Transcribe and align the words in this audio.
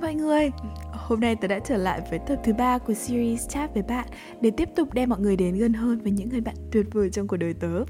mọi 0.00 0.14
người 0.14 0.50
Hôm 0.92 1.20
nay 1.20 1.36
tớ 1.36 1.48
đã 1.48 1.58
trở 1.58 1.76
lại 1.76 2.00
với 2.10 2.18
tập 2.18 2.40
thứ 2.44 2.52
ba 2.52 2.78
của 2.78 2.94
series 2.94 3.48
chat 3.48 3.74
với 3.74 3.82
bạn 3.82 4.06
Để 4.40 4.50
tiếp 4.50 4.68
tục 4.76 4.94
đem 4.94 5.08
mọi 5.08 5.20
người 5.20 5.36
đến 5.36 5.54
gần 5.54 5.72
hơn 5.72 6.00
với 6.00 6.12
những 6.12 6.28
người 6.28 6.40
bạn 6.40 6.54
tuyệt 6.72 6.86
vời 6.92 7.10
trong 7.10 7.26
cuộc 7.26 7.36
đời 7.36 7.54
tớ. 7.54 7.84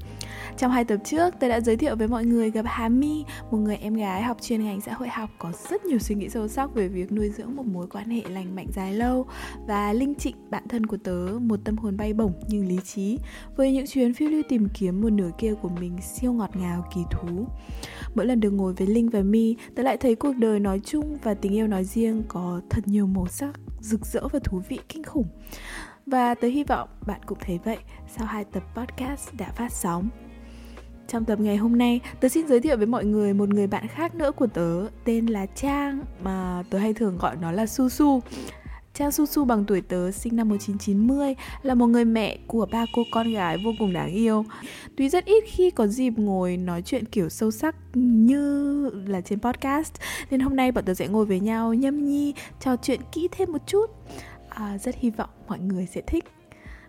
Trong 0.57 0.71
hai 0.71 0.85
tập 0.85 0.97
trước, 1.03 1.39
tớ 1.39 1.49
đã 1.49 1.59
giới 1.59 1.77
thiệu 1.77 1.95
với 1.95 2.07
mọi 2.07 2.25
người 2.25 2.51
gặp 2.51 2.65
Hà 2.67 2.89
My 2.89 3.23
Một 3.51 3.57
người 3.57 3.77
em 3.77 3.93
gái 3.93 4.23
học 4.23 4.37
chuyên 4.41 4.63
ngành 4.63 4.81
xã 4.81 4.93
hội 4.93 5.07
học 5.07 5.29
Có 5.39 5.51
rất 5.69 5.85
nhiều 5.85 5.99
suy 5.99 6.15
nghĩ 6.15 6.29
sâu 6.29 6.47
sắc 6.47 6.73
về 6.75 6.87
việc 6.87 7.11
nuôi 7.11 7.29
dưỡng 7.29 7.55
một 7.55 7.65
mối 7.65 7.87
quan 7.87 8.09
hệ 8.09 8.21
lành 8.29 8.55
mạnh 8.55 8.67
dài 8.73 8.93
lâu 8.93 9.25
Và 9.67 9.93
Linh 9.93 10.15
Trịnh, 10.15 10.35
bạn 10.49 10.67
thân 10.69 10.85
của 10.85 10.97
tớ 10.97 11.27
Một 11.41 11.59
tâm 11.63 11.77
hồn 11.77 11.97
bay 11.97 12.13
bổng 12.13 12.33
nhưng 12.47 12.67
lý 12.67 12.79
trí 12.85 13.17
Với 13.55 13.71
những 13.71 13.87
chuyến 13.87 14.13
phiêu 14.13 14.29
lưu 14.29 14.41
tìm 14.49 14.67
kiếm 14.73 15.01
một 15.01 15.09
nửa 15.09 15.29
kia 15.37 15.53
của 15.61 15.69
mình 15.69 15.97
siêu 16.01 16.33
ngọt 16.33 16.55
ngào 16.55 16.85
kỳ 16.95 17.01
thú 17.11 17.45
Mỗi 18.15 18.25
lần 18.25 18.39
được 18.39 18.51
ngồi 18.51 18.73
với 18.73 18.87
Linh 18.87 19.09
và 19.09 19.21
My, 19.21 19.55
tớ 19.75 19.83
lại 19.83 19.97
thấy 19.97 20.15
cuộc 20.15 20.33
đời 20.37 20.59
nói 20.59 20.81
chung 20.83 21.17
và 21.23 21.33
tình 21.33 21.55
yêu 21.55 21.67
nói 21.67 21.83
riêng 21.83 22.23
có 22.27 22.61
thật 22.69 22.87
nhiều 22.87 23.07
màu 23.07 23.27
sắc, 23.27 23.59
rực 23.79 24.05
rỡ 24.05 24.27
và 24.31 24.39
thú 24.43 24.61
vị 24.69 24.79
kinh 24.89 25.03
khủng. 25.03 25.27
Và 26.05 26.35
tớ 26.35 26.47
hy 26.47 26.63
vọng 26.63 26.89
bạn 27.07 27.21
cũng 27.25 27.37
thấy 27.41 27.59
vậy 27.63 27.77
sau 28.07 28.27
hai 28.27 28.45
tập 28.45 28.63
podcast 28.75 29.29
đã 29.37 29.51
phát 29.51 29.73
sóng. 29.73 30.09
Trong 31.07 31.25
tập 31.25 31.39
ngày 31.39 31.57
hôm 31.57 31.77
nay, 31.77 31.99
tớ 32.19 32.29
xin 32.29 32.47
giới 32.47 32.59
thiệu 32.59 32.77
với 32.77 32.85
mọi 32.85 33.05
người 33.05 33.33
một 33.33 33.49
người 33.49 33.67
bạn 33.67 33.87
khác 33.87 34.15
nữa 34.15 34.31
của 34.31 34.47
tớ 34.47 34.87
tên 35.03 35.25
là 35.25 35.45
Trang 35.45 36.03
mà 36.23 36.63
tớ 36.69 36.77
hay 36.77 36.93
thường 36.93 37.17
gọi 37.17 37.35
nó 37.35 37.51
là 37.51 37.65
Su 37.65 37.89
Su. 37.89 38.21
Trang 38.93 39.11
Su 39.11 39.25
Su 39.25 39.45
bằng 39.45 39.65
tuổi 39.65 39.81
tớ 39.81 40.11
sinh 40.11 40.35
năm 40.35 40.49
1990 40.49 41.35
là 41.63 41.73
một 41.75 41.87
người 41.87 42.05
mẹ 42.05 42.37
của 42.47 42.65
ba 42.71 42.85
cô 42.93 43.03
con 43.11 43.33
gái 43.33 43.57
vô 43.65 43.71
cùng 43.79 43.93
đáng 43.93 44.11
yêu. 44.11 44.45
Tuy 44.97 45.09
rất 45.09 45.25
ít 45.25 45.43
khi 45.47 45.69
có 45.71 45.87
dịp 45.87 46.13
ngồi 46.17 46.57
nói 46.57 46.81
chuyện 46.81 47.05
kiểu 47.05 47.29
sâu 47.29 47.51
sắc 47.51 47.75
như 47.93 48.89
là 49.07 49.21
trên 49.21 49.39
podcast 49.39 49.93
nên 50.31 50.39
hôm 50.39 50.55
nay 50.55 50.71
bọn 50.71 50.85
tớ 50.85 50.93
sẽ 50.93 51.07
ngồi 51.07 51.25
với 51.25 51.39
nhau 51.39 51.73
nhâm 51.73 52.05
nhi 52.05 52.33
trò 52.59 52.75
chuyện 52.75 52.99
kỹ 53.11 53.27
thêm 53.31 53.51
một 53.51 53.61
chút. 53.67 53.85
À, 54.49 54.77
rất 54.77 54.95
hy 54.95 55.09
vọng 55.09 55.29
mọi 55.47 55.59
người 55.59 55.85
sẽ 55.85 56.01
thích. 56.07 56.25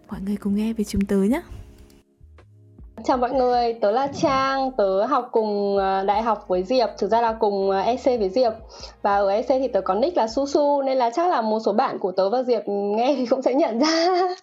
Mọi 0.08 0.20
người 0.20 0.36
cùng 0.36 0.54
nghe 0.54 0.72
với 0.72 0.84
chúng 0.84 1.04
tớ 1.04 1.16
nhé. 1.16 1.42
Chào 3.04 3.16
mọi 3.16 3.32
người, 3.32 3.72
tớ 3.72 3.90
là 3.90 4.06
Trang, 4.06 4.70
tớ 4.76 5.04
học 5.04 5.28
cùng 5.32 5.78
à, 5.78 6.02
đại 6.02 6.22
học 6.22 6.44
với 6.48 6.62
Diệp, 6.62 6.88
thực 6.98 7.10
ra 7.10 7.20
là 7.20 7.32
cùng 7.32 7.70
à, 7.70 7.80
EC 7.80 8.04
với 8.04 8.28
Diệp. 8.28 8.52
Và 9.02 9.16
ở 9.16 9.28
EC 9.28 9.48
thì 9.48 9.68
tớ 9.68 9.80
có 9.80 9.94
nick 9.94 10.16
là 10.16 10.28
Su 10.28 10.46
Su 10.46 10.82
nên 10.82 10.98
là 10.98 11.10
chắc 11.10 11.30
là 11.30 11.40
một 11.40 11.60
số 11.64 11.72
bạn 11.72 11.98
của 11.98 12.12
tớ 12.12 12.30
và 12.30 12.42
Diệp 12.42 12.62
nghe 12.66 13.14
thì 13.16 13.26
cũng 13.26 13.42
sẽ 13.42 13.54
nhận 13.54 13.78
ra. 13.78 14.06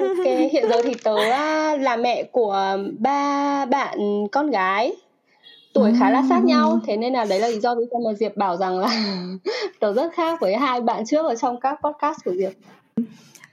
Ok, 0.00 0.26
hiện 0.52 0.68
giờ 0.70 0.82
thì 0.84 0.94
tớ 1.04 1.16
à, 1.16 1.76
là 1.76 1.96
mẹ 1.96 2.22
của 2.22 2.76
ba 2.98 3.64
bạn 3.64 3.98
con 4.32 4.50
gái. 4.50 4.92
Tuổi 5.74 5.92
khá 5.98 6.10
là 6.10 6.22
sát 6.28 6.44
nhau 6.44 6.78
thế 6.86 6.96
nên 6.96 7.12
là 7.12 7.24
đấy 7.24 7.40
là 7.40 7.48
lý 7.48 7.60
do 7.60 7.74
vì 7.74 7.84
sao 7.90 8.00
mà 8.04 8.14
Diệp 8.14 8.36
bảo 8.36 8.56
rằng 8.56 8.78
là 8.78 8.88
tớ 9.80 9.92
rất 9.92 10.12
khác 10.12 10.40
với 10.40 10.56
hai 10.56 10.80
bạn 10.80 11.06
trước 11.06 11.26
ở 11.26 11.34
trong 11.34 11.60
các 11.60 11.78
podcast 11.82 12.18
của 12.24 12.32
Diệp 12.32 12.52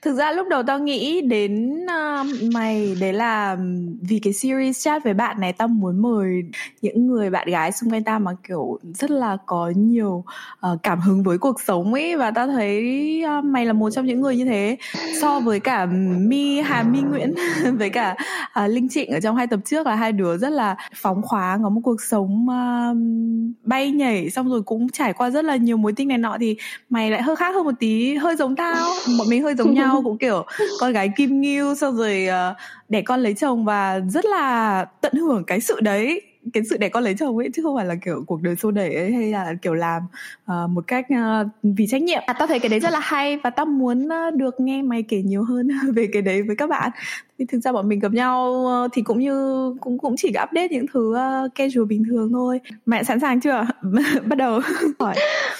Thực 0.02 0.16
ra 0.16 0.32
lúc 0.32 0.48
đầu 0.50 0.64
tao 0.64 0.80
nghĩ 0.80 1.22
đến 1.22 1.80
uh, 1.84 2.28
mày 2.54 2.96
đấy 3.00 3.14
là 3.14 3.58
vì 4.02 4.20
cái 4.20 4.34
series 4.34 4.86
chat 4.86 5.04
với 5.04 5.14
bạn 5.14 5.40
này 5.40 5.54
tao 5.54 5.68
muốn 5.68 6.02
mời 6.02 6.44
những 6.82 7.08
người 7.08 7.30
bạn 7.30 7.48
gái 7.50 7.72
xung 7.72 7.92
quanh 7.92 8.04
tao 8.04 8.20
mà 8.20 8.32
kiểu 8.48 8.80
rất 8.94 9.12
là 9.12 9.38
có 9.46 9.74
nhiều 9.76 10.24
uh, 10.72 10.84
cảm 10.84 11.00
hứng 11.00 11.24
với 11.24 11.38
cuộc 11.38 11.62
sống 11.62 11.94
ấy. 11.94 12.18
Và 12.18 12.32
tao 12.32 12.48
thấy 12.48 13.24
uh, 13.40 13.46
mày 13.46 13.66
là 13.66 13.74
một 13.74 13.90
trong 13.90 14.06
những 14.06 14.22
người 14.22 14.38
như 14.38 14.46
thế. 14.46 14.78
So 15.22 15.40
với 15.40 15.60
cả 15.60 15.86
Mi 16.18 16.60
Hà 16.62 16.84
Mi 16.84 17.00
Nguyễn 17.02 17.34
với 17.78 17.90
cả 17.90 18.16
uh, 18.64 18.70
Linh 18.70 18.90
Trịnh 18.90 19.12
ở 19.12 19.20
trong 19.20 19.36
hai 19.36 19.48
tập 19.48 19.60
trước 19.66 19.88
là 19.88 19.96
hai 19.96 20.12
đứa 20.12 20.38
rất 20.38 20.50
là 20.50 20.76
phóng 20.96 21.22
khoáng 21.22 21.64
có 21.64 21.70
một 21.70 21.82
cuộc 21.84 22.02
sống 22.02 22.48
uh, 22.50 22.98
bay 23.64 23.92
nhảy 23.92 24.30
xong 24.30 24.50
rồi 24.50 24.62
cũng 24.62 24.90
trải 24.90 25.14
qua 25.14 25.30
rất 25.30 25.46
là 25.46 25.56
nhiều 25.56 25.78
mối 25.78 25.94
tình 25.94 26.08
này 26.08 26.18
nọ. 26.18 26.38
Thì 26.40 26.58
mày 26.90 27.12
lại 27.12 27.22
hơi 27.22 27.36
khác 27.36 27.56
hơn 27.56 27.66
một 27.66 27.76
tí 27.80 28.16
hơi 28.16 28.36
giống 28.36 28.56
tao. 28.56 28.88
Bọn 29.18 29.30
mình 29.30 29.44
hơi 29.44 29.56
giống 29.56 29.74
nhau 29.80 29.89
nhau 29.94 30.02
cũng 30.04 30.18
kiểu 30.18 30.46
con 30.80 30.94
gái 30.94 31.10
kim 31.18 31.42
nghiêu 31.42 31.76
xong 31.76 31.98
rồi 31.98 32.28
uh, 32.30 32.58
đẻ 32.90 33.02
con 33.02 33.20
lấy 33.20 33.34
chồng 33.34 33.66
và 33.66 34.00
rất 34.00 34.26
là 34.26 34.86
tận 35.02 35.14
hưởng 35.14 35.44
cái 35.44 35.62
sự 35.62 35.80
đấy 35.80 36.22
cái 36.54 36.64
sự 36.70 36.78
đẻ 36.78 36.90
con 36.90 37.04
lấy 37.04 37.16
chồng 37.20 37.38
ấy 37.38 37.50
chứ 37.54 37.64
không 37.64 37.76
phải 37.76 37.86
là 37.86 37.96
kiểu 38.06 38.24
cuộc 38.28 38.42
đời 38.42 38.56
xô 38.56 38.72
đẩy 38.72 38.96
ấy 38.96 39.12
hay 39.12 39.32
là 39.32 39.54
kiểu 39.62 39.74
làm 39.74 40.04
uh, 40.52 40.70
một 40.70 40.84
cách 40.88 41.06
uh, 41.14 41.48
vì 41.64 41.88
trách 41.88 42.02
nhiệm. 42.02 42.22
À, 42.26 42.34
tao 42.40 42.48
thấy 42.48 42.60
cái 42.60 42.70
đấy 42.70 42.80
rất 42.80 42.94
là 42.94 43.00
hay 43.00 43.38
và 43.38 43.50
tao 43.50 43.66
muốn 43.66 44.06
uh, 44.08 44.36
được 44.36 44.60
nghe 44.60 44.82
mày 44.82 45.04
kể 45.04 45.22
nhiều 45.22 45.44
hơn 45.44 45.70
về 45.96 46.08
cái 46.14 46.22
đấy 46.22 46.42
với 46.42 46.56
các 46.56 46.70
bạn 46.70 46.92
thì 47.40 47.46
thực 47.46 47.60
ra 47.60 47.72
bọn 47.72 47.90
mình 47.90 48.00
gặp 48.00 48.12
nhau 48.12 48.66
thì 48.94 49.02
cũng 49.02 49.20
như 49.20 49.70
cũng 49.82 49.98
cũng 49.98 50.16
chỉ 50.18 50.30
update 50.30 50.68
những 50.68 50.86
thứ 50.94 51.16
uh, 51.16 51.56
casual 51.56 51.86
bình 51.86 52.04
thường 52.10 52.30
thôi. 52.32 52.60
Mẹ 52.86 53.04
sẵn 53.04 53.20
sàng 53.20 53.42
chưa? 53.42 53.66
Bắt 54.26 54.36
đầu. 54.36 54.60
Hỏi. 55.00 55.16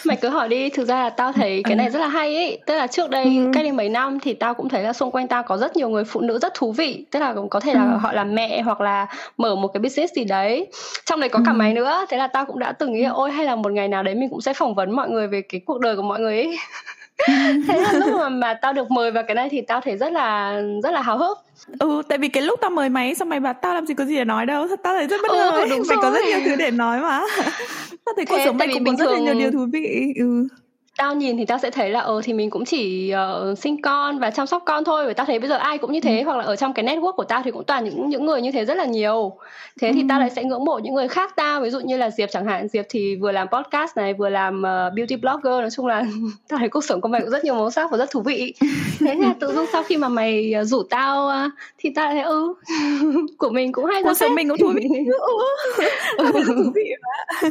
Mày 0.06 0.18
cứ 0.22 0.30
hỏi 0.30 0.50
đi 0.50 0.70
thực 0.70 0.88
ra 0.88 1.04
là 1.04 1.10
tao 1.10 1.32
thấy 1.32 1.62
cái 1.64 1.76
này 1.76 1.90
rất 1.90 2.00
là 2.00 2.08
hay 2.08 2.36
ấy. 2.36 2.60
Tức 2.66 2.76
là 2.76 2.88
trước 2.88 3.10
đây 3.10 3.24
ừ. 3.24 3.52
cách 3.54 3.64
đây 3.64 3.72
mấy 3.72 3.90
năm 3.90 4.20
thì 4.20 4.34
tao 4.34 4.54
cũng 4.54 4.70
thấy 4.70 4.84
là 4.84 4.94
xung 4.94 5.12
quanh 5.12 5.28
tao 5.28 5.44
có 5.44 5.58
rất 5.58 5.76
nhiều 5.76 5.90
người 5.90 6.04
phụ 6.04 6.22
nữ 6.22 6.40
rất 6.40 6.54
thú 6.54 6.72
vị. 6.72 7.06
Tức 7.12 7.20
là 7.20 7.36
có 7.50 7.60
thể 7.60 7.74
là 7.74 7.92
ừ. 7.92 7.98
họ 7.98 8.12
là 8.12 8.24
mẹ 8.24 8.62
hoặc 8.62 8.82
là 8.82 9.08
mở 9.38 9.56
một 9.56 9.68
cái 9.68 9.82
business 9.82 10.14
gì 10.14 10.24
đấy. 10.24 10.68
Trong 11.06 11.20
đấy 11.20 11.30
có 11.30 11.40
cả 11.46 11.52
ừ. 11.52 11.56
mày 11.56 11.74
nữa. 11.74 12.06
Thế 12.10 12.18
là 12.18 12.28
tao 12.28 12.46
cũng 12.46 12.60
đã 12.60 12.72
từng 12.72 12.94
nghĩ 12.94 13.04
là 13.04 13.10
ôi 13.10 13.32
hay 13.32 13.46
là 13.46 13.56
một 13.56 13.72
ngày 13.72 13.88
nào 13.88 14.04
đấy 14.04 14.16
mình 14.16 14.30
cũng 14.30 14.42
sẽ 14.42 14.54
phỏng 14.54 14.76
vấn 14.76 14.92
mọi 14.96 15.10
người 15.10 15.28
về 15.28 15.42
cái 15.42 15.62
cuộc 15.66 15.80
đời 15.80 15.96
của 15.96 16.02
mọi 16.02 16.20
người 16.20 16.38
ấy 16.38 16.58
thế 17.68 17.82
là 17.82 17.94
lúc 17.94 18.10
mà, 18.20 18.30
mà 18.42 18.54
tao 18.54 18.74
được 18.74 18.92
mời 18.92 19.12
vào 19.12 19.24
cái 19.28 19.36
này 19.36 19.50
thì 19.52 19.62
tao 19.62 19.82
thấy 19.82 19.98
rất 19.98 20.12
là 20.12 20.62
rất 20.84 20.92
là 20.92 21.02
háo 21.02 21.18
hức. 21.18 21.38
Ừ 21.80 22.02
tại 22.10 22.18
vì 22.18 22.28
cái 22.28 22.44
lúc 22.44 22.60
tao 22.62 22.70
mời 22.70 22.90
mày 22.90 23.16
xong 23.16 23.30
mày 23.30 23.40
bảo 23.40 23.54
tao 23.54 23.74
làm 23.74 23.86
gì 23.86 23.94
có 23.94 24.06
gì 24.06 24.16
để 24.16 24.26
nói 24.26 24.46
đâu. 24.46 24.68
Tao 24.84 24.94
thấy 24.96 25.08
rất 25.08 25.22
bất 25.22 25.32
ngờ 25.32 25.50
ừ, 25.50 25.68
đúng 25.70 25.82
mày 25.88 25.98
có 26.02 26.12
rất 26.12 26.26
nhiều 26.26 26.40
thứ 26.46 26.56
để 26.56 26.72
nói 26.72 27.00
mà. 27.00 27.22
Tao 28.06 28.14
thấy 28.16 28.26
cuộc 28.26 28.38
sống 28.46 28.58
mày 28.58 28.68
cũng 28.74 28.86
có 28.86 28.92
rất 28.98 29.06
thường... 29.06 29.26
nhiều 29.26 29.34
điều 29.34 29.52
thú 29.52 29.68
vị 29.74 30.14
ừ 30.20 30.48
tao 31.00 31.16
nhìn 31.16 31.38
thì 31.38 31.46
tao 31.46 31.58
sẽ 31.58 31.72
thấy 31.72 31.90
là 31.90 32.00
ờ 32.00 32.22
thì 32.24 32.34
mình 32.34 32.50
cũng 32.50 32.66
chỉ 32.66 33.14
uh, 33.52 33.58
sinh 33.58 33.82
con 33.82 34.20
và 34.20 34.32
chăm 34.32 34.48
sóc 34.48 34.64
con 34.66 34.84
thôi. 34.84 35.08
Và 35.08 35.14
tao 35.14 35.26
thấy 35.26 35.40
bây 35.40 35.50
giờ 35.50 35.56
ai 35.56 35.78
cũng 35.78 35.92
như 35.92 36.00
thế 36.00 36.20
ừ. 36.20 36.26
hoặc 36.26 36.38
là 36.38 36.44
ở 36.44 36.56
trong 36.56 36.74
cái 36.74 36.86
network 36.86 37.12
của 37.12 37.24
tao 37.24 37.42
thì 37.46 37.52
cũng 37.52 37.64
toàn 37.64 37.84
những 37.84 38.10
những 38.10 38.26
người 38.26 38.42
như 38.42 38.52
thế 38.52 38.66
rất 38.66 38.78
là 38.78 38.86
nhiều. 38.86 39.38
Thế 39.82 39.88
ừ. 39.88 39.94
thì 39.96 40.04
tao 40.10 40.20
lại 40.20 40.30
sẽ 40.30 40.44
ngưỡng 40.44 40.66
mộ 40.66 40.80
những 40.80 40.94
người 40.94 41.08
khác 41.08 41.36
tao. 41.36 41.62
Ví 41.62 41.70
dụ 41.70 41.80
như 41.80 41.98
là 41.98 42.10
diệp 42.10 42.30
chẳng 42.32 42.46
hạn. 42.46 42.68
Diệp 42.68 42.86
thì 42.90 43.16
vừa 43.16 43.32
làm 43.32 43.48
podcast 43.48 43.98
này 43.98 44.14
vừa 44.14 44.30
làm 44.30 44.60
uh, 44.60 44.94
beauty 44.94 45.16
blogger. 45.16 45.62
Nói 45.62 45.70
chung 45.70 45.86
là 45.86 46.04
tao 46.48 46.60
thấy 46.60 46.70
cuộc 46.70 46.84
sống 46.84 47.02
của 47.02 47.08
mày 47.08 47.22
cũng 47.22 47.30
rất 47.30 47.44
nhiều 47.44 47.56
màu 47.56 47.72
sắc 47.72 47.92
và 47.92 47.98
rất 47.98 48.12
thú 48.12 48.22
vị. 48.22 48.54
Thế 49.00 49.16
là 49.16 49.34
tự 49.40 49.54
dưng 49.56 49.66
sau 49.72 49.84
khi 49.84 49.98
mà 49.98 50.10
mày 50.10 50.54
uh, 50.62 50.68
rủ 50.68 50.84
tao 50.84 51.28
uh, 51.28 51.52
thì 51.78 51.90
tao 51.96 52.06
lại 52.06 52.14
thấy 52.14 52.24
ừ 52.24 52.54
của 53.38 53.50
mình 53.50 53.72
cũng 53.72 53.86
hay 53.86 54.04
cuộc 54.04 54.14
sống 54.14 54.36
mình 54.36 54.50
cũng 54.50 54.58
thú 54.58 54.72
vị. 54.76 54.90
Ừ. 56.18 56.32
thú 56.34 56.72
vị 56.76 56.92
mà 57.02 57.50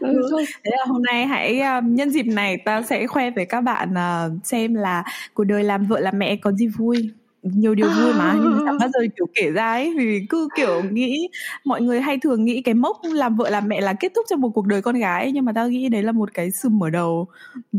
ừ. 0.00 0.28
thế 0.64 0.70
là 0.78 0.84
hôm 0.86 1.02
nay 1.02 1.26
hãy 1.26 1.60
uh, 1.78 1.84
nhân 1.84 2.10
dịp 2.10 2.26
này 2.26 2.56
tao 2.64 2.71
tao 2.72 2.82
sẽ 2.82 3.06
khoe 3.06 3.30
với 3.30 3.46
các 3.46 3.60
bạn 3.60 3.90
uh, 3.92 4.46
xem 4.46 4.74
là 4.74 5.04
cuộc 5.34 5.44
đời 5.44 5.64
làm 5.64 5.84
vợ 5.86 6.00
làm 6.00 6.18
mẹ 6.18 6.36
có 6.36 6.52
gì 6.52 6.66
vui 6.66 7.10
nhiều 7.42 7.74
điều 7.74 7.88
vui 7.88 8.14
mà 8.14 8.38
nhưng 8.42 8.62
chẳng 8.66 8.76
bao 8.80 8.88
giờ 8.88 9.00
kiểu 9.16 9.26
kể 9.34 9.50
ra 9.50 9.72
ấy? 9.72 9.94
Vì 9.98 10.26
cứ 10.28 10.48
kiểu 10.56 10.82
nghĩ 10.92 11.28
mọi 11.64 11.82
người 11.82 12.00
hay 12.00 12.18
thường 12.18 12.44
nghĩ 12.44 12.62
cái 12.62 12.74
mốc 12.74 12.96
làm 13.02 13.36
vợ 13.36 13.50
làm 13.50 13.68
mẹ 13.68 13.80
là 13.80 13.92
kết 13.92 14.12
thúc 14.14 14.26
cho 14.30 14.36
một 14.36 14.48
cuộc 14.48 14.66
đời 14.66 14.82
con 14.82 14.94
gái 14.94 15.32
nhưng 15.32 15.44
mà 15.44 15.52
tao 15.52 15.68
nghĩ 15.68 15.88
đấy 15.88 16.02
là 16.02 16.12
một 16.12 16.34
cái 16.34 16.50
sự 16.50 16.68
mở 16.68 16.90
đầu 16.90 17.26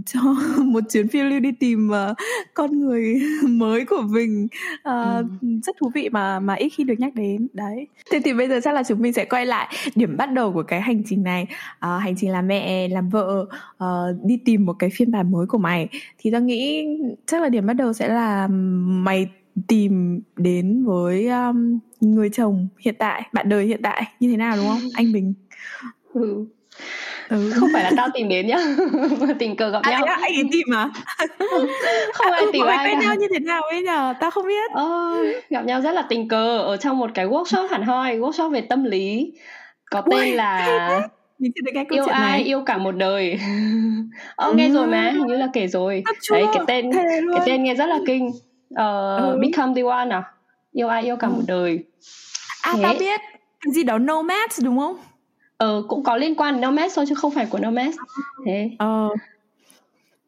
cho 0.06 0.20
một 0.64 0.84
chuyến 0.90 1.08
phiêu 1.08 1.26
lưu 1.26 1.40
đi 1.40 1.52
tìm 1.52 1.90
uh, 1.90 2.18
con 2.54 2.80
người 2.80 3.22
mới 3.48 3.86
của 3.86 4.02
mình. 4.10 4.48
Uh, 4.74 5.26
ừ. 5.42 5.48
rất 5.64 5.76
thú 5.80 5.92
vị 5.94 6.10
mà 6.10 6.40
mà 6.40 6.54
ít 6.54 6.70
khi 6.70 6.84
được 6.84 7.00
nhắc 7.00 7.16
đến. 7.16 7.48
Đấy. 7.54 7.88
Thế 8.12 8.22
thì 8.24 8.34
bây 8.34 8.48
giờ 8.48 8.60
chắc 8.64 8.74
là 8.74 8.84
chúng 8.84 9.02
mình 9.02 9.14
sẽ 9.14 9.26
quay 9.26 9.46
lại 9.46 9.76
điểm 9.96 10.18
bắt 10.18 10.32
đầu 10.32 10.54
của 10.54 10.64
cái 10.64 10.82
hành 10.82 11.04
trình 11.06 11.24
này. 11.24 11.44
Uh, 11.86 12.02
hành 12.02 12.16
trình 12.18 12.30
làm 12.30 12.48
mẹ 12.48 12.88
làm 12.88 13.10
vợ 13.10 13.46
uh, 13.84 14.24
đi 14.24 14.38
tìm 14.46 14.66
một 14.66 14.74
cái 14.80 14.90
phiên 14.90 15.12
bản 15.12 15.32
mới 15.32 15.46
của 15.46 15.58
mày. 15.58 15.88
Thì 16.20 16.32
tao 16.32 16.42
nghĩ 16.42 16.88
chắc 17.26 17.42
là 17.42 17.50
điểm 17.50 17.66
bắt 17.66 17.74
đầu 17.74 17.94
sẽ 17.94 18.08
là 18.08 18.48
mày 18.48 19.28
tìm 19.68 20.22
đến 20.36 20.84
với 20.86 21.28
um, 21.28 21.80
người 22.02 22.30
chồng 22.30 22.68
hiện 22.80 22.96
tại 23.00 23.24
bạn 23.34 23.50
đời 23.50 23.66
hiện 23.66 23.82
tại 23.84 24.04
như 24.20 24.32
thế 24.32 24.38
nào 24.38 24.58
đúng 24.58 24.68
không? 24.68 24.82
Anh 24.94 25.14
bình. 25.14 25.34
Ừ. 26.14 26.46
Ừ. 27.30 27.52
không 27.56 27.70
phải 27.74 27.84
là 27.84 27.92
tao 27.98 28.10
tìm 28.14 28.30
đến 28.30 28.48
nhá 28.48 28.58
tình 29.40 29.56
cờ 29.56 29.70
gặp 29.70 29.82
à, 29.84 29.92
nhau. 29.92 30.06
anh 30.06 30.22
ấy 30.22 30.44
tìm 30.52 30.68
mà 30.70 30.90
không 32.14 32.32
ai 32.32 32.46
tìm 32.54 32.66
ai 32.66 32.88
quen 32.88 33.00
nhau 33.00 33.16
như 33.16 33.28
thế 33.34 33.40
nào 33.40 33.62
ấy 33.62 33.82
nhờ? 33.82 34.14
Tao 34.20 34.32
không 34.32 34.48
biết. 34.48 34.72
Ờ, 34.72 35.16
gặp 35.50 35.66
nhau 35.66 35.82
rất 35.82 35.92
là 35.92 36.02
tình 36.10 36.28
cờ 36.28 36.58
ở 36.58 36.78
trong 36.78 36.98
một 36.98 37.12
cái 37.14 37.28
workshop 37.28 37.68
hẳn 37.68 37.84
hoi 37.84 38.18
workshop 38.18 38.50
về 38.50 38.62
tâm 38.62 38.84
lý. 38.84 39.34
Có 39.92 40.02
tên 40.12 40.20
Ui, 40.20 40.32
là 40.32 41.02
yêu 41.90 42.06
ai 42.06 42.32
này. 42.32 42.44
yêu 42.44 42.64
cả 42.66 42.78
một 42.78 42.92
đời. 42.92 43.40
Ờ 44.36 44.48
ừ. 44.48 44.54
nghe 44.56 44.70
rồi 44.70 44.88
mà 44.88 45.12
hình 45.12 45.28
như 45.28 45.38
là 45.38 45.48
kể 45.54 45.68
rồi. 45.68 46.04
Đấy 46.32 46.46
cái 46.54 46.64
tên 46.68 46.92
cái 47.34 47.42
tên 47.46 47.64
nghe 47.64 47.76
rất 47.76 47.86
là 47.86 48.00
kinh 48.08 48.32
uh, 48.74 49.22
ừ. 49.22 49.40
Become 49.42 49.74
the 49.76 49.82
One 49.82 50.10
à? 50.10 50.24
Yêu 50.72 50.88
ai 50.88 51.04
yêu 51.04 51.16
cả 51.16 51.28
ừ. 51.28 51.32
một 51.32 51.42
đời. 51.48 51.84
À 52.62 52.74
Thế. 52.76 52.84
tao 52.84 52.94
biết 53.00 53.22
cái 53.62 53.74
gì 53.74 53.84
đó 53.84 53.98
Nomads 53.98 54.64
đúng 54.64 54.80
không? 54.80 54.98
Ờ 55.58 55.84
cũng 55.88 56.04
có 56.04 56.18
liên 56.18 56.36
quan 56.36 56.54
đến 56.54 56.62
Nomads 56.62 56.96
thôi 56.96 57.06
chứ 57.10 57.16
không 57.16 57.32
phải 57.32 57.46
của 57.46 57.60
Nomads. 57.60 57.98
Thế. 58.46 58.70
Ờ. 58.80 59.10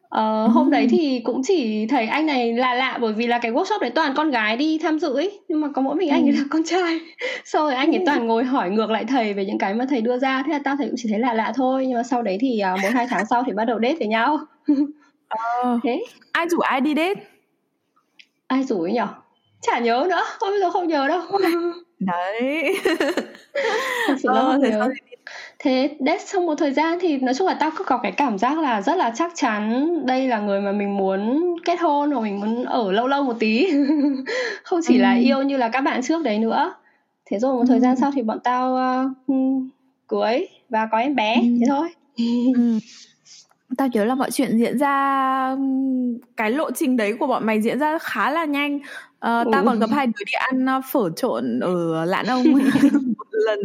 Ờ, 0.08 0.44
ừ. 0.44 0.48
hôm 0.48 0.70
đấy 0.70 0.86
thì 0.90 1.20
cũng 1.24 1.42
chỉ 1.44 1.86
thấy 1.86 2.06
anh 2.06 2.26
này 2.26 2.52
lạ 2.52 2.74
lạ 2.74 2.98
bởi 3.00 3.12
vì 3.12 3.26
là 3.26 3.38
cái 3.38 3.52
workshop 3.52 3.80
đấy 3.80 3.90
toàn 3.94 4.14
con 4.16 4.30
gái 4.30 4.56
đi 4.56 4.78
tham 4.78 4.98
dự 4.98 5.14
ấy. 5.14 5.40
Nhưng 5.48 5.60
mà 5.60 5.68
có 5.74 5.82
mỗi 5.82 5.94
mình 5.94 6.08
anh 6.08 6.22
ấy 6.22 6.32
ừ. 6.32 6.36
là 6.38 6.44
con 6.50 6.62
trai. 6.64 7.00
Sau 7.44 7.64
rồi 7.64 7.74
anh 7.74 7.92
ấy 7.92 8.02
toàn 8.06 8.26
ngồi 8.26 8.44
hỏi 8.44 8.70
ngược 8.70 8.90
lại 8.90 9.04
thầy 9.08 9.32
về 9.32 9.44
những 9.44 9.58
cái 9.58 9.74
mà 9.74 9.86
thầy 9.90 10.00
đưa 10.00 10.18
ra. 10.18 10.42
Thế 10.46 10.52
là 10.52 10.60
tao 10.64 10.76
thấy 10.76 10.86
cũng 10.86 10.96
chỉ 10.98 11.08
thấy 11.08 11.18
lạ 11.18 11.32
lạ 11.32 11.52
thôi. 11.56 11.86
Nhưng 11.86 11.96
mà 11.96 12.02
sau 12.02 12.22
đấy 12.22 12.38
thì 12.40 12.62
uh, 12.74 12.82
một 12.82 12.88
hai 12.92 13.06
tháng 13.10 13.26
sau 13.26 13.42
thì 13.46 13.52
bắt 13.52 13.64
đầu 13.64 13.78
date 13.82 13.96
với 13.98 14.08
nhau. 14.08 14.38
Ờ. 15.28 15.78
thế. 15.82 16.04
Ai 16.32 16.48
rủ 16.48 16.58
ai 16.58 16.80
đi 16.80 16.94
date 16.94 17.20
ai 18.46 18.64
rủ 18.64 18.82
ấy 18.82 18.92
nhở 18.92 19.06
chả 19.60 19.78
nhớ 19.78 20.06
nữa 20.10 20.22
không 20.38 20.50
bây 20.50 20.60
giờ 20.60 20.70
không 20.70 20.88
nhớ 20.88 21.08
đâu 21.08 21.22
đấy 21.98 22.76
thật 24.06 24.16
sự 24.22 24.28
là 24.32 24.42
không 24.42 24.60
nhớ 24.60 24.88
thế 25.58 25.96
đét 26.00 26.20
xong 26.20 26.46
một 26.46 26.54
thời 26.54 26.72
gian 26.72 26.98
thì 27.00 27.18
nói 27.18 27.34
chung 27.34 27.46
là 27.46 27.54
tao 27.54 27.70
cứ 27.76 27.84
có 27.84 27.98
cái 28.02 28.12
cảm 28.12 28.38
giác 28.38 28.58
là 28.58 28.82
rất 28.82 28.96
là 28.96 29.12
chắc 29.14 29.32
chắn 29.34 29.88
đây 30.06 30.28
là 30.28 30.38
người 30.38 30.60
mà 30.60 30.72
mình 30.72 30.96
muốn 30.96 31.42
kết 31.64 31.80
hôn 31.80 32.10
hoặc 32.10 32.20
mình 32.20 32.40
muốn 32.40 32.64
ở 32.64 32.92
lâu 32.92 33.06
lâu 33.06 33.22
một 33.22 33.36
tí 33.38 33.66
không 34.62 34.80
chỉ 34.82 34.98
ừ. 34.98 35.02
là 35.02 35.14
yêu 35.14 35.42
như 35.42 35.56
là 35.56 35.68
các 35.68 35.80
bạn 35.80 36.02
trước 36.02 36.22
đấy 36.22 36.38
nữa 36.38 36.74
thế 37.30 37.38
rồi 37.38 37.54
một 37.54 37.60
ừ. 37.60 37.66
thời 37.68 37.80
gian 37.80 37.96
sau 37.96 38.10
thì 38.14 38.22
bọn 38.22 38.38
tao 38.44 38.76
uh, 39.28 39.36
cưới 40.08 40.46
và 40.68 40.88
có 40.92 40.98
em 40.98 41.14
bé 41.14 41.34
ừ. 41.34 41.48
thế 41.60 41.66
thôi 41.68 41.88
ừ. 42.54 42.78
Tao 43.76 43.88
nhớ 43.88 44.04
là 44.04 44.14
mọi 44.14 44.30
chuyện 44.30 44.58
diễn 44.58 44.78
ra 44.78 45.56
cái 46.36 46.50
lộ 46.50 46.70
trình 46.70 46.96
đấy 46.96 47.16
của 47.20 47.26
bọn 47.26 47.46
mày 47.46 47.62
diễn 47.62 47.78
ra 47.78 47.98
khá 47.98 48.30
là 48.30 48.44
nhanh. 48.44 48.78
Ờ, 49.18 49.44
tao 49.52 49.64
còn 49.64 49.78
gặp 49.78 49.90
hai 49.92 50.06
đứa 50.06 50.24
đi 50.26 50.32
ăn 50.32 50.66
ờ, 50.66 50.80
phở 50.92 51.10
trộn 51.16 51.60
ở 51.60 52.04
lạn 52.04 52.26
ông 52.26 52.44
một 53.18 53.26
lần. 53.30 53.58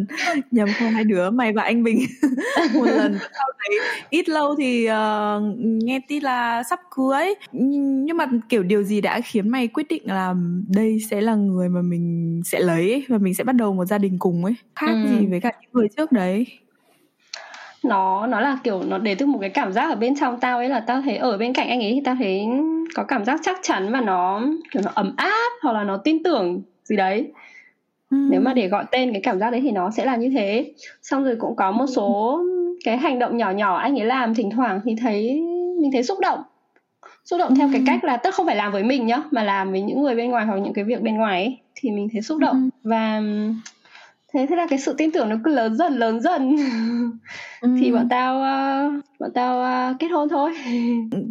Nhầm 0.52 0.70
không 0.80 0.90
hai 0.92 1.04
đứa 1.04 1.30
mày 1.30 1.54
và 1.54 1.64
anh 1.64 1.84
bình 1.84 2.00
một 2.74 2.86
lần. 2.86 3.18
Sau 3.20 3.48
đấy 3.60 3.80
ít 4.10 4.30
lâu 4.30 4.56
thì 4.56 4.88
uh, 4.90 5.58
nghe 5.58 6.00
tin 6.08 6.24
là 6.24 6.64
sắp 6.64 6.80
cưới. 6.96 7.34
Nhưng 7.52 8.18
mà 8.18 8.26
kiểu 8.50 8.64
điều 8.64 8.84
gì 8.84 9.02
đã 9.02 9.22
khiến 9.22 9.50
mày 9.50 9.68
quyết 9.68 9.88
định 9.90 10.04
là 10.06 10.36
đây 10.68 10.98
sẽ 11.10 11.22
là 11.22 11.36
người 11.36 11.70
mà 11.70 11.82
mình 11.82 12.42
sẽ 12.46 12.60
lấy 12.60 12.92
ấy, 12.92 13.06
và 13.08 13.18
mình 13.18 13.34
sẽ 13.34 13.44
bắt 13.44 13.56
đầu 13.56 13.74
một 13.74 13.86
gia 13.86 13.98
đình 13.98 14.20
cùng 14.20 14.46
ấy? 14.46 14.56
Khác 14.76 14.92
ừ. 14.92 15.10
gì 15.10 15.26
với 15.26 15.40
cả 15.42 15.52
những 15.62 15.72
người 15.74 15.88
trước 15.98 16.12
đấy 16.12 16.46
nó 17.84 18.28
nó 18.28 18.42
là 18.42 18.58
kiểu 18.64 18.84
nó 18.84 18.98
để 18.98 19.16
từ 19.16 19.26
một 19.26 19.38
cái 19.42 19.50
cảm 19.50 19.74
giác 19.74 19.90
ở 19.90 19.96
bên 19.96 20.16
trong 20.16 20.40
tao 20.40 20.58
ấy 20.58 20.70
là 20.70 20.80
tao 20.80 21.02
thấy 21.02 21.18
ở 21.18 21.38
bên 21.38 21.54
cạnh 21.54 21.70
anh 21.70 21.82
ấy 21.82 21.92
thì 21.94 22.02
tao 22.06 22.16
thấy 22.20 22.48
có 22.96 23.04
cảm 23.04 23.26
giác 23.26 23.40
chắc 23.44 23.60
chắn 23.62 23.92
và 23.92 24.02
nó 24.02 24.42
kiểu 24.72 24.82
nó 24.86 24.92
ấm 24.96 25.14
áp 25.18 25.52
hoặc 25.62 25.74
là 25.74 25.84
nó 25.84 25.98
tin 25.98 26.24
tưởng 26.24 26.62
gì 26.84 26.96
đấy 26.96 27.32
ừ. 28.12 28.18
nếu 28.32 28.42
mà 28.42 28.54
để 28.54 28.68
gọi 28.68 28.86
tên 28.92 29.12
cái 29.12 29.22
cảm 29.22 29.40
giác 29.40 29.50
đấy 29.50 29.62
thì 29.64 29.72
nó 29.72 29.92
sẽ 29.92 30.06
là 30.06 30.16
như 30.16 30.30
thế 30.30 30.74
xong 31.02 31.24
rồi 31.24 31.36
cũng 31.40 31.56
có 31.56 31.72
một 31.72 31.86
số 31.96 32.40
cái 32.84 32.98
hành 32.98 33.20
động 33.20 33.38
nhỏ 33.38 33.52
nhỏ 33.52 33.78
anh 33.78 34.00
ấy 34.00 34.06
làm 34.06 34.36
thỉnh 34.36 34.50
thoảng 34.56 34.80
thì 34.84 34.96
thấy 35.02 35.42
mình 35.82 35.92
thấy 35.92 36.04
xúc 36.04 36.20
động 36.20 36.44
xúc 37.26 37.40
động 37.40 37.50
ừ. 37.50 37.56
theo 37.58 37.70
cái 37.74 37.82
cách 37.86 38.04
là 38.04 38.18
tức 38.18 38.34
không 38.34 38.46
phải 38.46 38.56
làm 38.56 38.72
với 38.72 38.84
mình 38.84 39.06
nhá 39.06 39.24
mà 39.32 39.44
làm 39.44 39.72
với 39.72 39.82
những 39.82 40.04
người 40.04 40.16
bên 40.16 40.32
ngoài 40.32 40.46
hoặc 40.46 40.56
những 40.56 40.74
cái 40.74 40.84
việc 40.84 41.02
bên 41.02 41.16
ngoài 41.16 41.44
ấy, 41.44 41.58
thì 41.76 41.92
mình 41.92 42.08
thấy 42.14 42.22
xúc 42.22 42.38
động 42.38 42.70
ừ. 42.84 42.90
và 42.90 43.22
thế 44.34 44.46
thế 44.50 44.56
là 44.56 44.68
cái 44.70 44.80
sự 44.80 44.94
tin 44.98 45.12
tưởng 45.12 45.30
nó 45.30 45.36
cứ 45.46 45.52
lớn 45.52 45.76
dần 45.76 45.98
lớn 45.98 46.22
dần 46.22 46.56
ừ. 47.62 47.70
thì 47.80 47.92
bọn 47.92 48.10
tao 48.10 48.36
uh, 48.36 49.04
bọn 49.20 49.32
tao 49.34 49.92
uh, 49.92 50.00
kết 50.00 50.08
hôn 50.08 50.30
thôi 50.30 50.52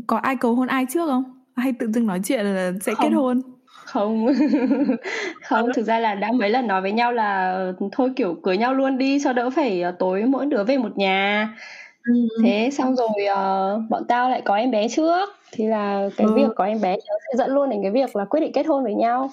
có 0.06 0.16
ai 0.16 0.36
cầu 0.36 0.54
hôn 0.54 0.66
ai 0.66 0.86
trước 0.90 1.06
không 1.06 1.24
hay 1.56 1.72
tự 1.78 1.90
dưng 1.92 2.06
nói 2.06 2.20
chuyện 2.24 2.46
là 2.46 2.72
sẽ 2.80 2.94
không. 2.94 3.06
kết 3.06 3.14
hôn 3.16 3.40
không 3.84 4.26
không 5.42 5.70
thực 5.74 5.82
ra 5.82 5.98
là 5.98 6.14
đã 6.14 6.32
mấy 6.32 6.50
lần 6.50 6.66
nói 6.66 6.80
với 6.80 6.92
nhau 6.92 7.12
là 7.12 7.72
thôi 7.92 8.10
kiểu 8.16 8.34
cưới 8.42 8.56
nhau 8.56 8.74
luôn 8.74 8.98
đi 8.98 9.18
cho 9.24 9.32
đỡ 9.32 9.50
phải 9.50 9.84
tối 9.98 10.22
mỗi 10.22 10.46
đứa 10.46 10.64
về 10.64 10.78
một 10.78 10.98
nhà 10.98 11.48
ừ. 12.04 12.28
thế 12.44 12.70
xong 12.72 12.96
rồi 12.96 13.08
uh, 13.08 13.90
bọn 13.90 14.04
tao 14.08 14.30
lại 14.30 14.42
có 14.44 14.54
em 14.54 14.70
bé 14.70 14.88
trước 14.88 15.28
thì 15.52 15.66
là 15.66 16.08
cái 16.16 16.26
ừ. 16.26 16.34
việc 16.34 16.48
có 16.56 16.64
em 16.64 16.80
bé 16.80 16.96
sẽ 17.06 17.36
dẫn 17.38 17.50
luôn 17.50 17.70
đến 17.70 17.82
cái 17.82 17.90
việc 17.90 18.16
là 18.16 18.24
quyết 18.24 18.40
định 18.40 18.52
kết 18.52 18.66
hôn 18.66 18.84
với 18.84 18.94
nhau 18.94 19.30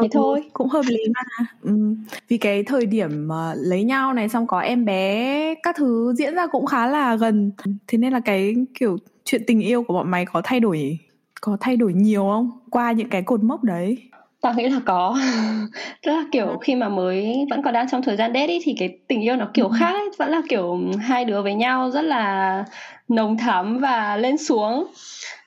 thế 0.00 0.04
ừ, 0.04 0.08
thôi. 0.12 0.42
cũng 0.52 0.68
hợp 0.68 0.84
lý 0.88 1.02
mà. 1.14 1.46
Ừ. 1.62 1.94
vì 2.28 2.38
cái 2.38 2.62
thời 2.62 2.86
điểm 2.86 3.28
lấy 3.56 3.84
nhau 3.84 4.12
này 4.12 4.28
xong 4.28 4.46
có 4.46 4.60
em 4.60 4.84
bé 4.84 5.54
các 5.62 5.76
thứ 5.76 6.14
diễn 6.16 6.34
ra 6.34 6.46
cũng 6.46 6.66
khá 6.66 6.86
là 6.86 7.16
gần. 7.16 7.52
Thế 7.86 7.98
nên 7.98 8.12
là 8.12 8.20
cái 8.20 8.54
kiểu 8.74 8.96
chuyện 9.24 9.42
tình 9.46 9.60
yêu 9.60 9.82
của 9.82 9.94
bọn 9.94 10.10
mày 10.10 10.24
có 10.26 10.40
thay 10.44 10.60
đổi 10.60 10.98
có 11.40 11.56
thay 11.60 11.76
đổi 11.76 11.92
nhiều 11.92 12.22
không? 12.22 12.50
Qua 12.70 12.92
những 12.92 13.08
cái 13.08 13.22
cột 13.22 13.42
mốc 13.42 13.64
đấy. 13.64 13.98
Tao 14.40 14.54
nghĩ 14.54 14.68
là 14.68 14.80
có. 14.84 15.18
Tức 16.02 16.12
là 16.12 16.24
kiểu 16.32 16.58
khi 16.62 16.74
mà 16.74 16.88
mới 16.88 17.46
vẫn 17.50 17.62
còn 17.62 17.74
đang 17.74 17.88
trong 17.90 18.02
thời 18.02 18.16
gian 18.16 18.32
date 18.34 18.46
ý, 18.46 18.60
thì 18.62 18.74
cái 18.78 18.98
tình 19.08 19.20
yêu 19.20 19.36
nó 19.36 19.48
kiểu 19.54 19.68
ừ. 19.68 19.76
khác 19.78 19.92
ấy. 19.94 20.10
vẫn 20.18 20.30
là 20.30 20.42
kiểu 20.48 20.80
hai 21.00 21.24
đứa 21.24 21.42
với 21.42 21.54
nhau 21.54 21.90
rất 21.90 22.02
là 22.02 22.64
nồng 23.08 23.38
thắm 23.38 23.78
và 23.78 24.16
lên 24.16 24.38
xuống 24.38 24.86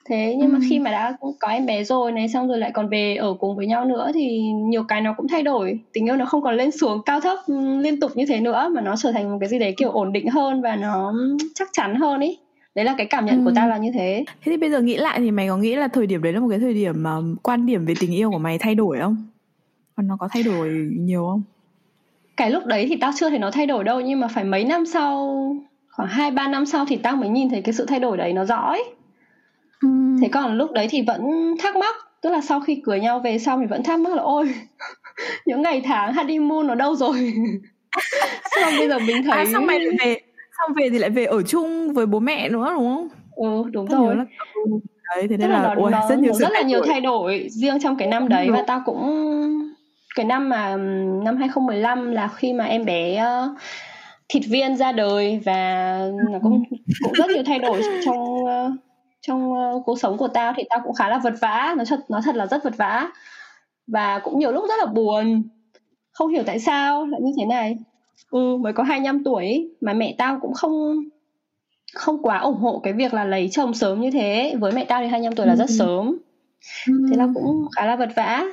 thế 0.06 0.36
nhưng 0.38 0.50
ừ. 0.50 0.54
mà 0.54 0.60
khi 0.70 0.80
mà 0.80 0.92
đã 0.92 1.18
có 1.40 1.48
em 1.50 1.66
bé 1.66 1.84
rồi 1.84 2.12
này 2.12 2.28
xong 2.28 2.48
rồi 2.48 2.58
lại 2.58 2.72
còn 2.74 2.90
về 2.90 3.16
ở 3.16 3.34
cùng 3.34 3.56
với 3.56 3.68
nhau 3.68 3.86
nữa 3.86 4.12
thì 4.14 4.40
nhiều 4.52 4.84
cái 4.84 5.02
nó 5.02 5.14
cũng 5.18 5.28
thay 5.28 5.44
đổi 5.44 5.80
tình 5.94 6.08
yêu 6.08 6.16
nó 6.16 6.26
không 6.26 6.42
còn 6.42 6.56
lên 6.56 6.72
xuống 6.72 7.02
cao 7.06 7.22
thấp 7.22 7.38
liên 7.82 8.00
tục 8.00 8.12
như 8.16 8.26
thế 8.26 8.40
nữa 8.40 8.70
mà 8.76 8.82
nó 8.82 8.96
trở 8.96 9.12
thành 9.12 9.32
một 9.32 9.38
cái 9.40 9.50
gì 9.50 9.60
đấy 9.60 9.74
kiểu 9.78 9.90
ổn 9.90 10.14
định 10.14 10.30
hơn 10.30 10.62
và 10.62 10.76
nó 10.76 11.14
chắc 11.56 11.70
chắn 11.74 11.96
hơn 11.96 12.20
ý 12.20 12.38
đấy 12.76 12.86
là 12.86 12.96
cái 12.98 13.08
cảm 13.08 13.26
nhận 13.26 13.40
ừ. 13.40 13.42
của 13.46 13.52
tao 13.56 13.68
là 13.70 13.78
như 13.78 13.92
thế 13.94 14.26
thế 14.28 14.52
thì 14.52 14.58
bây 14.58 14.72
giờ 14.72 14.82
nghĩ 14.82 14.98
lại 14.98 15.20
thì 15.20 15.32
mày 15.32 15.48
có 15.48 15.58
nghĩ 15.58 15.76
là 15.76 15.88
thời 15.88 16.08
điểm 16.08 16.22
đấy 16.22 16.34
là 16.34 16.40
một 16.40 16.48
cái 16.50 16.60
thời 16.60 16.74
điểm 16.74 17.04
mà 17.04 17.16
quan 17.44 17.66
điểm 17.66 17.86
về 17.86 17.94
tình 18.00 18.16
yêu 18.16 18.32
của 18.32 18.40
mày 18.40 18.58
thay 18.58 18.76
đổi 18.76 19.00
không 19.00 19.18
còn 19.96 20.08
nó 20.08 20.18
có 20.20 20.28
thay 20.32 20.44
đổi 20.44 20.70
nhiều 20.98 21.26
không 21.30 21.42
cái 22.38 22.52
lúc 22.52 22.66
đấy 22.66 22.86
thì 22.90 22.96
tao 22.96 23.12
chưa 23.16 23.30
thấy 23.30 23.40
nó 23.40 23.52
thay 23.52 23.68
đổi 23.68 23.84
đâu 23.84 24.02
nhưng 24.02 24.20
mà 24.20 24.28
phải 24.28 24.44
mấy 24.44 24.64
năm 24.64 24.86
sau 24.86 25.38
khoảng 25.92 26.10
hai 26.10 26.32
ba 26.32 26.48
năm 26.48 26.66
sau 26.66 26.86
thì 26.86 26.98
tao 26.98 27.16
mới 27.16 27.30
nhìn 27.30 27.50
thấy 27.50 27.62
cái 27.62 27.74
sự 27.74 27.86
thay 27.86 28.00
đổi 28.00 28.18
đấy 28.18 28.34
nó 28.34 28.46
rõ 28.46 28.58
ấy. 28.58 28.84
Thế 30.24 30.30
còn 30.30 30.58
lúc 30.58 30.72
đấy 30.72 30.88
thì 30.90 31.02
vẫn 31.02 31.22
thắc 31.60 31.76
mắc 31.76 31.96
tức 32.22 32.30
là 32.30 32.42
sau 32.42 32.60
khi 32.60 32.82
cưới 32.84 33.00
nhau 33.00 33.20
về 33.20 33.40
xong 33.40 33.62
thì 33.62 33.68
vẫn 33.68 33.84
thắc 33.84 34.00
mắc 34.00 34.16
là 34.16 34.22
ôi 34.24 34.54
những 35.46 35.62
ngày 35.62 35.82
tháng 35.86 36.14
honeymoon 36.14 36.68
nó 36.68 36.76
đâu 36.76 36.96
rồi? 36.96 37.34
Xong 38.62 38.74
bây 38.78 38.90
giờ 38.90 39.00
mình 39.00 39.18
à, 39.18 39.22
thấy 39.26 39.38
à, 39.38 39.46
xong 39.54 39.66
mày 39.66 39.80
lại 39.80 39.96
về 40.00 40.18
xong 40.58 40.74
về 40.76 40.90
thì 40.90 41.00
lại 41.00 41.10
về 41.10 41.26
ở 41.26 41.42
chung 41.42 41.94
với 41.94 42.06
bố 42.06 42.20
mẹ 42.20 42.50
nữa 42.50 42.72
đúng 42.76 42.96
không? 42.96 43.08
Ừ 43.36 43.70
đúng 43.72 43.88
Tôi 43.88 44.00
rồi. 44.00 44.16
là... 44.16 44.26
đấy 45.16 45.28
thế 45.30 45.38
nên 45.38 45.50
là, 45.50 45.62
là 45.62 45.76
nó, 45.76 45.82
ôi, 45.82 45.92
nó 45.92 46.10
rất 46.10 46.20
nhiều 46.20 46.34
rất 46.34 46.52
là 46.52 46.62
nhiều 46.62 46.82
thay 46.86 47.02
đổi 47.02 47.48
riêng 47.50 47.80
trong 47.80 47.98
cái 47.98 48.08
năm 48.08 48.30
đấy 48.30 48.50
và 48.52 48.64
tao 48.68 48.82
cũng 48.86 49.30
cái 50.16 50.26
năm 50.26 50.50
mà 50.50 50.76
năm 51.24 51.38
2015 51.38 52.12
là 52.12 52.28
khi 52.28 52.54
mà 52.54 52.66
em 52.66 52.86
bé 52.86 53.26
uh, 53.26 53.58
thịt 54.30 54.44
viên 54.50 54.76
ra 54.76 54.92
đời 54.92 55.42
và 55.46 56.00
nó 56.32 56.40
cũng 56.44 56.64
cũng 57.04 57.14
rất 57.14 57.30
nhiều 57.30 57.44
thay 57.46 57.60
đổi 57.60 57.82
trong 58.06 58.44
uh, 58.44 58.50
trong 59.28 59.52
uh, 59.52 59.86
cuộc 59.86 60.00
sống 60.00 60.18
của 60.18 60.28
tao 60.28 60.54
thì 60.58 60.64
tao 60.70 60.80
cũng 60.84 60.94
khá 60.94 61.10
là 61.10 61.18
vật 61.18 61.34
vã 61.42 61.76
nó 61.78 61.84
thật 61.88 62.00
nó 62.10 62.22
thật 62.26 62.36
là 62.36 62.46
rất 62.46 62.64
vật 62.64 62.78
vã 62.78 63.12
và 63.88 64.20
cũng 64.20 64.40
nhiều 64.40 64.52
lúc 64.52 64.66
rất 64.70 64.76
là 64.80 64.86
buồn. 64.86 65.44
Không 66.12 66.30
hiểu 66.30 66.44
tại 66.46 66.60
sao 66.60 67.06
lại 67.06 67.22
như 67.22 67.32
thế 67.38 67.46
này. 67.46 67.78
Ừ 68.32 68.58
mới 68.58 68.74
có 68.74 68.84
25 68.84 69.24
tuổi 69.24 69.70
mà 69.82 69.94
mẹ 69.94 70.16
tao 70.18 70.40
cũng 70.42 70.54
không 70.54 71.04
không 71.94 72.22
quá 72.22 72.38
ủng 72.38 72.58
hộ 72.58 72.80
cái 72.84 72.94
việc 72.94 73.14
là 73.14 73.26
lấy 73.26 73.50
chồng 73.52 73.74
sớm 73.74 74.02
như 74.02 74.12
thế. 74.12 74.56
Với 74.60 74.72
mẹ 74.72 74.86
tao 74.86 75.02
thì 75.02 75.08
25 75.08 75.36
tuổi 75.36 75.48
là 75.48 75.56
rất 75.56 75.70
ừ. 75.70 75.76
sớm. 75.80 76.18
Ừ. 76.88 76.94
thế 77.12 77.18
là 77.18 77.28
cũng 77.34 77.68
khá 77.76 77.86
là 77.86 77.96
vật 77.96 78.10
vã 78.16 78.46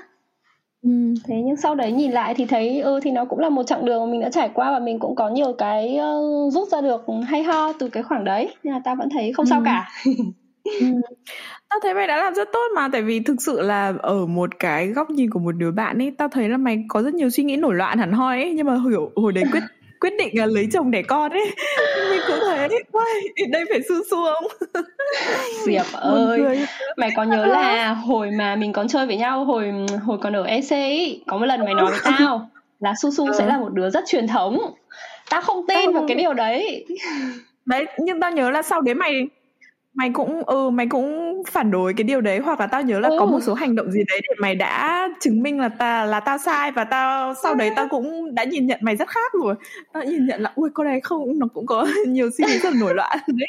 ừ. 0.82 1.14
thế 1.24 1.34
nhưng 1.44 1.56
sau 1.56 1.74
đấy 1.74 1.92
nhìn 1.92 2.12
lại 2.12 2.34
thì 2.34 2.46
thấy 2.46 2.80
ừ 2.80 3.00
thì 3.02 3.10
nó 3.10 3.24
cũng 3.24 3.38
là 3.38 3.48
một 3.48 3.62
chặng 3.62 3.84
đường 3.84 4.00
mà 4.00 4.12
mình 4.12 4.20
đã 4.20 4.30
trải 4.30 4.50
qua 4.54 4.72
và 4.72 4.78
mình 4.78 4.98
cũng 4.98 5.14
có 5.14 5.28
nhiều 5.28 5.52
cái 5.52 5.98
uh, 6.00 6.52
rút 6.52 6.68
ra 6.68 6.80
được 6.80 7.04
hay 7.26 7.42
ho 7.42 7.72
từ 7.72 7.88
cái 7.88 8.02
khoảng 8.02 8.24
đấy. 8.24 8.54
Nên 8.64 8.74
là 8.74 8.80
tao 8.84 8.96
vẫn 8.96 9.08
thấy 9.10 9.32
không 9.32 9.46
ừ. 9.46 9.50
sao 9.50 9.62
cả 9.64 9.88
ừ. 10.80 10.86
tao 11.68 11.80
thấy 11.82 11.94
mày 11.94 12.06
đã 12.06 12.16
làm 12.16 12.34
rất 12.34 12.48
tốt 12.52 12.66
mà 12.74 12.88
tại 12.92 13.02
vì 13.02 13.20
thực 13.20 13.36
sự 13.38 13.60
là 13.60 13.92
ở 14.02 14.26
một 14.26 14.58
cái 14.58 14.86
góc 14.86 15.10
nhìn 15.10 15.30
của 15.30 15.38
một 15.38 15.52
đứa 15.52 15.70
bạn 15.70 15.98
ấy 15.98 16.12
tao 16.18 16.28
thấy 16.28 16.48
là 16.48 16.56
mày 16.56 16.84
có 16.88 17.02
rất 17.02 17.14
nhiều 17.14 17.30
suy 17.30 17.44
nghĩ 17.44 17.56
nổi 17.56 17.74
loạn 17.74 17.98
hẳn 17.98 18.12
hoi 18.12 18.42
ấy 18.42 18.52
nhưng 18.54 18.66
mà 18.66 18.76
hiểu 18.90 19.10
hồi 19.16 19.32
đấy 19.32 19.44
quyết 19.52 19.60
quyết 20.00 20.12
định 20.18 20.38
là 20.38 20.46
lấy 20.46 20.68
chồng 20.72 20.90
đẻ 20.90 21.02
con 21.02 21.32
ấy. 21.32 21.44
Mình 22.10 22.20
cũng 22.28 22.38
thấy 22.40 22.68
ôi 22.92 23.04
đây 23.50 23.64
phải 23.70 23.80
su 23.88 23.94
su 24.10 24.16
không 24.24 24.72
diệp 25.64 25.86
ơi 25.92 26.66
mày 26.96 27.10
có 27.16 27.22
nhớ 27.22 27.46
là 27.46 27.94
hồi 27.94 28.30
mà 28.30 28.56
mình 28.56 28.72
còn 28.72 28.88
chơi 28.88 29.06
với 29.06 29.16
nhau 29.16 29.44
hồi 29.44 29.72
hồi 30.04 30.18
còn 30.22 30.36
ở 30.36 30.44
ec 30.44 30.70
ấy 30.70 31.22
có 31.26 31.38
một 31.38 31.46
lần 31.46 31.64
mày 31.64 31.74
nói 31.74 31.90
với 31.90 32.00
tao 32.04 32.50
là 32.80 32.94
su 33.02 33.10
su 33.10 33.26
ừ. 33.26 33.32
sẽ 33.38 33.46
là 33.46 33.58
một 33.58 33.72
đứa 33.72 33.90
rất 33.90 34.04
truyền 34.06 34.26
thống. 34.26 34.58
Tao 35.30 35.40
không 35.40 35.66
tin 35.68 35.78
tao... 35.84 35.92
vào 35.92 36.04
cái 36.08 36.16
điều 36.16 36.34
đấy. 36.34 36.86
Đấy 37.66 37.86
nhưng 37.98 38.20
tao 38.20 38.30
nhớ 38.30 38.50
là 38.50 38.62
sau 38.62 38.80
đấy 38.80 38.94
mày 38.94 39.28
mày 39.94 40.10
cũng 40.10 40.42
ừ 40.44 40.70
mày 40.70 40.86
cũng 40.86 41.42
phản 41.50 41.70
đối 41.70 41.94
cái 41.94 42.04
điều 42.04 42.20
đấy 42.20 42.38
hoặc 42.38 42.60
là 42.60 42.66
tao 42.66 42.82
nhớ 42.82 43.00
là 43.00 43.08
ừ. 43.08 43.16
có 43.18 43.26
một 43.26 43.40
số 43.42 43.54
hành 43.54 43.74
động 43.74 43.90
gì 43.90 44.00
đấy 44.08 44.20
để 44.22 44.34
mày 44.38 44.54
đã 44.54 45.08
chứng 45.20 45.42
minh 45.42 45.60
là 45.60 45.68
ta 45.68 46.04
là 46.04 46.20
tao 46.20 46.38
sai 46.38 46.72
và 46.72 46.84
tao 46.84 47.34
sau 47.42 47.54
đấy 47.54 47.70
tao 47.76 47.88
cũng 47.88 48.34
đã 48.34 48.44
nhìn 48.44 48.66
nhận 48.66 48.78
mày 48.82 48.96
rất 48.96 49.08
khác 49.08 49.32
rồi. 49.42 49.54
Tao 49.92 50.04
nhìn 50.04 50.26
nhận 50.26 50.40
là 50.40 50.52
ui 50.54 50.70
con 50.74 50.86
này 50.86 51.00
không 51.00 51.38
nó 51.38 51.46
cũng 51.54 51.66
có 51.66 51.86
nhiều 52.06 52.30
suy 52.38 52.44
nghĩ 52.44 52.58
rất 52.58 52.74
nổi 52.74 52.94
loạn. 52.94 53.18
Đấy. 53.26 53.48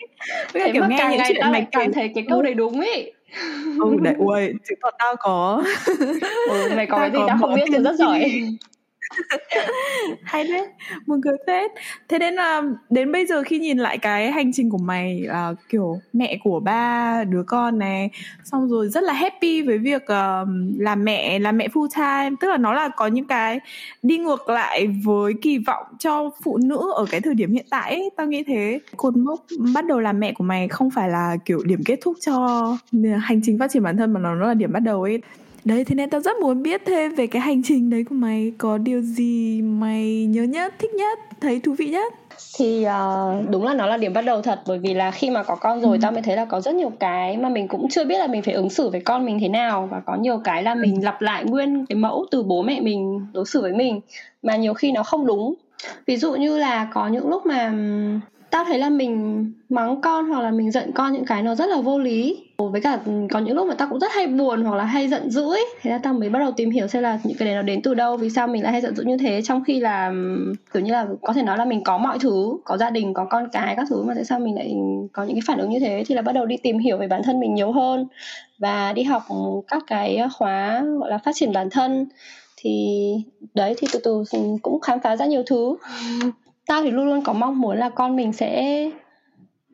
Với 0.53 0.71
kiểu 0.73 0.83
nghe 0.87 1.07
những 1.11 1.21
chuyện 1.27 1.51
mày 1.51 1.67
cảm 1.71 1.93
thấy 1.93 2.11
cái 2.15 2.25
câu 2.29 2.41
đấy 2.41 2.53
đúng 2.53 2.79
ấy 2.79 3.13
ừ 3.79 3.95
đấy 4.01 4.15
ui 4.17 4.53
chứ 4.69 4.75
còn 4.81 4.93
tao 4.99 5.15
có 5.19 5.63
ừ, 6.49 6.71
mày 6.75 6.85
có 6.85 6.97
cái 6.97 7.11
gì 7.11 7.19
tao 7.27 7.37
không 7.41 7.55
biết 7.55 7.65
thì 7.67 7.77
rất 7.83 7.95
giỏi 7.95 8.31
hay 10.23 10.43
đấy 10.43 10.67
buồn 11.07 11.21
cười 11.23 11.37
phết. 11.47 11.71
Thế 12.07 12.19
nên 12.19 12.33
là 12.33 12.61
đến 12.89 13.11
bây 13.11 13.25
giờ 13.25 13.43
khi 13.43 13.59
nhìn 13.59 13.77
lại 13.77 13.97
cái 13.97 14.31
hành 14.31 14.53
trình 14.53 14.69
của 14.69 14.77
mày 14.77 15.27
uh, 15.51 15.57
kiểu 15.69 15.99
mẹ 16.13 16.37
của 16.43 16.59
ba 16.59 17.23
đứa 17.23 17.43
con 17.43 17.79
này 17.79 18.09
xong 18.43 18.69
rồi 18.69 18.89
rất 18.89 19.03
là 19.03 19.13
happy 19.13 19.61
với 19.61 19.77
việc 19.77 20.01
uh, 20.03 20.47
làm 20.77 21.03
mẹ 21.03 21.39
làm 21.39 21.57
mẹ 21.57 21.67
full 21.67 21.87
time. 21.95 22.35
Tức 22.41 22.47
là 22.47 22.57
nó 22.57 22.73
là 22.73 22.89
có 22.89 23.07
những 23.07 23.27
cái 23.27 23.59
đi 24.03 24.17
ngược 24.17 24.49
lại 24.49 24.87
với 25.03 25.33
kỳ 25.41 25.57
vọng 25.57 25.85
cho 25.99 26.29
phụ 26.43 26.57
nữ 26.57 26.91
ở 26.95 27.05
cái 27.11 27.21
thời 27.21 27.33
điểm 27.33 27.53
hiện 27.53 27.65
tại 27.69 27.95
ấy. 27.95 28.09
tao 28.17 28.27
nghĩ 28.27 28.43
thế. 28.43 28.79
Cột 28.97 29.17
mốc 29.17 29.45
bắt 29.73 29.85
đầu 29.85 29.99
làm 29.99 30.19
mẹ 30.19 30.33
của 30.33 30.43
mày 30.43 30.67
không 30.67 30.91
phải 30.91 31.09
là 31.09 31.37
kiểu 31.45 31.63
điểm 31.65 31.83
kết 31.85 31.99
thúc 32.01 32.17
cho 32.25 32.77
hành 33.21 33.41
trình 33.43 33.59
phát 33.59 33.71
triển 33.71 33.83
bản 33.83 33.97
thân 33.97 34.13
mà 34.13 34.19
nó 34.19 34.33
là 34.35 34.53
điểm 34.53 34.71
bắt 34.71 34.79
đầu 34.79 35.03
ấy. 35.03 35.21
Đấy 35.65 35.83
thế 35.85 35.95
nên 35.95 36.09
tao 36.09 36.21
rất 36.21 36.37
muốn 36.41 36.63
biết 36.63 36.81
thêm 36.85 37.15
về 37.15 37.27
cái 37.27 37.41
hành 37.41 37.61
trình 37.63 37.89
đấy 37.89 38.03
của 38.09 38.15
mày. 38.15 38.51
Có 38.57 38.77
điều 38.77 39.01
gì 39.01 39.61
mày 39.61 40.25
nhớ 40.25 40.43
nhất, 40.43 40.73
thích 40.79 40.93
nhất, 40.93 41.19
thấy 41.41 41.59
thú 41.59 41.75
vị 41.77 41.89
nhất? 41.89 42.13
Thì 42.57 42.85
uh, 42.85 43.49
đúng 43.49 43.63
là 43.63 43.73
nó 43.73 43.85
là 43.85 43.97
điểm 43.97 44.13
bắt 44.13 44.21
đầu 44.21 44.41
thật. 44.41 44.61
Bởi 44.67 44.79
vì 44.79 44.93
là 44.93 45.11
khi 45.11 45.29
mà 45.29 45.43
có 45.43 45.55
con 45.55 45.81
rồi 45.81 45.97
ừ. 45.97 46.01
tao 46.01 46.11
mới 46.11 46.21
thấy 46.21 46.35
là 46.35 46.45
có 46.45 46.61
rất 46.61 46.75
nhiều 46.75 46.91
cái 46.99 47.37
mà 47.37 47.49
mình 47.49 47.67
cũng 47.67 47.89
chưa 47.89 48.05
biết 48.05 48.17
là 48.17 48.27
mình 48.27 48.41
phải 48.41 48.53
ứng 48.53 48.69
xử 48.69 48.89
với 48.89 49.01
con 49.01 49.25
mình 49.25 49.37
thế 49.41 49.47
nào. 49.47 49.87
Và 49.91 49.99
có 50.05 50.15
nhiều 50.15 50.41
cái 50.43 50.63
là 50.63 50.75
mình 50.75 50.95
ừ. 50.95 51.01
lặp 51.03 51.21
lại 51.21 51.45
nguyên 51.45 51.85
cái 51.85 51.95
mẫu 51.95 52.25
từ 52.31 52.43
bố 52.43 52.61
mẹ 52.61 52.81
mình 52.81 53.25
đối 53.33 53.45
xử 53.45 53.61
với 53.61 53.73
mình. 53.73 54.01
Mà 54.43 54.55
nhiều 54.55 54.73
khi 54.73 54.91
nó 54.91 55.03
không 55.03 55.25
đúng. 55.25 55.53
Ví 56.05 56.17
dụ 56.17 56.35
như 56.35 56.57
là 56.57 56.87
có 56.93 57.07
những 57.07 57.29
lúc 57.29 57.45
mà 57.45 57.73
tao 58.49 58.65
thấy 58.65 58.79
là 58.79 58.89
mình 58.89 59.45
mắng 59.69 60.01
con 60.01 60.29
hoặc 60.29 60.41
là 60.41 60.51
mình 60.51 60.71
giận 60.71 60.91
con 60.95 61.13
những 61.13 61.25
cái 61.25 61.43
nó 61.43 61.55
rất 61.55 61.69
là 61.69 61.81
vô 61.81 61.99
lý 61.99 62.37
với 62.69 62.81
cả 62.81 62.99
có 63.29 63.39
những 63.39 63.55
lúc 63.55 63.67
mà 63.67 63.73
tao 63.73 63.87
cũng 63.89 63.99
rất 63.99 64.11
hay 64.11 64.27
buồn 64.27 64.63
hoặc 64.63 64.75
là 64.75 64.85
hay 64.85 65.07
giận 65.07 65.29
dữ 65.29 65.51
ấy. 65.51 65.65
Thế 65.81 65.91
là 65.91 65.97
tao 65.97 66.13
mới 66.13 66.29
bắt 66.29 66.39
đầu 66.39 66.51
tìm 66.51 66.69
hiểu 66.69 66.87
xem 66.87 67.03
là 67.03 67.19
những 67.23 67.37
cái 67.37 67.45
đấy 67.45 67.55
nó 67.55 67.61
đến 67.61 67.81
từ 67.81 67.93
đâu 67.93 68.17
vì 68.17 68.29
sao 68.29 68.47
mình 68.47 68.63
lại 68.63 68.71
hay 68.71 68.81
giận 68.81 68.95
dữ 68.95 69.03
như 69.03 69.17
thế. 69.17 69.41
Trong 69.41 69.63
khi 69.63 69.79
là 69.79 70.11
kiểu 70.73 70.83
như 70.83 70.91
là 70.91 71.07
có 71.21 71.33
thể 71.33 71.43
nói 71.43 71.57
là 71.57 71.65
mình 71.65 71.83
có 71.83 71.97
mọi 71.97 72.19
thứ 72.19 72.57
có 72.65 72.77
gia 72.77 72.89
đình 72.89 73.13
có 73.13 73.25
con 73.25 73.47
cái 73.51 73.75
các 73.75 73.87
thứ 73.89 74.03
mà 74.03 74.13
tại 74.13 74.25
sao 74.25 74.39
mình 74.39 74.55
lại 74.55 74.73
có 75.13 75.23
những 75.23 75.35
cái 75.35 75.43
phản 75.47 75.59
ứng 75.59 75.69
như 75.69 75.79
thế? 75.79 76.03
Thì 76.07 76.15
là 76.15 76.21
bắt 76.21 76.31
đầu 76.31 76.45
đi 76.45 76.57
tìm 76.57 76.77
hiểu 76.79 76.97
về 76.97 77.07
bản 77.07 77.21
thân 77.23 77.39
mình 77.39 77.53
nhiều 77.53 77.71
hơn 77.71 78.07
và 78.59 78.93
đi 78.93 79.03
học 79.03 79.23
các 79.67 79.83
cái 79.87 80.19
khóa 80.37 80.83
gọi 80.99 81.09
là 81.09 81.17
phát 81.17 81.31
triển 81.35 81.53
bản 81.53 81.69
thân. 81.69 82.05
Thì 82.57 82.97
đấy 83.53 83.75
thì 83.77 83.87
từ 83.93 83.99
từ 84.03 84.23
cũng 84.61 84.81
khám 84.81 84.99
phá 84.99 85.15
ra 85.15 85.25
nhiều 85.25 85.43
thứ. 85.45 85.75
Tao 86.67 86.83
thì 86.83 86.91
luôn 86.91 87.05
luôn 87.05 87.21
có 87.21 87.33
mong 87.33 87.61
muốn 87.61 87.77
là 87.77 87.89
con 87.89 88.15
mình 88.15 88.33
sẽ 88.33 88.91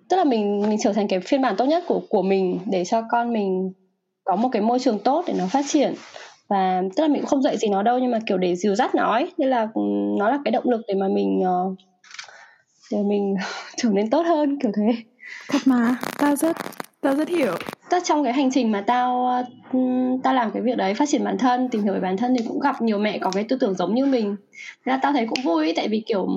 tức 0.09 0.17
là 0.17 0.23
mình 0.23 0.61
mình 0.69 0.77
trở 0.83 0.93
thành 0.93 1.07
cái 1.07 1.19
phiên 1.19 1.41
bản 1.41 1.55
tốt 1.57 1.65
nhất 1.65 1.83
của 1.87 2.01
của 2.09 2.21
mình 2.21 2.59
để 2.65 2.85
cho 2.85 3.01
con 3.11 3.33
mình 3.33 3.71
có 4.23 4.35
một 4.35 4.49
cái 4.51 4.61
môi 4.61 4.79
trường 4.79 4.99
tốt 4.99 5.23
để 5.27 5.33
nó 5.37 5.47
phát 5.47 5.65
triển. 5.67 5.95
Và 6.49 6.81
tức 6.95 7.03
là 7.03 7.07
mình 7.07 7.21
cũng 7.21 7.29
không 7.29 7.41
dạy 7.41 7.57
gì 7.57 7.67
nó 7.67 7.83
đâu, 7.83 7.99
nhưng 7.99 8.11
mà 8.11 8.19
kiểu 8.27 8.37
để 8.37 8.55
dìu 8.55 8.75
dắt 8.75 8.95
nó 8.95 9.11
ấy. 9.11 9.31
Nên 9.37 9.49
là 9.49 9.67
ừ, 9.73 9.81
nó 10.19 10.29
là 10.29 10.39
cái 10.45 10.51
động 10.51 10.69
lực 10.69 10.81
để 10.87 10.93
mà 10.93 11.07
mình 11.07 11.41
ờ, 11.45 11.75
để 12.91 12.97
mình 13.03 13.35
trở 13.77 13.89
nên 13.89 14.09
tốt 14.09 14.25
hơn, 14.25 14.59
kiểu 14.61 14.71
thế. 14.77 14.95
Thật 15.49 15.59
mà, 15.65 15.95
tao 16.17 16.35
rất 16.35 16.57
tao 17.01 17.15
rất 17.15 17.29
hiểu 17.29 17.55
tất 17.89 18.03
trong 18.05 18.23
cái 18.23 18.33
hành 18.33 18.51
trình 18.51 18.71
mà 18.71 18.81
tao 18.81 19.29
tao 20.23 20.33
làm 20.33 20.51
cái 20.51 20.61
việc 20.61 20.77
đấy 20.77 20.93
phát 20.93 21.09
triển 21.09 21.23
bản 21.23 21.37
thân 21.37 21.69
tìm 21.69 21.83
hiểu 21.83 21.93
về 21.93 21.99
bản 21.99 22.17
thân 22.17 22.35
thì 22.37 22.45
cũng 22.47 22.59
gặp 22.59 22.81
nhiều 22.81 22.97
mẹ 22.97 23.19
có 23.19 23.31
cái 23.31 23.43
tư 23.43 23.57
tưởng 23.59 23.75
giống 23.75 23.95
như 23.95 24.05
mình 24.05 24.35
thế 24.85 24.91
là 24.91 24.99
tao 25.01 25.13
thấy 25.13 25.27
cũng 25.27 25.39
vui 25.43 25.73
tại 25.75 25.87
vì 25.87 26.03
kiểu 26.07 26.27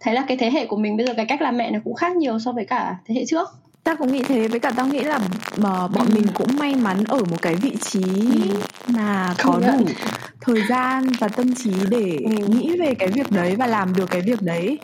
thấy 0.00 0.14
là 0.14 0.24
cái 0.28 0.36
thế 0.36 0.50
hệ 0.50 0.66
của 0.66 0.76
mình 0.76 0.96
bây 0.96 1.06
giờ 1.06 1.14
cái 1.16 1.26
cách 1.26 1.42
làm 1.42 1.56
mẹ 1.56 1.70
nó 1.70 1.78
cũng 1.84 1.94
khác 1.94 2.16
nhiều 2.16 2.38
so 2.38 2.52
với 2.52 2.64
cả 2.64 2.96
thế 3.06 3.14
hệ 3.14 3.24
trước 3.26 3.48
ta 3.84 3.94
cũng 3.94 4.12
nghĩ 4.12 4.22
thế 4.22 4.48
với 4.48 4.60
cả 4.60 4.72
tao 4.76 4.86
nghĩ 4.86 5.00
là 5.00 5.18
mà 5.56 5.88
bọn 5.88 6.06
ừ. 6.06 6.14
mình 6.14 6.26
cũng 6.34 6.56
may 6.58 6.74
mắn 6.74 7.04
ở 7.08 7.18
một 7.18 7.42
cái 7.42 7.54
vị 7.54 7.72
trí 7.80 8.02
ừ. 8.02 8.58
mà 8.88 9.34
có 9.44 9.60
đủ 9.66 9.84
thời 10.40 10.62
gian 10.68 11.06
và 11.18 11.28
tâm 11.28 11.54
trí 11.54 11.70
để 11.90 12.18
ừ. 12.24 12.46
nghĩ 12.48 12.76
về 12.80 12.94
cái 12.98 13.08
việc 13.08 13.32
đấy 13.32 13.56
và 13.56 13.66
làm 13.66 13.94
được 13.94 14.10
cái 14.10 14.20
việc 14.20 14.42
đấy 14.42 14.78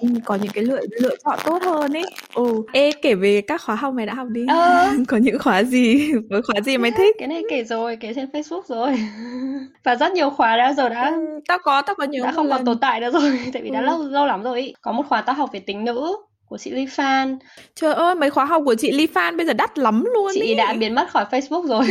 có, 0.00 0.08
có 0.24 0.34
những 0.34 0.52
cái 0.54 0.64
lựa 0.64 0.80
lựa 1.00 1.16
chọn 1.24 1.38
tốt 1.44 1.62
hơn 1.62 1.92
ấy 1.92 2.04
ồ 2.34 2.64
ê 2.72 2.92
kể 3.02 3.14
về 3.14 3.40
các 3.40 3.62
khóa 3.62 3.74
học 3.74 3.94
mày 3.94 4.06
đã 4.06 4.14
học 4.14 4.28
đi 4.28 4.46
ờ. 4.48 4.88
có 5.08 5.16
những 5.16 5.38
khóa 5.38 5.62
gì 5.62 6.12
với 6.30 6.42
khóa 6.42 6.60
gì 6.60 6.78
mày 6.78 6.90
thích 6.90 7.16
cái 7.18 7.28
này 7.28 7.42
kể 7.50 7.64
rồi 7.64 7.96
kể 7.96 8.12
trên 8.14 8.28
facebook 8.30 8.62
rồi 8.66 8.94
và 9.84 9.96
rất 9.96 10.12
nhiều 10.12 10.30
khóa 10.30 10.56
đã 10.56 10.72
giờ 10.72 10.88
đã 10.88 11.10
ừ, 11.10 11.40
tao 11.48 11.58
có 11.62 11.82
tao 11.82 11.94
có 11.94 12.04
nhớ 12.04 12.20
đã 12.24 12.32
không 12.32 12.46
lần. 12.46 12.56
còn 12.56 12.66
tồn 12.66 12.78
tại 12.78 13.00
nữa 13.00 13.10
rồi 13.10 13.40
tại 13.52 13.62
vì 13.62 13.68
ừ. 13.68 13.74
đã 13.74 13.80
lâu 13.80 14.02
lâu 14.02 14.26
lắm 14.26 14.42
rồi 14.42 14.60
ý. 14.60 14.74
có 14.80 14.92
một 14.92 15.02
khóa 15.08 15.20
tao 15.22 15.34
học 15.34 15.50
về 15.52 15.60
tính 15.60 15.84
nữ 15.84 16.16
của 16.48 16.58
chị 16.58 16.70
Ly 16.70 16.86
Phan 16.86 17.38
Trời 17.74 17.94
ơi 17.94 18.14
mấy 18.14 18.30
khóa 18.30 18.44
học 18.44 18.62
của 18.64 18.74
chị 18.74 18.92
Ly 18.92 19.06
Phan 19.06 19.36
bây 19.36 19.46
giờ 19.46 19.52
đắt 19.52 19.78
lắm 19.78 20.04
luôn 20.14 20.30
Chị 20.34 20.40
ý. 20.40 20.54
đã 20.54 20.72
biến 20.72 20.94
mất 20.94 21.10
khỏi 21.10 21.24
Facebook 21.30 21.66
rồi 21.66 21.86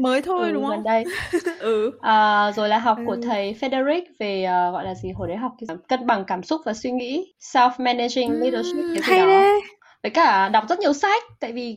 mới 0.00 0.22
thôi 0.22 0.48
ừ, 0.48 0.52
đúng 0.52 0.62
không? 0.62 0.70
Gần 0.70 0.82
đây. 0.84 1.04
ừ. 1.58 1.90
À, 2.00 2.52
rồi 2.56 2.68
là 2.68 2.78
học 2.78 2.98
ừ. 2.98 3.02
của 3.06 3.16
thầy 3.22 3.56
Frederick 3.60 4.02
về 4.18 4.44
uh, 4.44 4.72
gọi 4.72 4.84
là 4.84 4.94
gì 4.94 5.12
hồi 5.14 5.28
đấy 5.28 5.36
học 5.36 5.52
cân 5.88 6.06
bằng 6.06 6.24
cảm 6.24 6.42
xúc 6.42 6.60
và 6.64 6.74
suy 6.74 6.90
nghĩ, 6.90 7.32
self 7.52 7.70
managing 7.78 8.30
ừ, 8.30 8.38
leadership 8.38 8.84
cái 8.94 9.02
hay 9.02 9.18
đó. 9.20 9.26
Đấy. 9.26 9.60
Với 10.02 10.10
cả 10.10 10.48
đọc 10.48 10.64
rất 10.68 10.78
nhiều 10.78 10.92
sách 10.92 11.22
tại 11.40 11.52
vì 11.52 11.76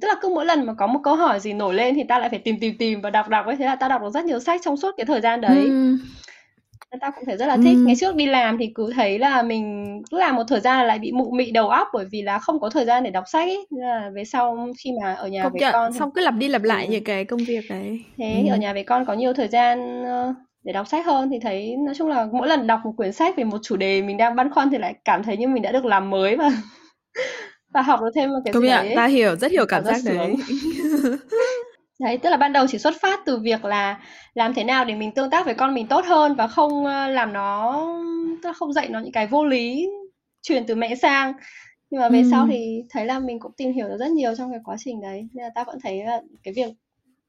tức 0.00 0.08
là 0.08 0.14
cứ 0.20 0.28
mỗi 0.28 0.44
lần 0.46 0.66
mà 0.66 0.74
có 0.74 0.86
một 0.86 1.00
câu 1.04 1.16
hỏi 1.16 1.40
gì 1.40 1.52
nổi 1.52 1.74
lên 1.74 1.94
thì 1.94 2.02
ta 2.08 2.18
lại 2.18 2.28
phải 2.28 2.38
tìm 2.38 2.56
tìm 2.60 2.74
tìm 2.78 3.00
và 3.00 3.10
đọc 3.10 3.28
đọc 3.28 3.46
ấy 3.46 3.56
thế 3.56 3.66
là 3.66 3.76
ta 3.76 3.88
đọc 3.88 4.02
được 4.02 4.10
rất 4.14 4.24
nhiều 4.24 4.40
sách 4.40 4.60
trong 4.64 4.76
suốt 4.76 4.94
cái 4.96 5.06
thời 5.06 5.20
gian 5.20 5.40
đấy. 5.40 5.64
Ừ 5.64 5.96
nên 6.92 7.00
ta 7.00 7.10
cũng 7.10 7.24
thấy 7.24 7.36
rất 7.36 7.46
là 7.46 7.56
thích 7.56 7.74
ừ. 7.74 7.84
ngày 7.86 7.96
trước 8.00 8.16
đi 8.16 8.26
làm 8.26 8.58
thì 8.58 8.72
cứ 8.74 8.92
thấy 8.94 9.18
là 9.18 9.42
mình 9.42 9.86
cứ 10.10 10.18
làm 10.18 10.36
một 10.36 10.44
thời 10.48 10.60
gian 10.60 10.78
là 10.78 10.84
lại 10.84 10.98
bị 10.98 11.12
mụ 11.12 11.30
mị 11.30 11.50
đầu 11.50 11.68
óc 11.68 11.88
bởi 11.92 12.06
vì 12.10 12.22
là 12.22 12.38
không 12.38 12.60
có 12.60 12.70
thời 12.70 12.84
gian 12.84 13.04
để 13.04 13.10
đọc 13.10 13.24
sách 13.26 13.48
ấy 13.48 13.66
nên 13.70 13.84
là 13.84 14.10
về 14.14 14.24
sau 14.24 14.68
khi 14.78 14.90
mà 15.02 15.14
ở 15.14 15.28
nhà 15.28 15.42
Công 15.42 15.52
với 15.52 15.60
nhận, 15.60 15.72
con 15.72 15.92
xong 15.92 16.10
cứ 16.14 16.20
lặp 16.20 16.34
đi 16.34 16.48
lặp 16.48 16.62
lại 16.62 16.86
ừ. 16.86 16.92
những 16.92 17.04
cái 17.04 17.24
công 17.24 17.40
việc 17.46 17.64
đấy 17.70 18.04
thế 18.18 18.42
ừ. 18.46 18.52
ở 18.52 18.56
nhà 18.56 18.72
với 18.72 18.84
con 18.84 19.04
có 19.06 19.14
nhiều 19.14 19.32
thời 19.32 19.48
gian 19.48 20.04
để 20.64 20.72
đọc 20.72 20.88
sách 20.88 21.06
hơn 21.06 21.30
thì 21.30 21.38
thấy 21.42 21.76
nói 21.76 21.94
chung 21.98 22.08
là 22.08 22.28
mỗi 22.32 22.48
lần 22.48 22.66
đọc 22.66 22.80
một 22.84 22.92
quyển 22.96 23.12
sách 23.12 23.36
về 23.36 23.44
một 23.44 23.58
chủ 23.62 23.76
đề 23.76 24.02
mình 24.02 24.16
đang 24.16 24.36
băn 24.36 24.50
khoăn 24.50 24.70
thì 24.70 24.78
lại 24.78 24.94
cảm 25.04 25.22
thấy 25.22 25.36
như 25.36 25.48
mình 25.48 25.62
đã 25.62 25.72
được 25.72 25.84
làm 25.84 26.10
mới 26.10 26.36
và 26.36 26.50
và 27.74 27.82
học 27.82 28.00
được 28.00 28.10
thêm 28.14 28.30
một 28.30 28.40
cái 28.44 28.52
Công 28.52 28.62
gì 28.62 28.68
nhận, 28.68 28.84
đấy 28.84 28.96
ta 28.96 29.06
hiểu 29.06 29.36
rất 29.36 29.52
hiểu 29.52 29.66
cảm, 29.66 29.84
cảm 29.84 29.94
giác 29.94 30.12
đấy 30.12 30.36
Đấy, 32.02 32.18
tức 32.18 32.30
là 32.30 32.36
ban 32.36 32.52
đầu 32.52 32.66
chỉ 32.68 32.78
xuất 32.78 32.94
phát 33.00 33.20
từ 33.26 33.38
việc 33.38 33.64
là 33.64 34.00
làm 34.34 34.54
thế 34.54 34.64
nào 34.64 34.84
để 34.84 34.94
mình 34.94 35.12
tương 35.12 35.30
tác 35.30 35.44
với 35.46 35.54
con 35.54 35.74
mình 35.74 35.86
tốt 35.86 36.04
hơn 36.04 36.34
và 36.34 36.46
không 36.46 36.84
ờ, 36.84 37.08
làm 37.08 37.32
nó 37.32 37.86
tức 38.42 38.48
là 38.48 38.52
không 38.52 38.72
dạy 38.72 38.88
nó 38.88 39.00
những 39.00 39.12
cái 39.12 39.26
vô 39.26 39.44
lý 39.44 39.88
truyền 40.42 40.66
từ 40.66 40.74
mẹ 40.74 40.94
sang 40.94 41.32
nhưng 41.90 42.00
mà 42.00 42.08
về 42.08 42.18
ừ. 42.18 42.28
sau 42.30 42.46
thì 42.50 42.82
thấy 42.90 43.06
là 43.06 43.18
mình 43.18 43.40
cũng 43.40 43.52
tìm 43.56 43.72
hiểu 43.72 43.88
được 43.88 43.96
rất 44.00 44.10
nhiều 44.10 44.34
trong 44.34 44.50
cái 44.50 44.60
quá 44.64 44.76
trình 44.78 45.00
đấy 45.00 45.28
nên 45.32 45.44
là 45.44 45.50
tao 45.54 45.64
vẫn 45.64 45.78
thấy 45.82 46.04
là 46.04 46.20
cái 46.42 46.54
việc 46.54 46.72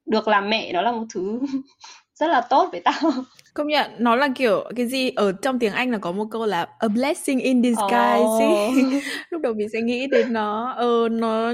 được 0.06 0.28
làm 0.28 0.50
mẹ 0.50 0.74
đó 0.74 0.82
là 0.82 0.92
một 0.92 1.06
thứ 1.14 1.40
rất 2.16 2.28
là 2.28 2.42
tốt 2.42 2.70
với 2.72 2.82
tao 2.82 3.12
công 3.54 3.68
nhận 3.68 3.92
nó 3.98 4.16
là 4.16 4.30
kiểu 4.36 4.64
cái 4.76 4.88
gì 4.88 5.10
ở 5.10 5.32
trong 5.32 5.60
tiếng 5.60 5.74
anh 5.74 5.92
là 5.92 5.98
có 5.98 6.12
một 6.12 6.26
câu 6.32 6.46
là 6.46 6.68
a 6.80 6.88
blessing 6.88 7.40
in 7.40 7.64
disguise 7.64 8.48
oh. 8.48 9.04
lúc 9.30 9.42
đầu 9.42 9.54
mình 9.54 9.70
sẽ 9.74 9.82
nghĩ 9.82 10.08
đến 10.08 10.34
nó 10.34 10.74
ờ 10.78 11.10
nó 11.12 11.54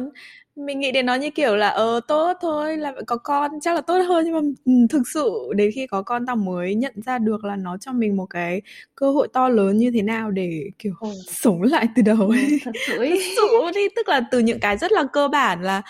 mình 0.65 0.79
nghĩ 0.79 0.91
đến 0.91 1.05
nó 1.05 1.15
như 1.15 1.29
kiểu 1.29 1.55
là 1.55 1.69
ờ 1.69 1.99
tốt 2.07 2.37
thôi 2.41 2.77
là 2.77 2.93
có 3.07 3.17
con 3.17 3.51
chắc 3.61 3.75
là 3.75 3.81
tốt 3.81 3.97
hơn 4.07 4.25
nhưng 4.25 4.33
mà 4.33 4.41
ừ, 4.65 4.71
thực 4.89 5.01
sự 5.13 5.31
đến 5.55 5.71
khi 5.75 5.87
có 5.87 6.01
con 6.01 6.25
tao 6.25 6.35
mới 6.35 6.75
nhận 6.75 6.93
ra 7.05 7.17
được 7.17 7.43
là 7.43 7.55
nó 7.55 7.77
cho 7.77 7.93
mình 7.93 8.17
một 8.17 8.25
cái 8.25 8.61
cơ 8.95 9.11
hội 9.11 9.27
to 9.33 9.49
lớn 9.49 9.77
như 9.77 9.91
thế 9.91 10.01
nào 10.01 10.31
để 10.31 10.63
kiểu 10.79 10.93
ừ. 11.01 11.09
sống 11.27 11.61
lại 11.61 11.87
từ 11.95 12.01
đầu 12.01 12.29
ấy. 12.29 12.59
thật 12.63 12.71
sự 12.87 12.97
ấy. 12.97 13.09
thật 13.09 13.47
sự 13.51 13.71
đi 13.75 13.81
tức 13.95 14.07
là 14.09 14.21
từ 14.31 14.39
những 14.39 14.59
cái 14.59 14.77
rất 14.77 14.91
là 14.91 15.03
cơ 15.13 15.27
bản 15.27 15.61
là 15.63 15.81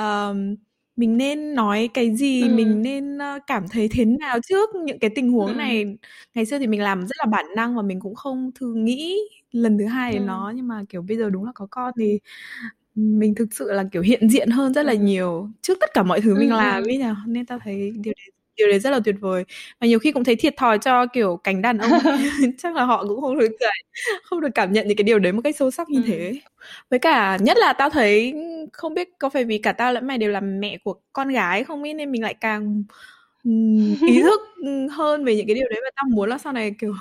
uh, 0.00 0.36
mình 0.96 1.16
nên 1.16 1.54
nói 1.54 1.88
cái 1.94 2.16
gì 2.16 2.42
ừ. 2.42 2.54
mình 2.54 2.82
nên 2.82 3.18
cảm 3.46 3.68
thấy 3.70 3.88
thế 3.88 4.04
nào 4.04 4.38
trước 4.48 4.70
những 4.84 4.98
cái 4.98 5.10
tình 5.14 5.32
huống 5.32 5.46
ừ. 5.46 5.54
này 5.54 5.96
ngày 6.34 6.46
xưa 6.46 6.58
thì 6.58 6.66
mình 6.66 6.80
làm 6.80 7.00
rất 7.00 7.16
là 7.18 7.26
bản 7.26 7.46
năng 7.56 7.76
và 7.76 7.82
mình 7.82 8.00
cũng 8.00 8.14
không 8.14 8.50
thường 8.54 8.84
nghĩ 8.84 9.18
lần 9.52 9.78
thứ 9.78 9.86
hai 9.86 10.14
ừ. 10.14 10.20
nó 10.20 10.52
nhưng 10.56 10.68
mà 10.68 10.84
kiểu 10.88 11.02
bây 11.02 11.16
giờ 11.16 11.30
đúng 11.30 11.44
là 11.44 11.52
có 11.54 11.66
con 11.70 11.92
thì 11.98 12.18
mình 12.94 13.34
thực 13.34 13.54
sự 13.54 13.72
là, 13.72 13.84
kiểu, 13.92 14.02
hiện 14.02 14.28
diện 14.28 14.50
hơn 14.50 14.74
rất 14.74 14.86
là 14.86 14.94
nhiều 14.94 15.48
trước 15.62 15.78
tất 15.80 15.90
cả 15.94 16.02
mọi 16.02 16.20
thứ 16.20 16.34
mình 16.34 16.52
làm 16.52 16.82
ấy 16.84 16.98
nhỉ? 16.98 17.04
Nên 17.26 17.46
tao 17.46 17.58
thấy 17.64 17.92
điều 18.00 18.14
đấy 18.16 18.30
điều 18.56 18.68
đấy 18.68 18.78
rất 18.78 18.90
là 18.90 19.00
tuyệt 19.04 19.14
vời. 19.20 19.44
Và 19.80 19.86
nhiều 19.86 19.98
khi 19.98 20.12
cũng 20.12 20.24
thấy 20.24 20.36
thiệt 20.36 20.56
thòi 20.56 20.78
cho, 20.78 21.06
kiểu, 21.06 21.40
cánh 21.44 21.62
đàn 21.62 21.78
ông 21.78 21.90
chắc 22.58 22.74
là 22.74 22.84
họ 22.84 23.04
cũng 23.08 23.20
không 23.20 23.38
được 23.38 23.48
không 24.24 24.40
được 24.40 24.48
cảm 24.54 24.72
nhận 24.72 24.88
những 24.88 24.96
cái 24.96 25.04
điều 25.04 25.18
đấy 25.18 25.32
một 25.32 25.40
cách 25.44 25.56
sâu 25.56 25.70
sắc 25.70 25.88
như 25.88 25.98
Ừm. 25.98 26.06
thế. 26.08 26.32
Với 26.90 26.98
cả 26.98 27.38
nhất 27.40 27.56
là 27.58 27.72
tao 27.72 27.90
thấy 27.90 28.34
không 28.72 28.94
biết 28.94 29.08
có 29.18 29.28
phải 29.28 29.44
vì 29.44 29.58
cả 29.58 29.72
tao 29.72 29.92
lẫn 29.92 30.06
mày 30.06 30.18
đều 30.18 30.30
là 30.30 30.40
mẹ 30.40 30.78
của 30.84 30.94
con 31.12 31.28
gái 31.28 31.64
không 31.64 31.82
ấy 31.82 31.94
nên 31.94 32.12
mình 32.12 32.22
lại 32.22 32.34
càng, 32.34 32.84
ý 34.06 34.22
thức, 34.22 34.40
hơn 34.90 35.24
về 35.24 35.36
những 35.36 35.46
cái 35.46 35.54
điều 35.54 35.68
đấy 35.70 35.80
và 35.84 35.90
tao 35.96 36.04
muốn 36.10 36.28
là 36.30 36.38
sau 36.38 36.52
này, 36.52 36.74
kiểu, 36.80 36.94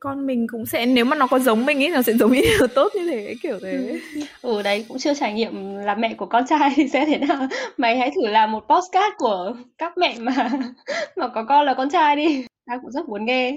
con 0.00 0.26
mình 0.26 0.46
cũng 0.52 0.66
sẽ 0.66 0.86
nếu 0.86 1.04
mà 1.04 1.16
nó 1.16 1.26
có 1.26 1.38
giống 1.38 1.66
mình 1.66 1.82
ấy 1.82 1.90
nó 1.90 2.02
sẽ 2.02 2.12
giống 2.12 2.32
ý 2.32 2.42
điều 2.42 2.66
tốt 2.66 2.92
như 2.94 3.10
thế 3.10 3.34
kiểu 3.42 3.58
thế. 3.62 4.00
Ừ. 4.14 4.20
ừ 4.42 4.62
đấy 4.62 4.84
cũng 4.88 4.98
chưa 4.98 5.14
trải 5.14 5.32
nghiệm 5.32 5.76
làm 5.76 6.00
mẹ 6.00 6.14
của 6.14 6.26
con 6.26 6.46
trai 6.46 6.70
thì 6.74 6.88
sẽ 6.88 7.04
thế 7.06 7.18
nào. 7.18 7.48
Mày 7.76 7.98
hãy 7.98 8.10
thử 8.16 8.26
làm 8.26 8.52
một 8.52 8.60
postcard 8.68 9.14
của 9.18 9.54
các 9.78 9.98
mẹ 9.98 10.16
mà 10.18 10.50
mà 11.16 11.28
có 11.28 11.44
con 11.44 11.66
là 11.66 11.74
con 11.74 11.90
trai 11.90 12.16
đi. 12.16 12.44
Tao 12.66 12.78
cũng 12.82 12.90
rất 12.90 13.08
muốn 13.08 13.24
nghe. 13.24 13.56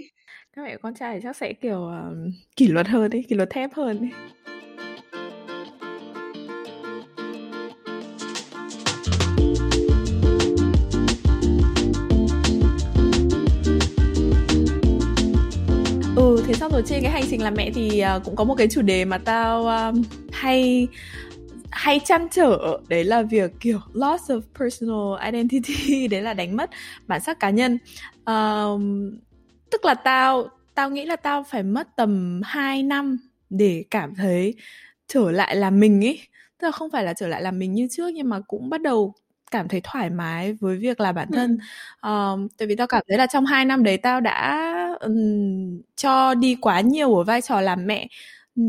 Các 0.55 0.61
mẹ 0.65 0.77
con 0.81 0.93
trai 0.93 1.15
thì 1.15 1.19
chắc 1.23 1.35
sẽ 1.35 1.53
kiểu 1.53 1.77
uh, 1.77 2.33
kỷ 2.55 2.67
luật 2.67 2.87
hơn 2.87 3.09
đấy 3.09 3.25
kỷ 3.29 3.35
luật 3.35 3.49
thép 3.49 3.73
hơn 3.73 4.01
đấy 4.01 4.09
thế 16.53 16.59
xong 16.59 16.71
rồi 16.71 16.83
trên 16.85 17.01
cái 17.01 17.11
hành 17.11 17.23
trình 17.29 17.43
làm 17.43 17.53
mẹ 17.57 17.71
thì 17.73 18.03
uh, 18.17 18.23
cũng 18.23 18.35
có 18.35 18.43
một 18.43 18.55
cái 18.55 18.67
chủ 18.67 18.81
đề 18.81 19.05
mà 19.05 19.17
tao 19.17 19.67
um, 19.67 20.03
hay 20.31 20.87
hay 21.71 21.99
chăn 21.99 22.27
trở. 22.31 22.79
Đấy 22.87 23.03
là 23.03 23.21
việc 23.21 23.51
kiểu 23.59 23.79
loss 23.93 24.31
of 24.31 24.41
personal 24.59 25.25
identity. 25.25 26.07
Đấy 26.11 26.21
là 26.21 26.33
đánh 26.33 26.57
mất 26.57 26.69
bản 27.07 27.21
sắc 27.21 27.39
cá 27.39 27.49
nhân. 27.49 27.77
Um, 28.25 29.11
tức 29.71 29.85
là 29.85 29.93
tao 29.93 30.49
tao 30.75 30.89
nghĩ 30.89 31.05
là 31.05 31.15
tao 31.15 31.43
phải 31.43 31.63
mất 31.63 31.87
tầm 31.95 32.41
2 32.43 32.83
năm 32.83 33.17
để 33.49 33.85
cảm 33.91 34.15
thấy 34.15 34.53
trở 35.07 35.31
lại 35.31 35.55
là 35.55 35.69
mình 35.69 36.05
ấy 36.05 36.19
tức 36.59 36.67
là 36.67 36.71
không 36.71 36.89
phải 36.91 37.03
là 37.03 37.13
trở 37.13 37.27
lại 37.27 37.41
là 37.41 37.51
mình 37.51 37.73
như 37.73 37.87
trước 37.91 38.09
nhưng 38.13 38.29
mà 38.29 38.39
cũng 38.47 38.69
bắt 38.69 38.81
đầu 38.81 39.13
cảm 39.53 39.67
thấy 39.67 39.81
thoải 39.83 40.09
mái 40.09 40.53
với 40.53 40.77
việc 40.77 40.99
là 40.99 41.11
bản 41.11 41.27
thân. 41.31 41.57
Ừ. 42.01 42.09
um, 42.09 42.47
tại 42.57 42.67
vì 42.67 42.75
tao 42.75 42.87
cảm 42.87 43.03
thấy 43.07 43.17
là 43.17 43.27
trong 43.27 43.45
hai 43.45 43.65
năm 43.65 43.83
đấy 43.83 43.97
tao 43.97 44.21
đã 44.21 44.69
um, 44.99 45.81
cho 45.95 46.33
đi 46.33 46.57
quá 46.61 46.81
nhiều 46.81 47.15
ở 47.15 47.23
vai 47.23 47.41
trò 47.41 47.61
làm 47.61 47.87
mẹ. 47.87 48.07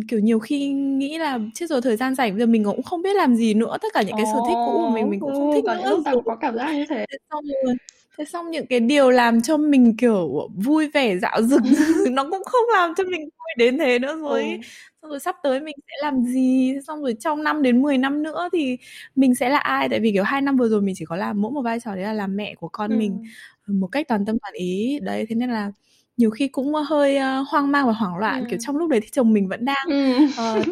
Kiểu 0.09 0.21
nhiều 0.21 0.39
khi 0.39 0.69
nghĩ 0.69 1.19
là 1.19 1.39
chết 1.55 1.67
rồi 1.71 1.83
thời 1.83 1.97
gian 1.97 2.15
rảnh 2.15 2.31
bây 2.31 2.41
giờ 2.41 2.47
mình 2.47 2.65
cũng 2.65 2.83
không 2.83 3.03
biết 3.03 3.17
làm 3.17 3.37
gì 3.37 3.55
nữa. 3.55 3.77
Tất 3.83 3.93
cả 3.95 4.03
những 4.03 4.17
cái 4.17 4.27
sở 4.27 4.39
thích 4.49 4.57
cũ 4.67 4.73
của 4.73 4.91
mình 4.95 5.11
mình 5.11 5.21
cũng 5.21 5.35
không 5.35 5.53
thích 5.55 5.65
nữa. 5.65 5.91
lúc 5.91 6.01
tao 6.05 6.23
có 6.25 6.37
cảm 6.37 6.57
giác 6.57 6.73
như 6.73 6.85
thế. 6.89 7.07
Xong 7.31 7.45
rồi 7.65 7.75
thế 8.19 8.25
xong 8.25 8.51
những 8.51 8.67
cái 8.67 8.81
điều 8.81 9.11
làm 9.11 9.43
cho 9.43 9.57
mình 9.57 9.97
kiểu 9.97 10.49
vui 10.57 10.89
vẻ 10.95 11.17
dạo 11.17 11.43
dực 11.43 11.61
nó 12.11 12.25
cũng 12.31 12.45
không 12.45 12.65
làm 12.73 12.93
cho 12.97 13.05
mình 13.05 13.29
đến 13.57 13.79
thế 13.79 13.99
nữa 13.99 14.17
rồi 14.17 14.43
ừ. 14.43 14.57
xong 15.03 15.11
rồi 15.11 15.21
sắp 15.21 15.37
tới 15.43 15.61
mình 15.61 15.77
sẽ 15.87 15.95
làm 16.03 16.23
gì 16.25 16.75
xong 16.87 17.03
rồi 17.03 17.17
trong 17.21 17.45
năm 17.45 17.63
đến 17.63 17.83
10 17.83 17.99
năm 17.99 18.23
nữa 18.23 18.49
thì 18.53 18.79
mình 19.17 19.35
sẽ 19.35 19.49
là 19.49 19.59
ai 19.59 19.89
tại 19.89 20.01
vì 20.01 20.13
kiểu 20.13 20.23
hai 20.23 20.41
năm 20.41 20.57
vừa 20.57 20.69
rồi 20.69 20.83
mình 20.83 20.95
chỉ 20.99 21.05
có 21.05 21.17
làm 21.17 21.41
mỗi 21.41 21.51
một 21.51 21.63
vai 21.63 21.81
trò 21.81 21.95
đấy 21.95 22.05
là 22.05 22.13
làm 22.13 22.37
mẹ 22.37 22.55
của 22.55 22.69
con 22.69 22.91
ừ. 22.91 22.97
mình 22.97 23.23
một 23.67 23.89
cách 23.93 24.09
toàn 24.09 24.25
tâm 24.25 24.37
toàn 24.39 24.55
ý 24.55 24.99
đấy 25.03 25.27
thế 25.29 25.35
nên 25.35 25.51
là 25.51 25.73
nhiều 26.17 26.31
khi 26.31 26.49
cũng 26.49 26.75
hơi 26.75 27.17
uh, 27.17 27.49
hoang 27.49 27.73
mang 27.73 27.87
và 27.87 27.93
hoảng 27.93 28.17
loạn 28.17 28.41
ừ. 28.41 28.47
kiểu 28.51 28.59
trong 28.63 28.77
lúc 28.77 28.91
đấy 28.91 29.01
thì 29.01 29.09
chồng 29.13 29.33
mình 29.33 29.49
vẫn 29.49 29.65
đang 29.65 29.87
ừ. 29.89 30.17
uh, 30.53 30.67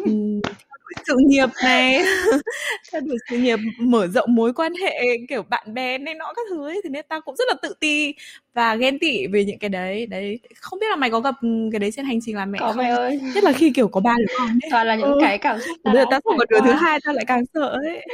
sự 1.07 1.15
nghiệp 1.19 1.49
này. 1.63 2.03
Theo 2.91 3.01
đuổi 3.01 3.17
sự 3.29 3.37
nghiệp 3.37 3.59
mở 3.79 4.07
rộng 4.07 4.35
mối 4.35 4.53
quan 4.53 4.73
hệ 4.73 5.01
kiểu 5.29 5.43
bạn 5.49 5.73
bè 5.73 5.97
này 5.97 6.13
nọ 6.13 6.33
các 6.35 6.41
thứ 6.49 6.67
ấy 6.67 6.81
thì 6.83 6.89
nên 6.89 7.05
tao 7.09 7.21
cũng 7.21 7.35
rất 7.35 7.45
là 7.47 7.53
tự 7.61 7.73
ti 7.79 8.15
và 8.53 8.75
ghen 8.75 8.99
tị 8.99 9.27
về 9.27 9.45
những 9.45 9.59
cái 9.59 9.69
đấy. 9.69 10.05
Đấy 10.05 10.39
không 10.55 10.79
biết 10.79 10.87
là 10.89 10.95
mày 10.95 11.09
có 11.09 11.19
gặp 11.19 11.35
cái 11.71 11.79
đấy 11.79 11.91
trên 11.91 12.05
hành 12.05 12.19
trình 12.21 12.35
làm 12.35 12.51
mẹ 12.51 12.59
có 12.59 12.67
không? 12.67 12.77
mày 12.77 12.91
ơi. 12.91 13.19
Nhất 13.35 13.43
là 13.43 13.51
khi 13.51 13.71
kiểu 13.71 13.87
có 13.87 14.01
ba 14.01 14.15
đứa 14.17 14.33
con 14.37 14.47
ấy. 14.47 14.69
Toàn 14.71 14.87
là 14.87 14.95
những 14.95 15.11
ừ. 15.11 15.17
cái 15.21 15.37
cảm 15.37 15.59
xúc 15.59 15.77
bây 15.83 15.93
giờ 15.93 16.05
tao 16.11 16.21
không 16.23 16.37
có 16.37 16.45
đứa 16.49 16.59
thứ 16.59 16.71
hai 16.71 16.99
tao 17.05 17.13
lại 17.13 17.25
càng 17.27 17.43
sợ 17.53 17.79
ấy. 17.83 18.05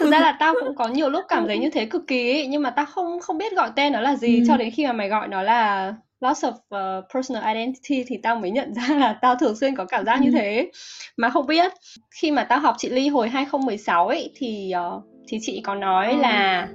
Thực 0.00 0.10
ra 0.10 0.20
là 0.20 0.36
tao 0.40 0.54
cũng 0.60 0.74
có 0.76 0.88
nhiều 0.88 1.10
lúc 1.10 1.24
cảm 1.28 1.46
thấy 1.46 1.58
như 1.58 1.70
thế 1.70 1.84
cực 1.84 2.06
kỳ 2.06 2.30
ấy, 2.30 2.46
nhưng 2.46 2.62
mà 2.62 2.70
tao 2.70 2.86
không 2.86 3.20
không 3.20 3.38
biết 3.38 3.52
gọi 3.52 3.70
tên 3.76 3.92
nó 3.92 4.00
là 4.00 4.16
gì. 4.16 4.38
Ừ. 4.38 4.44
cho 4.48 4.56
đến 4.56 4.70
khi 4.70 4.86
mà 4.86 4.92
mày 4.92 5.08
gọi 5.08 5.28
nó 5.28 5.42
là 5.42 5.94
loss 6.20 6.44
of 6.44 6.52
uh, 6.52 7.04
personal 7.14 7.54
identity 7.54 8.04
thì 8.06 8.16
tao 8.22 8.36
mới 8.36 8.50
nhận 8.50 8.74
ra 8.74 8.94
là 8.94 9.18
tao 9.22 9.36
thường 9.36 9.56
xuyên 9.56 9.76
có 9.76 9.84
cảm 9.84 10.04
giác 10.04 10.14
ừ. 10.20 10.24
như 10.24 10.30
thế 10.30 10.70
mà 11.16 11.30
không 11.30 11.46
biết 11.46 11.72
khi 12.20 12.30
mà 12.30 12.44
tao 12.44 12.60
học 12.60 12.74
chị 12.78 12.88
Ly 12.88 13.08
hồi 13.08 13.28
2016 13.28 14.08
ấy 14.08 14.30
thì 14.34 14.72
uh, 14.96 15.02
thì 15.28 15.38
chị 15.42 15.60
có 15.64 15.74
nói 15.74 16.10
ừ. 16.10 16.18
là 16.20 16.68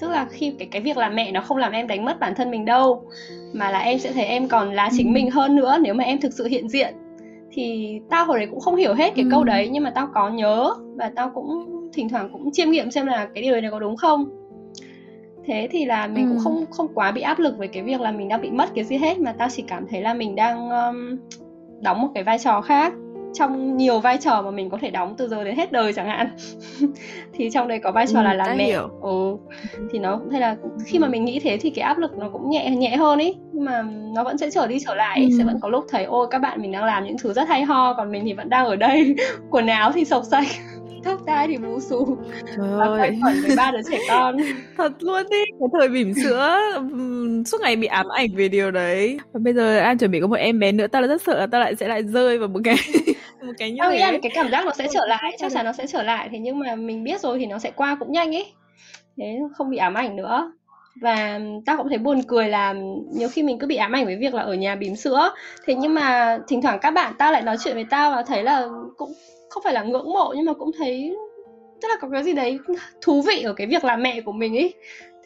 tức 0.00 0.10
là 0.10 0.26
khi 0.30 0.52
cái 0.58 0.68
cái 0.70 0.82
việc 0.82 0.96
làm 0.96 1.14
mẹ 1.14 1.32
nó 1.32 1.40
không 1.40 1.56
làm 1.56 1.72
em 1.72 1.86
đánh 1.86 2.04
mất 2.04 2.20
bản 2.20 2.34
thân 2.34 2.50
mình 2.50 2.64
đâu 2.64 3.10
mà 3.52 3.70
là 3.70 3.78
em 3.78 3.98
sẽ 3.98 4.12
thấy 4.12 4.24
em 4.24 4.48
còn 4.48 4.72
là 4.72 4.90
chính 4.96 5.06
ừ. 5.06 5.12
mình 5.12 5.30
hơn 5.30 5.56
nữa 5.56 5.78
nếu 5.80 5.94
mà 5.94 6.04
em 6.04 6.20
thực 6.20 6.32
sự 6.32 6.46
hiện 6.46 6.68
diện 6.68 6.94
thì 7.52 7.98
tao 8.10 8.24
hồi 8.24 8.38
đấy 8.38 8.48
cũng 8.50 8.60
không 8.60 8.76
hiểu 8.76 8.94
hết 8.94 9.12
cái 9.16 9.24
ừ. 9.24 9.28
câu 9.30 9.44
đấy 9.44 9.68
nhưng 9.72 9.84
mà 9.84 9.90
tao 9.90 10.08
có 10.14 10.28
nhớ 10.28 10.74
và 10.96 11.10
tao 11.16 11.30
cũng 11.34 11.68
thỉnh 11.92 12.08
thoảng 12.08 12.28
cũng 12.32 12.52
chiêm 12.52 12.70
nghiệm 12.70 12.90
xem 12.90 13.06
là 13.06 13.28
cái 13.34 13.42
điều 13.42 13.60
này 13.60 13.70
có 13.70 13.78
đúng 13.78 13.96
không 13.96 14.47
thế 15.48 15.68
thì 15.70 15.84
là 15.84 16.06
mình 16.06 16.26
ừ. 16.26 16.28
cũng 16.28 16.38
không 16.44 16.64
không 16.70 16.88
quá 16.94 17.12
bị 17.12 17.20
áp 17.20 17.38
lực 17.38 17.58
về 17.58 17.66
cái 17.66 17.82
việc 17.82 18.00
là 18.00 18.12
mình 18.12 18.28
đang 18.28 18.40
bị 18.40 18.50
mất 18.50 18.68
cái 18.74 18.84
gì 18.84 18.96
hết 18.96 19.18
mà 19.18 19.32
tao 19.32 19.48
chỉ 19.50 19.62
cảm 19.62 19.86
thấy 19.90 20.00
là 20.00 20.14
mình 20.14 20.36
đang 20.36 20.70
um, 20.70 21.16
đóng 21.80 22.00
một 22.00 22.08
cái 22.14 22.24
vai 22.24 22.38
trò 22.38 22.60
khác. 22.60 22.92
Trong 23.34 23.76
nhiều 23.76 24.00
vai 24.00 24.18
trò 24.18 24.42
mà 24.42 24.50
mình 24.50 24.70
có 24.70 24.78
thể 24.80 24.90
đóng 24.90 25.14
từ 25.18 25.28
giờ 25.28 25.44
đến 25.44 25.56
hết 25.56 25.72
đời 25.72 25.92
chẳng 25.92 26.06
hạn. 26.06 26.28
Thì 27.32 27.50
trong 27.50 27.68
đấy 27.68 27.78
có 27.78 27.92
vai 27.92 28.06
trò 28.06 28.20
ừ, 28.20 28.24
là 28.24 28.34
làm 28.34 28.56
mẹ. 28.56 28.64
hiểu. 28.64 28.88
ừ. 29.02 29.36
Thì 29.92 29.98
nó 29.98 30.20
hay 30.30 30.40
là 30.40 30.56
khi 30.84 30.98
mà 30.98 31.08
mình 31.08 31.24
nghĩ 31.24 31.40
thế 31.40 31.58
thì 31.60 31.70
cái 31.70 31.82
áp 31.82 31.98
lực 31.98 32.16
nó 32.16 32.28
cũng 32.32 32.50
nhẹ 32.50 32.70
nhẹ 32.70 32.96
hơn 32.96 33.18
ý. 33.18 33.34
Nhưng 33.52 33.64
mà 33.64 33.82
nó 34.14 34.24
vẫn 34.24 34.38
sẽ 34.38 34.50
trở 34.50 34.66
đi 34.66 34.78
trở 34.86 34.94
lại. 34.94 35.28
Ừ. 35.30 35.36
sẽ 35.38 35.44
vẫn 35.44 35.60
có 35.60 35.68
lúc 35.68 35.84
thấy 35.88 36.04
ôi 36.04 36.26
các 36.30 36.38
bạn 36.38 36.62
mình 36.62 36.72
đang 36.72 36.84
làm 36.84 37.04
những 37.04 37.16
thứ 37.22 37.32
rất 37.32 37.48
hay 37.48 37.62
ho 37.62 37.94
còn 37.94 38.12
mình 38.12 38.24
thì 38.24 38.32
vẫn 38.32 38.48
đang 38.48 38.66
ở 38.66 38.76
đây. 38.76 39.16
Quần 39.50 39.66
áo 39.66 39.92
thì 39.92 40.04
sộc 40.04 40.24
sạch 40.24 40.46
tóc 41.04 41.20
tai 41.26 41.48
thì 41.48 41.56
bù 41.56 41.80
xù 41.80 42.16
trời 42.56 42.80
ơi. 42.80 43.18
với 43.46 43.56
ba 43.56 43.70
đứa 43.70 43.82
trẻ 43.90 43.98
con. 44.08 44.36
Thật 44.76 44.92
luôn 45.00 45.22
đi 45.30 45.44
cái 45.60 45.68
thời 45.78 45.88
bỉm 45.88 46.12
sữa 46.14 46.58
suốt 47.46 47.60
ngày 47.60 47.76
bị 47.76 47.86
ám 47.86 48.08
ảnh 48.08 48.28
về 48.34 48.48
điều 48.48 48.70
đấy. 48.70 49.18
Và 49.32 49.40
bây 49.44 49.54
giờ 49.54 49.78
an 49.78 49.98
chuẩn 49.98 50.10
bị 50.10 50.20
có 50.20 50.26
một 50.26 50.36
em 50.36 50.58
bé 50.58 50.72
nữa 50.72 50.86
tao 50.86 51.02
rất 51.02 51.22
sợ 51.22 51.38
là 51.38 51.46
tao 51.46 51.60
lại 51.60 51.76
sẽ 51.76 51.88
lại 51.88 52.02
rơi 52.02 52.38
vào 52.38 52.48
một 52.48 52.60
cái 52.64 52.76
một 53.42 53.52
cái 53.58 53.70
như 53.70 53.82
nghĩ 53.90 53.98
là 53.98 54.12
cái 54.22 54.32
cảm 54.34 54.50
giác 54.50 54.66
nó 54.66 54.72
sẽ 54.72 54.88
trở 54.92 55.06
lại 55.06 55.36
chắc 55.38 55.52
chắn 55.52 55.64
nó 55.64 55.72
sẽ 55.72 55.86
trở 55.86 56.02
lại 56.02 56.28
thế 56.32 56.38
nhưng 56.38 56.58
mà 56.58 56.74
mình 56.74 57.04
biết 57.04 57.20
rồi 57.20 57.38
thì 57.38 57.46
nó 57.46 57.58
sẽ 57.58 57.70
qua 57.70 57.96
cũng 58.00 58.12
nhanh 58.12 58.34
ấy 58.34 58.46
thế 59.18 59.38
không 59.54 59.70
bị 59.70 59.76
ám 59.76 59.94
ảnh 59.94 60.16
nữa. 60.16 60.52
Và 61.00 61.40
tao 61.66 61.76
cũng 61.76 61.88
thấy 61.88 61.98
buồn 61.98 62.22
cười 62.22 62.48
là 62.48 62.74
nhiều 63.12 63.28
khi 63.28 63.42
mình 63.42 63.58
cứ 63.58 63.66
bị 63.66 63.76
ám 63.76 63.92
ảnh 63.92 64.04
với 64.04 64.16
việc 64.16 64.34
là 64.34 64.42
ở 64.42 64.54
nhà 64.54 64.74
bỉm 64.74 64.96
sữa. 64.96 65.30
Thế 65.66 65.74
nhưng 65.74 65.94
mà 65.94 66.38
thỉnh 66.48 66.62
thoảng 66.62 66.78
các 66.82 66.90
bạn 66.90 67.12
tao 67.18 67.32
lại 67.32 67.42
nói 67.42 67.56
chuyện 67.64 67.74
với 67.74 67.86
tao 67.90 68.10
và 68.10 68.22
thấy 68.22 68.42
là 68.42 68.68
cũng 68.96 69.12
không 69.50 69.62
phải 69.62 69.72
là 69.72 69.82
ngưỡng 69.82 70.12
mộ 70.12 70.32
nhưng 70.36 70.44
mà 70.44 70.52
cũng 70.52 70.70
thấy 70.78 71.16
tức 71.82 71.88
là 71.88 71.96
có 72.00 72.08
cái 72.12 72.24
gì 72.24 72.32
đấy 72.32 72.58
thú 73.00 73.22
vị 73.22 73.42
ở 73.42 73.52
cái 73.52 73.66
việc 73.66 73.84
làm 73.84 74.02
mẹ 74.02 74.20
của 74.20 74.32
mình 74.32 74.56
ấy 74.56 74.74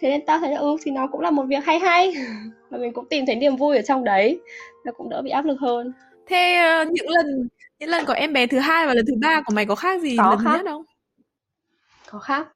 thế 0.03 0.11
nên 0.11 0.27
tao 0.27 0.39
thấy 0.39 0.51
là 0.51 0.59
ừ 0.59 0.77
thì 0.83 0.91
nó 0.91 1.07
cũng 1.07 1.21
là 1.21 1.31
một 1.31 1.43
việc 1.43 1.65
hay 1.65 1.79
hay. 1.79 2.15
Và 2.71 2.79
mình 2.79 2.93
cũng 2.93 3.09
tìm 3.09 3.27
thấy 3.27 3.35
niềm 3.35 3.57
vui 3.57 3.77
ở 3.77 3.83
trong 3.83 4.05
đấy 4.05 4.41
nó 4.85 4.93
cũng 4.93 5.09
đỡ 5.09 5.23
bị 5.23 5.31
áp 5.31 5.45
lực 5.45 5.61
hơn. 5.61 5.93
Thế 6.27 6.59
uh, 6.83 6.93
những 6.93 7.09
lần 7.09 7.49
những 7.79 7.89
lần 7.89 8.05
có 8.05 8.15
em 8.15 8.33
bé 8.33 8.47
thứ 8.47 8.59
hai 8.59 8.87
và 8.87 8.95
lần 8.95 9.07
thứ 9.07 9.15
ba 9.21 9.43
của 9.47 9.55
mày 9.55 9.67
có 9.67 9.75
khác 9.75 10.01
gì 10.01 10.17
có 10.19 10.31
lần 10.31 10.39
khác. 10.45 10.51
thứ 10.51 10.57
nhất 10.57 10.71
không? 10.71 10.83
Có 12.11 12.19
khác. 12.19 12.49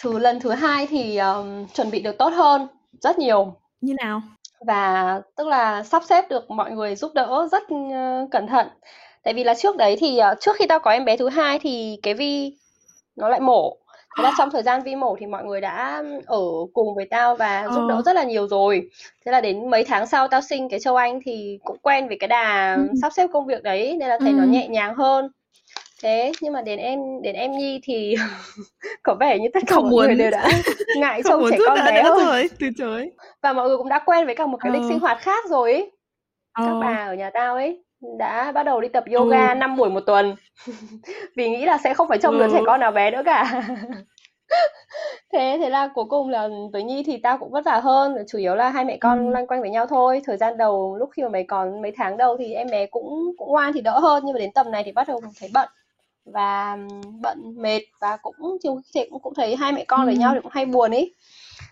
Thứ 0.00 0.18
lần 0.18 0.40
thứ 0.40 0.50
hai 0.50 0.86
thì 0.86 1.16
um, 1.16 1.66
chuẩn 1.74 1.90
bị 1.90 2.00
được 2.00 2.18
tốt 2.18 2.28
hơn 2.28 2.66
rất 3.00 3.18
nhiều. 3.18 3.54
Như 3.80 3.94
nào? 3.94 4.22
Và 4.66 5.20
tức 5.36 5.46
là 5.46 5.82
sắp 5.82 6.02
xếp 6.08 6.24
được 6.30 6.50
mọi 6.50 6.70
người 6.70 6.96
giúp 6.96 7.14
đỡ 7.14 7.48
rất 7.52 7.62
uh, 7.72 8.30
cẩn 8.30 8.46
thận 8.46 8.66
tại 9.26 9.34
vì 9.34 9.44
là 9.44 9.54
trước 9.54 9.76
đấy 9.76 9.96
thì 10.00 10.18
uh, 10.32 10.40
trước 10.40 10.56
khi 10.56 10.66
tao 10.66 10.80
có 10.80 10.90
em 10.90 11.04
bé 11.04 11.16
thứ 11.16 11.28
hai 11.28 11.58
thì 11.58 11.98
cái 12.02 12.14
vi 12.14 12.52
nó 13.16 13.28
lại 13.28 13.40
mổ 13.40 13.76
thế 14.16 14.22
là 14.22 14.32
trong 14.38 14.50
thời 14.50 14.62
gian 14.62 14.82
vi 14.82 14.96
mổ 14.96 15.16
thì 15.20 15.26
mọi 15.26 15.44
người 15.44 15.60
đã 15.60 16.02
ở 16.26 16.40
cùng 16.72 16.94
với 16.94 17.06
tao 17.10 17.36
và 17.36 17.68
giúp 17.74 17.86
đỡ 17.88 17.94
ờ. 17.94 18.02
rất 18.02 18.12
là 18.12 18.24
nhiều 18.24 18.48
rồi 18.48 18.90
thế 19.24 19.32
là 19.32 19.40
đến 19.40 19.70
mấy 19.70 19.84
tháng 19.84 20.06
sau 20.06 20.28
tao 20.28 20.40
sinh 20.40 20.68
cái 20.68 20.80
châu 20.80 20.96
anh 20.96 21.20
thì 21.24 21.58
cũng 21.64 21.76
quen 21.82 22.08
với 22.08 22.16
cái 22.20 22.28
đà 22.28 22.74
ừ. 22.74 22.88
sắp 23.02 23.12
xếp 23.12 23.26
công 23.32 23.46
việc 23.46 23.62
đấy 23.62 23.96
nên 23.98 24.08
là 24.08 24.18
thấy 24.20 24.30
ừ. 24.30 24.36
nó 24.36 24.44
nhẹ 24.44 24.68
nhàng 24.68 24.94
hơn 24.94 25.28
thế 26.02 26.32
nhưng 26.40 26.52
mà 26.52 26.62
đến 26.62 26.78
em 26.78 27.22
đến 27.22 27.34
em 27.34 27.52
nhi 27.58 27.80
thì 27.82 28.14
có 29.02 29.14
vẻ 29.20 29.38
như 29.38 29.48
tất 29.54 29.62
cả 29.66 29.80
mọi 29.80 29.90
người 29.90 30.14
đều 30.14 30.30
đã 30.30 30.48
ngại 30.96 31.22
trông 31.24 31.50
trẻ 31.50 31.58
con 31.66 31.78
bé 31.86 32.02
hơn 32.02 32.26
rồi 32.26 32.48
từ 32.60 32.66
chối 32.78 33.10
và 33.42 33.52
mọi 33.52 33.68
người 33.68 33.76
cũng 33.76 33.88
đã 33.88 33.98
quen 34.06 34.26
với 34.26 34.34
cả 34.34 34.46
một 34.46 34.58
cái 34.60 34.72
lịch 34.72 34.82
ờ. 34.82 34.88
sinh 34.88 34.98
hoạt 34.98 35.18
khác 35.20 35.44
rồi 35.48 35.72
ấy 35.72 35.90
các 36.54 36.64
ờ. 36.64 36.80
bà 36.80 37.06
ở 37.06 37.14
nhà 37.14 37.30
tao 37.34 37.54
ấy 37.54 37.85
đã 38.18 38.52
bắt 38.52 38.62
đầu 38.62 38.80
đi 38.80 38.88
tập 38.88 39.04
yoga 39.14 39.48
ừ. 39.48 39.54
5 39.54 39.76
buổi 39.76 39.90
một 39.90 40.00
tuần 40.00 40.36
vì 41.36 41.50
nghĩ 41.50 41.64
là 41.64 41.78
sẽ 41.84 41.94
không 41.94 42.08
phải 42.08 42.18
trông 42.18 42.38
ừ. 42.38 42.38
đứa 42.38 42.52
trẻ 42.52 42.62
con 42.66 42.80
nào 42.80 42.92
bé 42.92 43.10
nữa 43.10 43.22
cả 43.24 43.62
thế 45.32 45.58
thế 45.60 45.70
là 45.70 45.88
cuối 45.94 46.04
cùng 46.08 46.28
là 46.28 46.48
với 46.72 46.82
nhi 46.82 47.02
thì 47.06 47.16
tao 47.16 47.38
cũng 47.38 47.50
vất 47.50 47.64
vả 47.64 47.80
hơn 47.80 48.16
chủ 48.28 48.38
yếu 48.38 48.54
là 48.54 48.68
hai 48.68 48.84
mẹ 48.84 48.96
con 48.96 49.26
ừ. 49.26 49.32
loanh 49.32 49.46
quanh 49.46 49.60
với 49.60 49.70
nhau 49.70 49.86
thôi 49.86 50.22
thời 50.24 50.36
gian 50.36 50.56
đầu 50.56 50.96
lúc 50.96 51.10
khi 51.12 51.22
mà 51.22 51.28
mấy 51.28 51.44
còn 51.44 51.82
mấy 51.82 51.92
tháng 51.96 52.16
đầu 52.16 52.36
thì 52.36 52.52
em 52.52 52.70
bé 52.70 52.86
cũng 52.86 53.32
cũng 53.38 53.48
ngoan 53.48 53.72
thì 53.72 53.80
đỡ 53.80 53.98
hơn 53.98 54.22
nhưng 54.26 54.34
mà 54.34 54.38
đến 54.38 54.52
tầm 54.52 54.70
này 54.70 54.82
thì 54.84 54.92
bắt 54.92 55.08
đầu 55.08 55.20
thấy 55.40 55.50
bận 55.54 55.68
và 56.24 56.78
bận 57.20 57.54
mệt 57.56 57.80
và 58.00 58.16
cũng 58.16 58.34
nhiều 58.62 58.80
khi 58.94 59.00
cũng 59.10 59.22
cũng 59.22 59.34
thấy 59.34 59.56
hai 59.56 59.72
mẹ 59.72 59.84
con 59.84 60.00
ừ. 60.00 60.06
với 60.06 60.16
nhau 60.16 60.30
thì 60.34 60.40
cũng 60.42 60.52
hay 60.54 60.66
buồn 60.66 60.90
ý 60.90 61.14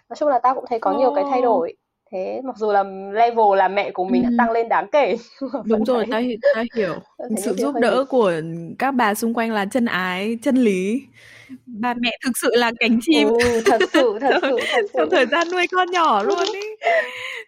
nói 0.08 0.16
chung 0.16 0.28
là 0.28 0.38
tao 0.38 0.54
cũng 0.54 0.64
thấy 0.68 0.78
có 0.78 0.92
nhiều 0.92 1.12
cái 1.14 1.24
thay 1.30 1.42
đổi 1.42 1.76
thế 2.12 2.40
mặc 2.44 2.56
dù 2.58 2.72
là 2.72 2.82
level 3.12 3.56
là 3.56 3.68
mẹ 3.68 3.90
của 3.90 4.04
mình 4.04 4.22
ừ. 4.22 4.28
đã 4.30 4.44
tăng 4.44 4.52
lên 4.52 4.68
đáng 4.68 4.86
kể 4.92 5.16
đúng 5.64 5.84
rồi 5.84 6.06
ta 6.10 6.20
ta 6.54 6.62
hiểu. 6.76 6.94
sự 7.38 7.54
giúp 7.54 7.74
đỡ 7.80 7.96
gì? 7.98 8.06
của 8.08 8.32
các 8.78 8.90
bà 8.90 9.14
xung 9.14 9.34
quanh 9.34 9.52
là 9.52 9.66
chân 9.66 9.84
ái 9.84 10.38
chân 10.42 10.56
lý. 10.56 11.02
Bà 11.66 11.94
mẹ 11.94 12.10
thực 12.24 12.32
sự 12.42 12.50
là 12.52 12.72
cánh 12.80 12.98
chim. 13.02 13.28
ừ, 13.28 13.60
thật 13.66 13.78
sự 13.92 14.18
thật 14.20 14.34
sự 14.42 14.58
thật 14.72 14.82
sự 14.82 14.98
trong 14.98 15.10
thời 15.10 15.26
gian 15.26 15.50
nuôi 15.52 15.66
con 15.66 15.90
nhỏ 15.90 16.22
luôn 16.22 16.38
ý. 16.54 16.60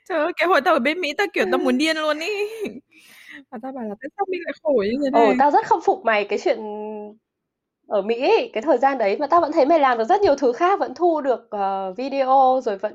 Trời 0.08 0.18
ơi 0.18 0.32
cái 0.36 0.48
hồi 0.48 0.60
tao 0.60 0.74
ở 0.74 0.80
bên 0.80 1.00
mỹ 1.00 1.12
tao 1.18 1.26
kiểu 1.32 1.44
tao 1.50 1.58
muốn 1.58 1.78
điên 1.78 1.96
luôn 1.96 2.18
ý. 2.18 2.32
Và 3.50 3.58
tao 3.62 3.72
bảo 3.72 3.84
là 3.84 3.94
tại 4.00 4.08
sao 4.16 4.26
mình 4.28 4.40
lại 4.44 4.52
khổ 4.62 4.84
như 4.84 4.98
thế 5.04 5.10
này? 5.10 5.26
Ồ, 5.26 5.32
tao 5.38 5.50
rất 5.50 5.66
khâm 5.66 5.80
phục 5.84 6.04
mày 6.04 6.24
cái 6.24 6.38
chuyện 6.44 6.58
ở 7.88 8.02
Mỹ 8.02 8.20
ấy, 8.20 8.50
cái 8.52 8.62
thời 8.62 8.78
gian 8.78 8.98
đấy 8.98 9.16
mà 9.20 9.26
tao 9.26 9.40
vẫn 9.40 9.52
thấy 9.52 9.66
mày 9.66 9.80
làm 9.80 9.98
được 9.98 10.04
rất 10.04 10.20
nhiều 10.20 10.34
thứ 10.36 10.52
khác 10.52 10.80
vẫn 10.80 10.94
thu 10.94 11.20
được 11.20 11.50
uh, 11.56 11.96
video 11.96 12.60
rồi 12.64 12.78
vẫn 12.78 12.92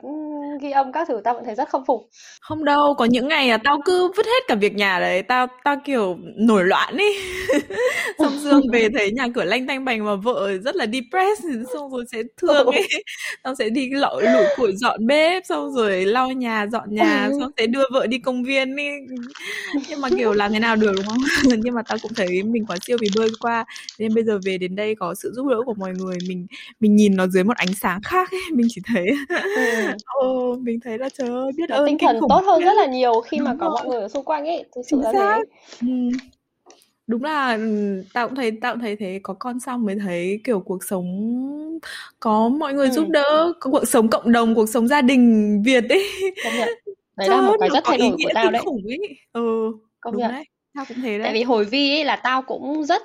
ghi 0.62 0.72
âm 0.72 0.92
các 0.92 1.08
thứ 1.08 1.22
tao 1.24 1.34
vẫn 1.34 1.46
thấy 1.46 1.56
rất 1.56 1.70
khâm 1.70 1.86
phục. 1.86 2.10
Không 2.42 2.66
đâu 2.66 2.96
có 2.98 3.06
những 3.06 3.28
ngày 3.28 3.48
là 3.50 3.58
tao 3.58 3.82
cứ 3.86 4.12
vứt 4.18 4.26
hết 4.26 4.48
cả 4.48 4.56
việc 4.56 4.76
nhà 4.76 5.00
đấy 5.00 5.22
tao 5.24 5.48
tao 5.64 5.76
kiểu 5.86 6.18
nổi 6.36 6.64
loạn 6.64 6.98
ý. 6.98 7.06
Xong 8.20 8.40
dương 8.40 8.62
về 8.72 8.88
thấy 8.98 9.12
nhà 9.12 9.28
cửa 9.36 9.44
lanh 9.44 9.68
tanh 9.68 9.86
bành 9.86 10.06
mà 10.06 10.16
vợ 10.16 10.58
rất 10.58 10.76
là 10.76 10.86
depressed 10.86 11.68
xong 11.74 11.92
rồi 11.92 12.06
sẽ 12.12 12.24
thương 12.38 12.66
ấy. 12.72 12.88
Xong 13.44 13.56
sẽ 13.56 13.70
đi 13.70 13.90
lội 13.90 14.24
lủi 14.24 14.46
củi 14.58 14.72
dọn 14.76 15.08
bếp 15.08 15.46
xong 15.46 15.72
rồi 15.72 16.06
lau 16.06 16.32
nhà 16.32 16.68
dọn 16.72 16.96
nhà 16.96 17.30
xong 17.40 17.52
sẽ 17.58 17.68
đưa 17.68 17.84
vợ 17.92 18.08
đi 18.08 18.20
công 18.20 18.44
viên 18.44 18.76
ý. 18.76 18.90
Nhưng 19.90 20.02
mà 20.02 20.10
kiểu 20.18 20.34
làm 20.34 20.54
thế 20.54 20.60
nào 20.60 20.76
được 20.76 20.92
đúng 20.98 21.06
không? 21.06 21.22
Nhưng 21.64 21.74
mà 21.74 21.82
tao 21.88 21.98
cũng 22.02 22.14
thấy 22.14 22.44
mình 22.44 22.66
quá 22.66 22.78
siêu 22.86 22.98
vì 23.02 23.08
bơi 23.16 23.30
qua 23.40 23.66
nên 24.00 24.16
bây 24.16 24.24
giờ 24.24 24.40
về 24.46 24.58
đến 24.58 24.76
đây 24.76 24.81
có 25.00 25.16
sự 25.16 25.32
giúp 25.36 25.48
đỡ 25.48 25.62
của 25.66 25.74
mọi 25.74 25.94
người 25.94 26.18
mình 26.28 26.48
mình 26.80 26.96
nhìn 26.96 27.16
nó 27.16 27.28
dưới 27.28 27.44
một 27.44 27.58
ánh 27.58 27.74
sáng 27.74 28.02
khác 28.04 28.32
ấy 28.32 28.40
mình 28.54 28.68
chỉ 28.70 28.82
thấy 28.86 29.08
ừ. 29.56 29.88
oh, 30.28 30.60
mình 30.60 30.80
thấy 30.84 30.98
là 30.98 31.10
trời 31.10 31.30
ơi 31.30 31.52
biết 31.58 31.70
ơn 31.70 31.88
tinh 31.88 31.98
thần 31.98 32.20
tốt 32.30 32.42
hơn 32.46 32.62
rất 32.64 32.74
là 32.74 32.86
nhiều 32.86 33.22
khi 33.22 33.38
đúng 33.38 33.46
mà 33.46 33.56
có 33.60 33.66
rồi. 33.66 33.74
mọi 33.74 33.86
người 33.88 34.02
ở 34.02 34.08
xung 34.08 34.26
quanh 34.26 34.46
ấy 34.46 34.66
thực 34.76 34.82
sự 34.90 35.02
là 35.02 35.12
thế. 35.14 35.44
ừ. 35.82 35.88
đúng 37.08 37.24
là 37.24 37.56
ừ, 37.56 38.04
tao 38.14 38.28
cũng 38.28 38.36
thấy 38.36 38.52
tao 38.62 38.74
cũng 38.74 38.82
thấy 38.82 38.96
thế 38.96 39.20
có 39.24 39.34
con 39.40 39.60
xong 39.60 39.86
mới 39.86 39.96
thấy 39.96 40.40
kiểu 40.44 40.60
cuộc 40.60 40.84
sống 40.84 41.08
có 42.20 42.50
mọi 42.50 42.74
người 42.74 42.88
ừ. 42.88 42.94
giúp 42.94 43.08
đỡ 43.10 43.54
cuộc 43.60 43.88
sống 43.88 44.10
cộng 44.10 44.32
đồng 44.32 44.56
cuộc 44.56 44.70
sống 44.70 44.88
gia 44.88 45.02
đình 45.02 45.62
việt 45.66 45.84
ấy. 45.90 46.04
Công 46.44 46.54
nhận. 46.58 46.70
Đấy 47.18 47.30
là 47.30 47.42
một 47.42 47.56
cái 47.60 47.70
rất 47.70 47.84
thay 47.86 47.98
đổi 47.98 48.12
của 48.12 48.32
tao 48.34 48.52
đấy. 48.52 48.62
khủng 48.66 48.84
ấy. 48.88 49.18
Ừ 49.34 49.72
công 50.02 50.14
đúng 50.14 50.22
nhận. 50.22 50.32
đấy 50.32 50.44
tao 50.76 50.86
cũng 50.88 50.98
thế 51.02 51.18
đấy 51.18 51.20
tại 51.24 51.34
vì 51.34 51.44
hồi 51.44 51.66
vi 51.66 51.96
ấy 51.96 52.06
là 52.06 52.16
tao 52.16 52.42
cũng 52.42 52.84
rất 52.84 53.02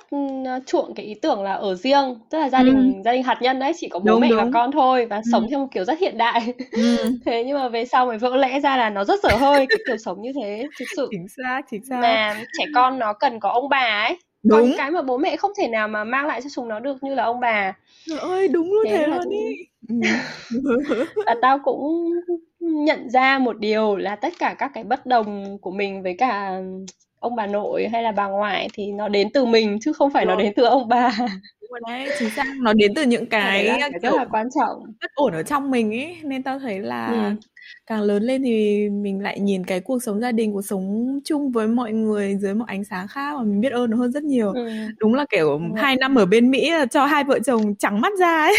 chuộng 0.65 0.93
cái 0.93 1.05
ý 1.05 1.13
tưởng 1.13 1.43
là 1.43 1.53
ở 1.53 1.75
riêng 1.75 2.19
tức 2.29 2.37
là 2.39 2.49
gia 2.49 2.63
đình 2.63 2.93
ừ. 2.95 3.01
gia 3.05 3.11
đình 3.11 3.23
hạt 3.23 3.37
nhân 3.41 3.59
đấy 3.59 3.73
chỉ 3.77 3.89
có 3.89 3.99
bố 3.99 4.05
đúng, 4.05 4.21
mẹ 4.21 4.29
đúng. 4.29 4.37
và 4.37 4.49
con 4.53 4.71
thôi 4.71 5.05
và 5.05 5.15
ừ. 5.15 5.21
sống 5.31 5.47
theo 5.49 5.59
một 5.59 5.67
kiểu 5.71 5.83
rất 5.83 5.99
hiện 5.99 6.17
đại 6.17 6.53
ừ. 6.71 6.97
thế 7.25 7.43
nhưng 7.43 7.57
mà 7.57 7.69
về 7.69 7.85
sau 7.85 8.05
mới 8.05 8.17
vỡ 8.17 8.37
lẽ 8.37 8.59
ra 8.59 8.77
là 8.77 8.89
nó 8.89 9.03
rất 9.03 9.23
dở 9.23 9.29
hơi 9.29 9.65
cái 9.69 9.77
kiểu 9.87 9.97
sống 9.97 10.21
như 10.21 10.31
thế 10.35 10.67
thực 10.79 10.85
sự 10.95 11.07
chính 11.11 11.27
xác 11.27 11.61
chính 11.71 11.85
xác 11.85 11.99
mà 12.01 12.43
trẻ 12.57 12.65
con 12.75 12.99
nó 12.99 13.13
cần 13.13 13.39
có 13.39 13.49
ông 13.49 13.69
bà 13.69 14.03
ấy 14.07 14.17
đúng. 14.43 14.59
có 14.59 14.65
những 14.65 14.77
cái 14.77 14.91
mà 14.91 15.01
bố 15.01 15.17
mẹ 15.17 15.35
không 15.37 15.51
thể 15.57 15.67
nào 15.67 15.87
mà 15.87 16.03
mang 16.03 16.27
lại 16.27 16.41
cho 16.41 16.49
chúng 16.55 16.67
nó 16.67 16.79
được 16.79 17.03
như 17.03 17.13
là 17.13 17.23
ông 17.23 17.39
bà 17.39 17.73
Trời 18.09 18.19
ơi 18.19 18.47
đúng 18.47 18.73
luôn 18.73 18.85
thế, 18.89 18.97
thế 18.97 19.07
luôn 19.07 19.29
đi 19.29 19.55
ừ. 19.89 21.05
và 21.25 21.35
tao 21.41 21.59
cũng 21.59 22.11
nhận 22.59 23.09
ra 23.09 23.39
một 23.39 23.59
điều 23.59 23.95
là 23.95 24.15
tất 24.15 24.33
cả 24.39 24.55
các 24.57 24.71
cái 24.73 24.83
bất 24.83 25.05
đồng 25.05 25.57
của 25.61 25.71
mình 25.71 26.03
với 26.03 26.15
cả 26.17 26.61
ông 27.27 27.35
bà 27.35 27.47
nội 27.47 27.87
hay 27.87 28.03
là 28.03 28.11
bà 28.11 28.27
ngoại 28.27 28.69
thì 28.73 28.91
nó 28.91 29.07
đến 29.07 29.27
từ 29.33 29.45
mình 29.45 29.79
chứ 29.81 29.93
không 29.93 30.11
phải 30.11 30.25
Đúng. 30.25 30.33
nó 30.35 30.43
đến 30.43 30.53
từ 30.55 30.63
ông 30.63 30.87
bà 30.87 31.11
đúng 31.61 31.79
đấy 31.87 32.09
chính 32.19 32.29
xác 32.29 32.45
nó 32.61 32.73
đến 32.73 32.93
từ 32.95 33.03
những 33.03 33.25
cái, 33.25 33.77
cái 33.79 33.91
rất 34.01 34.13
là 34.13 34.25
quan 34.31 34.47
trọng 34.59 34.83
bất 35.01 35.11
ổn 35.15 35.33
ở 35.33 35.43
trong 35.43 35.71
mình 35.71 35.93
ấy 35.93 36.17
nên 36.23 36.43
tao 36.43 36.59
thấy 36.59 36.79
là 36.79 37.07
ừ. 37.07 37.35
Càng 37.85 38.01
lớn 38.01 38.23
lên 38.23 38.43
thì 38.43 38.89
mình 38.89 39.19
lại 39.19 39.39
nhìn 39.39 39.63
cái 39.63 39.79
cuộc 39.79 40.03
sống 40.03 40.19
gia 40.19 40.31
đình 40.31 40.53
cuộc 40.53 40.61
sống 40.61 41.19
chung 41.25 41.51
với 41.51 41.67
mọi 41.67 41.91
người 41.91 42.35
dưới 42.35 42.53
một 42.53 42.65
ánh 42.67 42.83
sáng 42.83 43.07
khác 43.07 43.35
và 43.37 43.43
mình 43.43 43.61
biết 43.61 43.71
ơn 43.71 43.89
nó 43.89 43.97
hơn 43.97 44.11
rất 44.11 44.23
nhiều 44.23 44.53
ừ. 44.53 44.69
đúng 44.97 45.13
là 45.13 45.25
kiểu 45.29 45.49
ừ. 45.49 45.59
hai 45.75 45.95
năm 45.95 46.15
ở 46.15 46.25
bên 46.25 46.51
mỹ 46.51 46.71
cho 46.91 47.05
hai 47.05 47.23
vợ 47.23 47.39
chồng 47.45 47.75
trắng 47.75 48.01
mắt 48.01 48.13
ra 48.19 48.37
ấy 48.37 48.55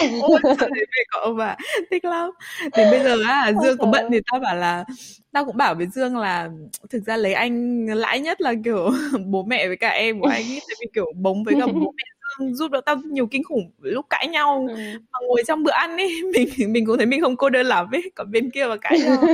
ôi 0.22 0.38
về 0.70 1.02
cậu 1.12 1.34
bà 1.34 1.56
thích 1.90 2.04
lắm 2.04 2.30
đến 2.76 2.90
bây 2.90 3.02
giờ 3.02 3.16
á 3.28 3.52
dương 3.62 3.78
có 3.78 3.86
bận 3.86 4.08
thì 4.12 4.20
tao 4.30 4.40
bảo 4.40 4.56
là 4.56 4.84
tao 5.32 5.44
cũng 5.44 5.56
bảo 5.56 5.74
với 5.74 5.86
dương 5.86 6.16
là 6.16 6.48
thực 6.90 7.02
ra 7.02 7.16
lấy 7.16 7.32
anh 7.32 7.86
lãi 7.86 8.20
nhất 8.20 8.40
là 8.40 8.54
kiểu 8.64 8.90
bố 9.26 9.42
mẹ 9.42 9.66
với 9.66 9.76
cả 9.76 9.88
em 9.88 10.20
của 10.20 10.28
anh 10.28 10.42
ấy 10.42 10.60
tại 10.68 10.76
vì 10.80 10.86
kiểu 10.94 11.12
bống 11.16 11.44
với 11.44 11.54
cả 11.60 11.66
bố 11.66 11.92
mẹ 11.96 12.04
giúp 12.38 12.70
đỡ 12.70 12.80
tao 12.86 12.96
nhiều 12.96 13.26
kinh 13.26 13.44
khủng 13.44 13.70
lúc 13.80 14.06
cãi 14.10 14.28
nhau 14.28 14.66
ừ. 14.68 14.74
mà 15.12 15.18
ngồi 15.28 15.42
trong 15.46 15.62
bữa 15.62 15.72
ăn 15.72 15.96
ấy 15.96 16.10
mình 16.34 16.72
mình 16.72 16.86
cũng 16.86 16.96
thấy 16.96 17.06
mình 17.06 17.20
không 17.20 17.36
cô 17.36 17.50
đơn 17.50 17.66
lắm 17.66 17.86
ấy 17.92 18.10
còn 18.14 18.30
bên 18.30 18.50
kia 18.50 18.66
mà 18.66 18.76
cãi 18.76 18.98
nhau 18.98 19.22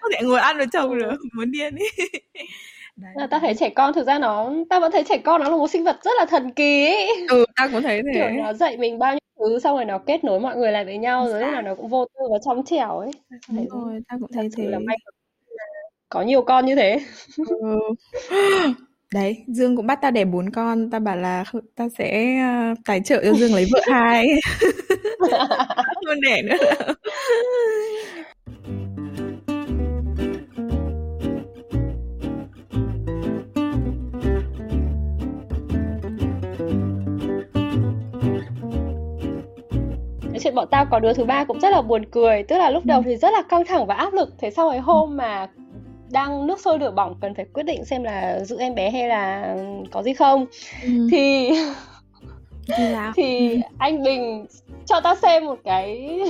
có 0.00 0.08
thể 0.12 0.20
ngồi 0.22 0.40
ăn 0.40 0.56
với 0.56 0.66
chồng 0.72 0.90
ừ. 0.90 0.96
nữa 0.96 1.16
muốn 1.32 1.50
điên 1.52 1.74
ấy 1.74 1.90
Đấy. 2.96 3.12
Là 3.16 3.26
ta 3.26 3.38
thấy 3.38 3.54
trẻ 3.54 3.70
con 3.70 3.94
thực 3.94 4.06
ra 4.06 4.18
nó 4.18 4.52
ta 4.70 4.80
vẫn 4.80 4.92
thấy 4.92 5.04
trẻ 5.08 5.18
con 5.18 5.40
nó 5.40 5.48
là 5.48 5.56
một 5.56 5.70
sinh 5.70 5.84
vật 5.84 5.96
rất 6.04 6.10
là 6.18 6.24
thần 6.24 6.52
kỳ 6.52 6.86
ấy. 6.86 7.26
Ừ, 7.28 7.44
ta 7.56 7.68
cũng 7.72 7.82
thấy 7.82 8.02
thế. 8.02 8.10
Kiểu 8.14 8.42
nó 8.42 8.52
dạy 8.52 8.76
mình 8.76 8.98
bao 8.98 9.12
nhiêu 9.12 9.20
thứ 9.38 9.58
xong 9.58 9.76
rồi 9.76 9.84
nó 9.84 9.98
kết 9.98 10.24
nối 10.24 10.40
mọi 10.40 10.56
người 10.56 10.72
lại 10.72 10.84
với 10.84 10.98
nhau 10.98 11.28
rồi 11.28 11.40
lúc 11.40 11.52
nào 11.52 11.62
nó 11.62 11.74
cũng 11.74 11.88
vô 11.88 12.04
tư 12.04 12.20
và 12.32 12.38
trong 12.44 12.64
trẻo 12.64 12.98
ấy. 12.98 13.10
Đúng 13.48 13.68
rồi, 13.68 14.00
ta 14.08 14.16
cũng 14.20 14.32
thấy 14.32 14.48
thế. 14.56 14.64
Là 14.64 14.78
may 14.78 14.96
có 16.08 16.22
nhiều 16.22 16.42
con 16.42 16.66
như 16.66 16.74
thế. 16.74 17.00
Ừ. 17.36 17.78
Đấy, 19.16 19.44
Dương 19.46 19.76
cũng 19.76 19.86
bắt 19.86 19.98
tao 20.02 20.10
đẻ 20.10 20.24
bốn 20.24 20.50
con, 20.50 20.90
tao 20.90 21.00
bảo 21.00 21.16
là 21.16 21.44
tao 21.76 21.88
sẽ 21.98 22.38
uh, 22.72 22.78
tài 22.84 23.00
trợ 23.04 23.22
cho 23.24 23.32
Dương 23.32 23.54
lấy 23.54 23.66
vợ 23.72 23.80
hai. 23.92 24.28
Không 26.06 26.20
đẻ 26.20 26.42
nữa. 26.42 26.56
chuyện 40.46 40.54
bọn 40.54 40.68
tao 40.70 40.86
có 40.90 40.98
đứa 40.98 41.12
thứ 41.12 41.24
ba 41.24 41.44
cũng 41.44 41.60
rất 41.60 41.70
là 41.70 41.82
buồn 41.82 42.04
cười 42.10 42.42
tức 42.42 42.58
là 42.58 42.70
lúc 42.70 42.84
đầu 42.84 43.02
thì 43.04 43.16
rất 43.16 43.30
là 43.32 43.42
căng 43.42 43.64
thẳng 43.64 43.86
và 43.86 43.94
áp 43.94 44.12
lực 44.12 44.34
thế 44.38 44.50
sau 44.50 44.68
ấy 44.68 44.78
hôm 44.78 45.16
mà 45.16 45.46
đang 46.10 46.46
nước 46.46 46.60
sôi 46.60 46.78
lửa 46.78 46.90
bỏng 46.90 47.14
cần 47.20 47.34
phải 47.34 47.44
quyết 47.52 47.62
định 47.62 47.84
xem 47.84 48.02
là 48.02 48.40
giữ 48.40 48.58
em 48.58 48.74
bé 48.74 48.90
hay 48.90 49.08
là 49.08 49.54
có 49.92 50.02
gì 50.02 50.14
không. 50.14 50.46
Ừ. 50.82 51.08
thì 51.10 51.50
thì 53.16 53.60
anh 53.78 54.02
Bình 54.02 54.46
cho 54.86 55.00
tao 55.00 55.14
xem 55.14 55.46
một 55.46 55.58
cái 55.64 56.20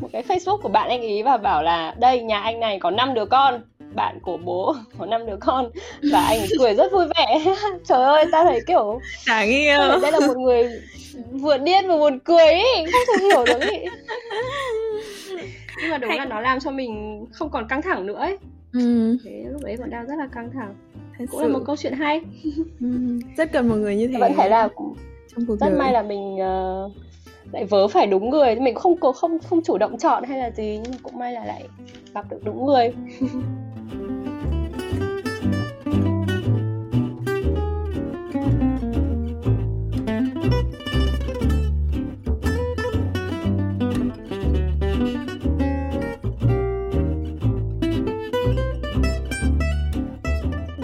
một 0.00 0.08
cái 0.12 0.22
Facebook 0.22 0.58
của 0.58 0.68
bạn 0.68 0.88
anh 0.88 1.00
ý 1.00 1.22
và 1.22 1.36
bảo 1.36 1.62
là 1.62 1.94
đây 1.98 2.22
nhà 2.22 2.40
anh 2.40 2.60
này 2.60 2.78
có 2.80 2.90
5 2.90 3.14
đứa 3.14 3.24
con 3.24 3.62
bạn 3.94 4.18
của 4.22 4.36
bố 4.36 4.74
có 4.98 5.06
năm 5.06 5.26
đứa 5.26 5.36
con. 5.40 5.70
Và 6.12 6.20
anh 6.20 6.40
cười 6.58 6.74
rất 6.74 6.92
vui 6.92 7.06
vẻ. 7.16 7.40
Trời 7.84 8.04
ơi 8.04 8.24
ta 8.32 8.44
thấy 8.44 8.60
kiểu 8.66 9.00
đáng 9.26 9.48
yêu 9.48 9.78
đây 10.02 10.12
là 10.12 10.20
một 10.26 10.36
người 10.36 10.68
vừa 11.32 11.58
điên 11.58 11.88
vừa 11.88 11.98
buồn 11.98 12.18
cười 12.18 12.46
ấy 12.46 12.64
không 12.92 13.02
thể 13.06 13.24
hiểu 13.24 13.44
được 13.44 13.60
ấy 13.60 13.86
nhưng 15.80 15.90
mà 15.90 15.98
đúng 15.98 16.08
Hay... 16.10 16.18
là 16.18 16.24
nó 16.24 16.40
làm 16.40 16.60
cho 16.60 16.70
mình 16.70 17.24
không 17.32 17.50
còn 17.50 17.68
căng 17.68 17.82
thẳng 17.82 18.06
nữa 18.06 18.14
ấy 18.14 18.38
ừ. 18.72 19.16
thế 19.24 19.44
lúc 19.52 19.62
đấy 19.64 19.76
còn 19.78 19.90
đang 19.90 20.06
rất 20.06 20.14
là 20.18 20.26
căng 20.26 20.50
thẳng 20.50 20.74
Thật 21.18 21.24
cũng 21.30 21.40
sự. 21.40 21.46
là 21.46 21.58
một 21.58 21.64
câu 21.66 21.76
chuyện 21.76 21.92
hay 21.92 22.20
ừ. 22.80 23.18
rất 23.36 23.52
cần 23.52 23.68
một 23.68 23.76
người 23.76 23.96
như 23.96 24.08
thế 24.08 24.18
vẫn 24.20 24.32
thấy 24.36 24.50
là 24.50 24.68
trong 25.34 25.46
cuộc 25.46 25.56
rất 25.60 25.68
đời. 25.68 25.78
may 25.78 25.92
là 25.92 26.02
mình 26.02 26.34
uh, 26.34 26.92
lại 27.52 27.64
vớ 27.64 27.88
phải 27.88 28.06
đúng 28.06 28.30
người 28.30 28.56
mình 28.56 28.74
không 28.74 29.00
không 29.00 29.38
không 29.38 29.62
chủ 29.62 29.78
động 29.78 29.98
chọn 29.98 30.24
hay 30.24 30.38
là 30.38 30.50
gì 30.50 30.80
nhưng 30.82 30.92
mà 30.92 30.98
cũng 31.02 31.18
may 31.18 31.32
là 31.32 31.44
lại 31.44 31.68
gặp 32.14 32.30
được 32.30 32.40
đúng 32.44 32.66
người 32.66 32.92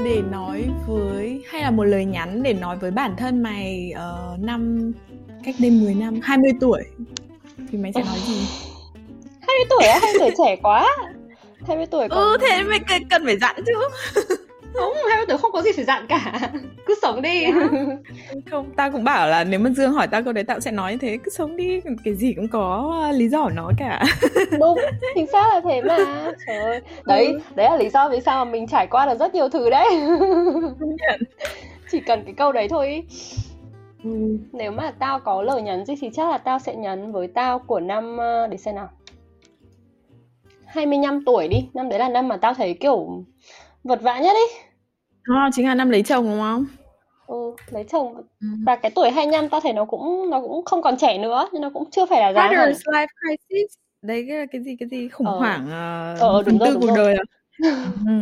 để 0.05 0.23
nói 0.31 0.65
với 0.87 1.45
hay 1.49 1.63
là 1.63 1.71
một 1.71 1.85
lời 1.85 2.05
nhắn 2.05 2.43
để 2.43 2.53
nói 2.53 2.77
với 2.77 2.91
bản 2.91 3.17
thân 3.17 3.43
mày 3.43 3.93
uh, 3.95 4.41
năm 4.41 4.93
cách 5.45 5.55
đây 5.59 5.71
10 5.71 5.95
năm 5.95 6.21
20 6.23 6.53
tuổi. 6.61 6.83
Thì 7.71 7.79
mày 7.79 7.93
sẽ 7.93 8.03
nói 8.03 8.19
gì? 8.27 8.47
20 9.41 9.65
tuổi 9.71 9.85
á? 9.85 9.99
20 10.03 10.21
tuổi 10.21 10.31
trẻ 10.39 10.57
quá. 10.63 10.97
20 11.67 11.87
tuổi 11.87 12.09
còn... 12.09 12.19
ừ 12.19 12.37
thế 12.41 12.63
mày 12.63 12.81
cần 13.11 13.25
phải 13.25 13.39
dặn 13.39 13.57
chứ 13.67 13.73
không 14.75 14.93
20 15.09 15.27
tuổi 15.29 15.39
không 15.39 15.53
có 15.53 15.63
gì 15.63 15.71
phải 15.73 15.85
dặn 15.85 16.07
cả. 16.09 16.51
Cứ 16.87 16.95
sống 17.03 17.23
đi. 17.23 17.45
Không 18.51 18.73
tao 18.77 18.91
cũng 18.91 19.05
bảo 19.05 19.29
là 19.29 19.45
nếu 19.45 19.61
mà 19.61 19.71
dương 19.71 19.93
hỏi 19.93 20.07
tao 20.07 20.23
câu 20.23 20.33
đấy 20.33 20.45
tao 20.45 20.61
sẽ 20.61 20.71
nói 20.71 20.93
như 20.93 20.99
thế. 20.99 21.19
Cứ 21.25 21.31
sống 21.31 21.57
đi 21.57 21.81
cái 22.05 22.15
gì 22.15 22.33
cũng 22.37 22.49
có 22.49 22.95
lý 23.15 23.29
do 23.29 23.45
của 23.45 23.51
nó 23.51 23.71
cả. 23.79 24.03
Đúng 24.59 24.79
chính 25.15 25.27
xác 25.27 25.49
là 25.49 25.61
thế 25.65 25.83
mà. 25.83 26.33
Trời 26.47 26.57
ơi. 26.57 26.81
Đấy 27.05 27.27
ừ. 27.27 27.41
đấy 27.55 27.71
là 27.71 27.77
lý 27.77 27.89
do 27.89 28.09
vì 28.09 28.21
sao 28.21 28.45
mà 28.45 28.51
mình 28.51 28.67
trải 28.67 28.87
qua 28.87 29.07
được 29.07 29.19
rất 29.19 29.35
nhiều 29.35 29.49
thứ 29.49 29.71
đấy. 29.71 29.89
Chỉ 31.91 32.01
cần 32.01 32.25
cái 32.25 32.35
câu 32.35 32.53
đấy 32.53 32.69
thôi. 32.69 33.03
Ừ. 34.05 34.39
nếu 34.53 34.71
mà 34.71 34.93
tao 34.99 35.21
có 35.21 35.43
lời 35.43 35.63
nhắn 35.63 35.85
gì 35.85 35.95
thì 36.01 36.11
chắc 36.15 36.31
là 36.31 36.39
tao 36.39 36.59
sẽ 36.59 36.75
nhắn 36.75 37.13
với 37.13 37.29
tao 37.29 37.59
của 37.59 37.81
năm 37.81 38.17
ờ, 38.17 38.47
để 38.47 38.57
xem 38.57 38.75
nào. 38.75 38.89
25 40.67 41.25
tuổi 41.27 41.49
đi. 41.49 41.69
Năm 41.75 41.89
đấy 41.89 41.99
là 41.99 42.09
năm 42.09 42.29
mà 42.29 42.37
tao 42.37 42.55
thấy 42.55 42.75
kiểu 42.75 43.25
vật 43.85 44.03
vã 44.03 44.19
nhất 44.19 44.35
đi 44.35 44.59
à, 45.23 45.51
chính 45.53 45.69
là 45.69 45.75
năm 45.75 45.91
lấy 45.91 46.03
chồng 46.03 46.25
đúng 46.25 46.41
không 46.41 46.67
ừ 47.27 47.53
lấy 47.71 47.85
chồng 47.85 48.15
ừ. 48.17 48.47
và 48.67 48.77
cái 48.77 48.91
tuổi 48.95 49.11
25 49.11 49.49
tao 49.49 49.61
thấy 49.61 49.73
nó 49.73 49.85
cũng 49.85 50.31
nó 50.31 50.41
cũng 50.41 50.65
không 50.65 50.83
còn 50.83 50.97
trẻ 50.97 51.19
nữa 51.19 51.49
nhưng 51.53 51.63
nó 51.63 51.71
cũng 51.75 51.91
chưa 51.91 52.07
phải 52.07 52.21
là 52.21 52.33
già 52.33 52.43
hẳn 52.43 52.73
life 52.73 53.07
crisis 53.07 53.79
đấy 54.03 54.25
cái 54.29 54.47
cái 54.53 54.63
gì 54.63 54.77
cái 54.81 54.89
gì 54.89 55.09
khủng 55.09 55.27
ờ. 55.27 55.39
hoảng 55.39 55.67
uh, 55.67 56.21
ờ, 56.21 56.43
đúng 56.47 56.59
rồi, 56.59 56.71
đúng 56.73 56.81
cuộc 56.81 56.87
rồi. 56.87 56.97
đời 56.97 57.15
à? 57.15 57.25
ừ. 58.07 58.13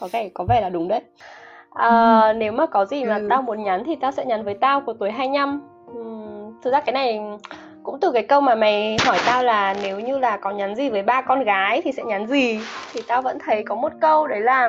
có 0.00 0.08
vẻ 0.12 0.30
có 0.34 0.44
vẻ 0.48 0.60
là 0.60 0.68
đúng 0.68 0.88
đấy 0.88 1.00
à, 1.70 2.20
ừ. 2.20 2.32
nếu 2.32 2.52
mà 2.52 2.66
có 2.66 2.84
gì 2.84 3.04
mà 3.04 3.16
ừ. 3.16 3.26
tao 3.30 3.42
muốn 3.42 3.64
nhắn 3.64 3.82
thì 3.86 3.96
tao 4.00 4.12
sẽ 4.12 4.24
nhắn 4.24 4.44
với 4.44 4.54
tao 4.54 4.80
của 4.80 4.92
tuổi 4.92 5.10
25 5.10 5.60
uhm, 5.90 6.60
thực 6.62 6.72
ra 6.72 6.80
cái 6.80 6.92
này 6.92 7.20
cũng 7.82 8.00
từ 8.00 8.12
cái 8.12 8.22
câu 8.22 8.40
mà 8.40 8.54
mày 8.54 8.96
hỏi 9.04 9.18
tao 9.26 9.44
là 9.44 9.74
nếu 9.82 10.00
như 10.00 10.18
là 10.18 10.36
có 10.36 10.50
nhắn 10.50 10.74
gì 10.76 10.90
với 10.90 11.02
ba 11.02 11.20
con 11.20 11.44
gái 11.44 11.82
thì 11.84 11.92
sẽ 11.92 12.02
nhắn 12.02 12.26
gì? 12.26 12.60
Thì 12.92 13.00
tao 13.06 13.22
vẫn 13.22 13.38
thấy 13.44 13.62
có 13.62 13.74
một 13.74 13.92
câu 14.00 14.26
đấy 14.26 14.40
là 14.40 14.68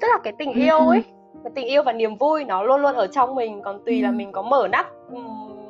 tức 0.00 0.08
là 0.08 0.18
cái 0.24 0.32
tình 0.38 0.52
yêu 0.52 0.78
ấy. 0.78 1.04
Cái 1.44 1.52
tình 1.54 1.66
yêu 1.66 1.82
và 1.82 1.92
niềm 1.92 2.16
vui 2.16 2.44
nó 2.44 2.62
luôn 2.62 2.80
luôn 2.80 2.94
ở 2.94 3.06
trong 3.06 3.34
mình 3.34 3.62
còn 3.62 3.84
tùy 3.86 4.02
là 4.02 4.10
mình 4.10 4.32
có 4.32 4.42
mở 4.42 4.68
nắp 4.72 4.86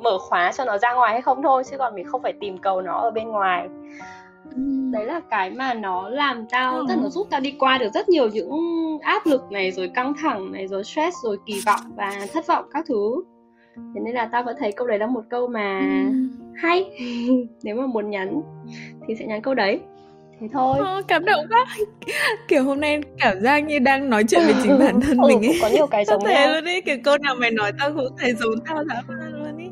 mở 0.01 0.17
khóa 0.17 0.51
cho 0.51 0.65
nó 0.65 0.77
ra 0.77 0.93
ngoài 0.93 1.11
hay 1.11 1.21
không 1.21 1.43
thôi 1.43 1.63
chứ 1.71 1.77
còn 1.77 1.95
mình 1.95 2.05
không 2.05 2.21
phải 2.21 2.33
tìm 2.33 2.57
cầu 2.57 2.81
nó 2.81 2.93
ở 2.93 3.11
bên 3.11 3.29
ngoài. 3.29 3.67
Đấy 4.91 5.05
là 5.05 5.21
cái 5.29 5.49
mà 5.51 5.73
nó 5.73 6.09
làm 6.09 6.45
tao 6.51 6.75
ừ. 6.75 6.85
tức 6.89 6.95
nó 7.03 7.09
giúp 7.09 7.27
tao 7.29 7.39
đi 7.39 7.55
qua 7.59 7.77
được 7.77 7.89
rất 7.93 8.09
nhiều 8.09 8.27
những 8.27 8.51
áp 9.01 9.25
lực 9.25 9.51
này 9.51 9.71
rồi 9.71 9.91
căng 9.95 10.13
thẳng 10.21 10.51
này 10.51 10.67
rồi 10.67 10.83
stress 10.83 11.17
rồi 11.23 11.37
kỳ 11.45 11.61
vọng 11.65 11.81
và 11.95 12.11
thất 12.33 12.47
vọng 12.47 12.65
các 12.73 12.85
thứ 12.87 13.23
thế 13.75 14.01
nên 14.05 14.15
là 14.15 14.29
tao 14.31 14.43
vẫn 14.43 14.55
thấy 14.59 14.71
câu 14.71 14.87
đấy 14.87 14.99
là 14.99 15.07
một 15.07 15.23
câu 15.29 15.47
mà 15.47 15.79
ừ. 15.79 16.13
hay. 16.55 16.85
Nếu 17.63 17.75
mà 17.75 17.87
muốn 17.87 18.09
nhắn 18.09 18.41
thì 19.07 19.15
sẽ 19.15 19.25
nhắn 19.25 19.41
câu 19.41 19.53
đấy. 19.53 19.79
Thế 20.39 20.47
thôi. 20.53 20.77
Ờ, 20.79 21.01
cảm 21.07 21.25
động 21.25 21.45
quá. 21.49 21.65
Kiểu 22.47 22.63
hôm 22.63 22.79
nay 22.79 23.01
cảm 23.17 23.41
giác 23.41 23.59
như 23.59 23.79
đang 23.79 24.09
nói 24.09 24.23
chuyện 24.27 24.41
với 24.45 24.55
chính 24.63 24.79
bản 24.79 25.01
thân 25.01 25.17
ừ, 25.21 25.27
mình 25.27 25.45
ấy. 25.45 25.59
có 25.61 25.67
nhiều 25.67 25.87
cái 25.87 26.05
giống 26.05 26.23
nhau 26.23 26.53
luôn 26.53 26.65
ấy 26.65 26.81
kiểu 26.81 26.97
câu 27.03 27.17
nào 27.17 27.35
mày 27.35 27.51
nói 27.51 27.71
tao 27.79 27.91
cũng 27.95 28.17
thấy 28.17 28.33
giống 28.33 28.53
tao 28.67 28.83
man 28.83 29.33
luôn 29.33 29.57
ấy 29.57 29.71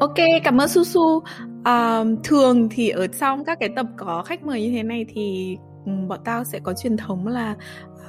Ok, 0.00 0.14
cảm 0.44 0.58
ơn 0.58 0.68
Susu. 0.68 1.22
À, 1.64 2.04
thường 2.24 2.68
thì 2.70 2.88
ở 2.88 3.06
trong 3.06 3.44
các 3.44 3.58
cái 3.60 3.68
tập 3.76 3.86
có 3.96 4.22
khách 4.22 4.44
mời 4.44 4.62
như 4.62 4.70
thế 4.70 4.82
này 4.82 5.06
thì 5.08 5.56
bọn 6.08 6.20
tao 6.24 6.44
sẽ 6.44 6.58
có 6.62 6.72
truyền 6.72 6.96
thống 6.96 7.26
là 7.26 7.54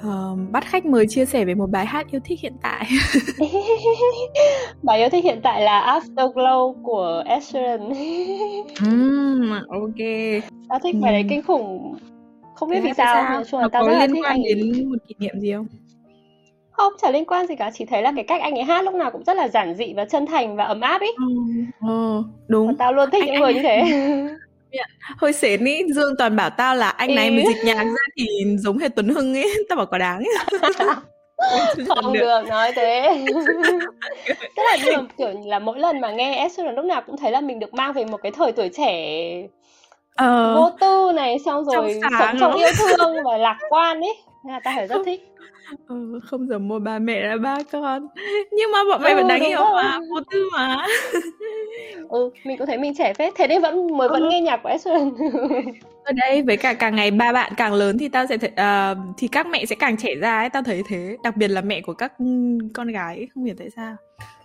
uh, 0.08 0.40
bắt 0.52 0.64
khách 0.66 0.86
mời 0.86 1.06
chia 1.10 1.26
sẻ 1.26 1.46
về 1.46 1.56
một 1.56 1.70
bài 1.70 1.86
hát 1.86 2.12
yêu 2.12 2.22
thích 2.24 2.40
hiện 2.40 2.54
tại. 2.62 2.88
bài 4.84 5.00
yêu 5.00 5.10
thích 5.10 5.24
hiện 5.24 5.40
tại 5.44 5.62
là 5.62 6.00
Afterglow 6.00 6.84
của 6.84 7.24
Ed 7.26 7.44
Sheeran. 7.44 7.90
mm, 8.86 9.52
ok. 9.70 10.08
Tao 10.70 10.80
thích 10.84 10.96
bài 11.02 11.14
đấy 11.14 11.26
kinh 11.30 11.44
khủng. 11.44 11.96
Không 12.56 12.70
biết 12.70 12.80
vì 12.84 12.92
sao, 12.98 13.16
sao? 13.16 13.34
nói 13.34 13.44
chung 13.52 13.60
là 13.60 13.68
tao 13.68 13.86
rất 13.86 13.94
là 13.94 14.08
thích 14.08 14.26
anh 14.26 14.42
đến 14.44 14.90
một 14.90 14.98
kỷ 15.08 15.16
niệm 15.20 15.40
gì 15.40 15.54
không? 15.54 15.68
Không, 16.80 16.94
chả 17.02 17.12
liên 17.12 17.26
quan 17.26 17.48
gì 17.48 17.56
cả, 17.56 17.72
chỉ 17.74 17.86
thấy 17.86 18.02
là 18.02 18.12
cái 18.16 18.24
cách 18.24 18.42
anh 18.42 18.56
ấy 18.56 18.64
hát 18.64 18.84
lúc 18.84 18.94
nào 18.94 19.12
cũng 19.12 19.24
rất 19.24 19.38
là 19.38 19.48
giản 19.48 19.76
dị 19.76 19.94
và 19.94 20.06
chân 20.06 20.26
thành 20.26 20.56
và 20.56 20.64
ấm 20.64 20.82
áp 20.82 21.02
ấy. 21.02 21.16
Ừ, 21.18 21.26
ừ 21.88 22.24
đúng. 22.48 22.68
Và 22.68 22.74
tao 22.80 22.94
luôn 22.94 23.10
thích 23.12 23.24
anh, 23.24 23.26
những 23.26 23.42
người 23.42 23.54
anh... 23.54 23.56
như 23.56 23.62
thế. 23.62 23.84
Hơi 25.18 25.34
xến 25.34 25.66
ý, 25.66 25.84
Dương 25.96 26.14
toàn 26.18 26.36
bảo 26.36 26.50
tao 26.50 26.76
là 26.76 26.90
anh 26.90 27.16
này 27.16 27.32
mình 27.32 27.46
dịch 27.48 27.64
nhạc 27.66 27.84
ra 27.84 28.06
thì 28.18 28.28
giống 28.58 28.78
hệ 28.78 28.90
Tuấn 28.90 29.10
Hưng 29.10 29.38
ấy, 29.38 29.54
tao 29.70 29.76
bảo 29.76 29.86
có 29.86 29.98
đáng 29.98 30.24
không 31.88 32.14
được. 32.14 32.20
được 32.20 32.42
nói 32.50 32.72
thế 32.76 33.26
tức 34.28 34.64
là 34.64 34.78
nhưng 34.86 35.08
kiểu 35.18 35.30
là 35.46 35.60
mỗi 35.60 35.80
lần 35.80 36.02
mà 36.02 36.12
nghe 36.12 36.48
S 36.52 36.60
lúc 36.76 36.86
nào 36.86 37.02
cũng 37.02 37.18
thấy 37.18 37.32
là 37.32 37.42
mình 37.42 37.60
được 37.60 37.74
mang 37.74 37.94
về 37.94 38.06
một 38.06 38.18
cái 38.24 38.32
thời 38.32 38.52
tuổi 38.52 38.70
trẻ 38.70 39.32
ờ, 40.16 40.56
vô 40.56 40.70
tư 40.80 41.12
này 41.16 41.40
xong 41.46 41.66
rồi 41.66 42.00
sống 42.20 42.38
trong 42.40 42.54
yêu 42.54 42.70
thương 42.78 43.16
và 43.26 43.38
lạc 43.38 43.58
quan 43.70 44.02
ấy 44.02 44.18
nên 44.46 44.54
là 44.54 44.60
tao 44.64 44.74
phải 44.78 44.88
rất 44.88 45.02
thích 45.06 45.30
ừ, 45.88 46.20
không 46.24 46.48
giống 46.48 46.68
một 46.68 46.80
bà 46.80 47.00
mẹ 47.00 47.22
là 47.22 47.38
ba 47.38 47.58
con. 47.72 48.08
Nhưng 48.52 48.72
mà 48.72 48.80
bọn 48.90 49.02
mày 49.04 49.14
ừ, 49.14 49.18
vẫn 49.18 49.28
đáng 49.28 49.42
yêu 49.42 49.60
mà 49.74 50.00
vô 50.10 50.20
tư 50.32 50.50
mà. 50.54 50.86
Ừ 52.10 52.30
mình 52.44 52.58
cũng 52.58 52.68
thấy 52.68 52.78
mình 52.78 52.94
trẻ 52.98 53.14
phết 53.14 53.34
thế 53.36 53.48
nên 53.48 53.62
vẫn 53.62 53.98
mới 53.98 54.08
ừ. 54.08 54.12
vẫn 54.12 54.30
nghe 54.30 54.42
nhạc 54.42 54.58
của 54.64 54.70
Ed 54.70 54.88
ở 56.04 56.14
đây 56.16 56.42
với 56.42 56.58
cả 56.58 56.74
càng 56.74 56.96
ngày 56.96 57.12
ba 57.12 57.32
bạn 57.32 57.54
càng 57.58 57.74
lớn 57.74 57.98
thì 57.98 58.10
tao 58.10 58.26
sẽ 58.26 58.38
thấy, 58.38 58.52
uh, 58.52 58.98
thì 59.18 59.28
các 59.28 59.48
mẹ 59.48 59.66
sẽ 59.66 59.76
càng 59.80 59.98
trẻ 59.98 60.16
ra 60.22 60.40
ấy 60.40 60.50
tao 60.50 60.64
thấy 60.64 60.84
thế. 60.88 61.18
Đặc 61.24 61.38
biệt 61.38 61.48
là 61.48 61.62
mẹ 61.62 61.82
của 61.82 61.94
các 61.94 62.14
con 62.74 62.88
gái 62.88 63.28
không 63.34 63.44
hiểu 63.44 63.56
tại 63.60 63.70
sao. 63.76 63.96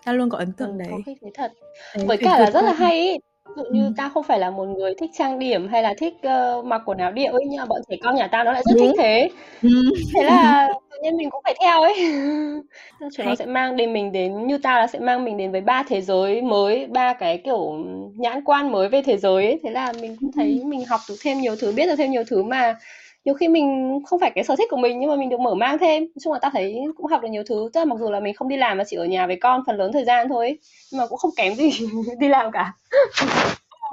Tao 0.05 0.15
luôn 0.15 0.31
có 0.31 0.39
ấn 0.39 0.53
tượng 0.53 0.71
ừ, 0.71 0.77
đấy. 0.79 0.89
có 0.91 1.13
thế 1.23 1.31
thật. 1.35 1.53
Đấy, 1.97 2.07
với 2.07 2.17
cả 2.17 2.39
là 2.39 2.51
rất 2.51 2.65
là 2.65 2.73
hay 2.73 3.19
Ví 3.19 3.34
dụ 3.57 3.63
như 3.71 3.85
ừ. 3.85 3.93
tao 3.97 4.11
không 4.11 4.23
phải 4.23 4.39
là 4.39 4.51
một 4.51 4.65
người 4.65 4.95
thích 4.99 5.11
trang 5.19 5.39
điểm 5.39 5.69
hay 5.69 5.83
là 5.83 5.95
thích 5.99 6.15
uh, 6.15 6.65
mặc 6.65 6.83
quần 6.87 6.99
áo 6.99 7.13
điệu 7.13 7.33
ấy 7.33 7.45
nhưng 7.49 7.57
mà 7.57 7.65
bọn 7.65 7.81
trẻ 7.89 7.97
con 8.03 8.17
nhà 8.17 8.27
tao 8.27 8.45
nó 8.45 8.53
lại 8.53 8.63
rất 8.67 8.75
Đúng. 8.77 8.87
thích 8.87 8.97
thế. 8.99 9.31
Ừ. 9.63 9.69
Thế 10.15 10.23
là 10.23 10.69
tự 10.91 10.99
nhiên 11.03 11.17
mình 11.17 11.31
cũng 11.31 11.41
phải 11.45 11.55
theo 11.61 11.83
ấy. 11.83 11.95
Chúng 13.17 13.27
nó 13.27 13.35
sẽ 13.35 13.47
mang 13.47 13.77
đến 13.77 13.93
mình 13.93 14.13
đến 14.13 14.47
như 14.47 14.59
tao 14.59 14.79
là 14.79 14.87
sẽ 14.87 14.99
mang 14.99 15.25
mình 15.25 15.37
đến 15.37 15.53
với 15.53 15.61
ba 15.61 15.83
thế 15.89 16.01
giới 16.01 16.43
mới, 16.43 16.87
ba 16.87 17.13
cái 17.13 17.39
kiểu 17.39 17.85
nhãn 18.17 18.45
quan 18.45 18.73
mới 18.73 18.89
về 18.89 19.03
thế 19.03 19.17
giới 19.17 19.45
ấy. 19.45 19.61
Thế 19.63 19.71
là 19.71 19.93
mình 20.01 20.17
cũng 20.21 20.33
thấy 20.33 20.61
ừ. 20.63 20.67
mình 20.67 20.85
học 20.85 21.01
được 21.09 21.17
thêm 21.23 21.41
nhiều 21.41 21.57
thứ, 21.57 21.73
biết 21.73 21.87
được 21.87 21.97
thêm 21.97 22.11
nhiều 22.11 22.25
thứ 22.29 22.43
mà 22.43 22.77
nhiều 23.25 23.35
khi 23.35 23.49
mình 23.49 24.01
không 24.07 24.21
phải 24.21 24.31
cái 24.35 24.45
sở 24.45 24.57
thích 24.57 24.69
của 24.71 24.77
mình 24.77 25.01
nhưng 25.01 25.11
mà 25.11 25.17
mình 25.17 25.29
được 25.29 25.41
mở 25.41 25.55
mang 25.55 25.79
thêm 25.79 26.03
nói 26.03 26.21
chung 26.23 26.33
là 26.33 26.39
tao 26.39 26.51
thấy 26.55 26.85
cũng 26.97 27.07
học 27.07 27.23
được 27.23 27.29
nhiều 27.29 27.43
thứ 27.49 27.71
tức 27.73 27.81
là 27.81 27.85
mặc 27.85 27.97
dù 27.99 28.11
là 28.11 28.21
mình 28.21 28.35
không 28.35 28.49
đi 28.49 28.57
làm 28.57 28.79
mà 28.79 28.85
chỉ 28.87 28.97
ở 28.97 29.05
nhà 29.05 29.27
với 29.27 29.37
con 29.37 29.63
phần 29.67 29.77
lớn 29.77 29.93
thời 29.93 30.05
gian 30.05 30.29
thôi 30.29 30.59
nhưng 30.93 31.01
mà 31.01 31.07
cũng 31.07 31.19
không 31.19 31.31
kém 31.37 31.55
gì 31.55 31.71
đi 32.19 32.29
làm 32.29 32.53
cả 32.53 32.73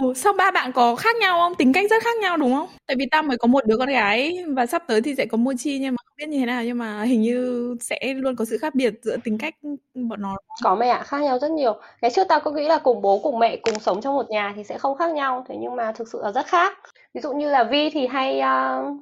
Ồ, 0.02 0.13
sao 0.13 0.34
ba 0.34 0.52
bạn 0.52 0.72
có 0.72 0.96
khác 0.96 1.15
nhau 1.15 1.38
không? 1.38 1.56
Tính 1.56 1.74
cách 1.74 1.89
rất 1.89 2.04
khác 2.04 2.17
nhau 2.22 2.38
đúng 2.38 2.54
không? 2.54 2.67
Tại 2.88 2.96
vì 3.00 3.06
tao 3.12 3.24
mới 3.24 3.38
có 3.38 3.48
một 3.48 3.65
đứa 3.65 3.78
con 3.78 3.89
gái 3.89 4.46
và 4.48 4.65
sắp 4.65 4.84
tới 4.88 5.02
thì 5.02 5.15
sẽ 5.15 5.26
có 5.26 5.38
mua 5.38 5.54
chi 5.58 5.80
nhưng 5.80 5.96
mà 5.96 5.98
không 6.06 6.13
biết 6.17 6.30
như 6.30 6.39
thế 6.39 6.46
nào 6.46 6.63
nhưng 6.63 6.78
mà 6.78 7.04
hình 7.04 7.22
như 7.22 7.76
sẽ 7.82 8.13
luôn 8.15 8.36
có 8.36 8.46
sự 8.46 8.58
khác 8.58 8.76
biệt 8.76 8.94
giữa 9.02 9.17
tính 9.24 9.38
cách 9.38 9.56
bọn 9.94 10.22
nó. 10.22 10.38
Có 10.63 10.76
mẹ 10.76 10.88
ạ, 10.88 11.04
khác 11.04 11.22
nhau 11.22 11.39
rất 11.39 11.52
nhiều. 11.52 11.74
Cái 12.02 12.12
trước 12.12 12.28
tao 12.30 12.39
có 12.39 12.52
nghĩ 12.52 12.67
là 12.67 12.78
cùng 12.78 13.02
bố 13.02 13.20
cùng 13.24 13.39
mẹ 13.39 13.56
cùng 13.56 13.80
sống 13.80 14.02
trong 14.02 14.15
một 14.15 14.30
nhà 14.30 14.54
thì 14.56 14.63
sẽ 14.63 14.78
không 14.78 14.98
khác 14.98 15.12
nhau, 15.13 15.46
thế 15.50 15.56
nhưng 15.60 15.76
mà 15.76 15.91
thực 15.91 16.08
sự 16.08 16.20
là 16.24 16.32
rất 16.32 16.46
khác. 16.46 16.78
Ví 17.13 17.22
dụ 17.22 17.34
như 17.34 17.50
là 17.50 17.63
Vi 17.63 17.89
thì 17.89 18.08
hay 18.08 18.41
uh, 18.41 18.98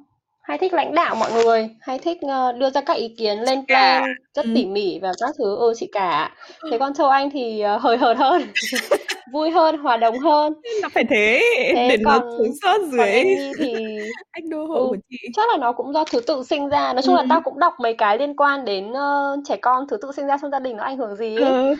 hay 0.50 0.58
thích 0.58 0.72
lãnh 0.72 0.94
đạo 0.94 1.14
mọi 1.14 1.32
người 1.32 1.68
hay 1.80 1.98
thích 1.98 2.18
uh, 2.24 2.56
đưa 2.58 2.70
ra 2.70 2.80
các 2.80 2.96
ý 2.96 3.08
kiến 3.18 3.38
lên 3.38 3.66
plan 3.66 4.04
rất 4.34 4.44
ừ. 4.44 4.50
tỉ 4.54 4.66
mỉ 4.66 4.98
và 5.02 5.12
các 5.20 5.34
thứ 5.38 5.56
ừ 5.56 5.72
chị 5.76 5.88
cả 5.92 6.34
thế 6.70 6.78
con 6.78 6.94
châu 6.94 7.08
anh 7.08 7.30
thì 7.30 7.62
uh, 7.76 7.82
hời 7.82 7.96
hợt 7.96 8.16
hơn 8.16 8.42
vui 9.32 9.50
hơn 9.50 9.78
hòa 9.78 9.96
đồng 9.96 10.18
hơn 10.18 10.52
nó 10.82 10.88
phải 10.88 11.04
thế, 11.10 11.42
thế 11.74 11.88
để 11.88 11.96
còn, 12.04 12.20
nó 12.20 12.30
xuống 12.38 12.52
sót 12.62 12.78
dưới 12.92 13.24
thì 13.58 13.74
anh 14.30 14.50
đô 14.50 14.64
hộ 14.66 14.74
ừ, 14.74 14.86
của 14.88 14.96
chị 15.10 15.16
chắc 15.34 15.50
là 15.50 15.56
nó 15.56 15.72
cũng 15.72 15.92
do 15.92 16.04
thứ 16.04 16.20
tự 16.20 16.42
sinh 16.42 16.68
ra 16.68 16.92
nói 16.92 17.02
chung 17.02 17.16
ừ. 17.16 17.20
là 17.20 17.26
tao 17.28 17.40
cũng 17.40 17.58
đọc 17.58 17.74
mấy 17.80 17.94
cái 17.94 18.18
liên 18.18 18.36
quan 18.36 18.64
đến 18.64 18.90
uh, 18.90 19.40
trẻ 19.48 19.56
con 19.56 19.86
thứ 19.88 19.96
tự 20.02 20.12
sinh 20.16 20.26
ra 20.26 20.36
trong 20.42 20.50
gia 20.50 20.58
đình 20.58 20.76
nó 20.76 20.84
ảnh 20.84 20.96
hưởng 20.96 21.16
gì 21.16 21.36
ấy. 21.36 21.50
Ừ. 21.50 21.74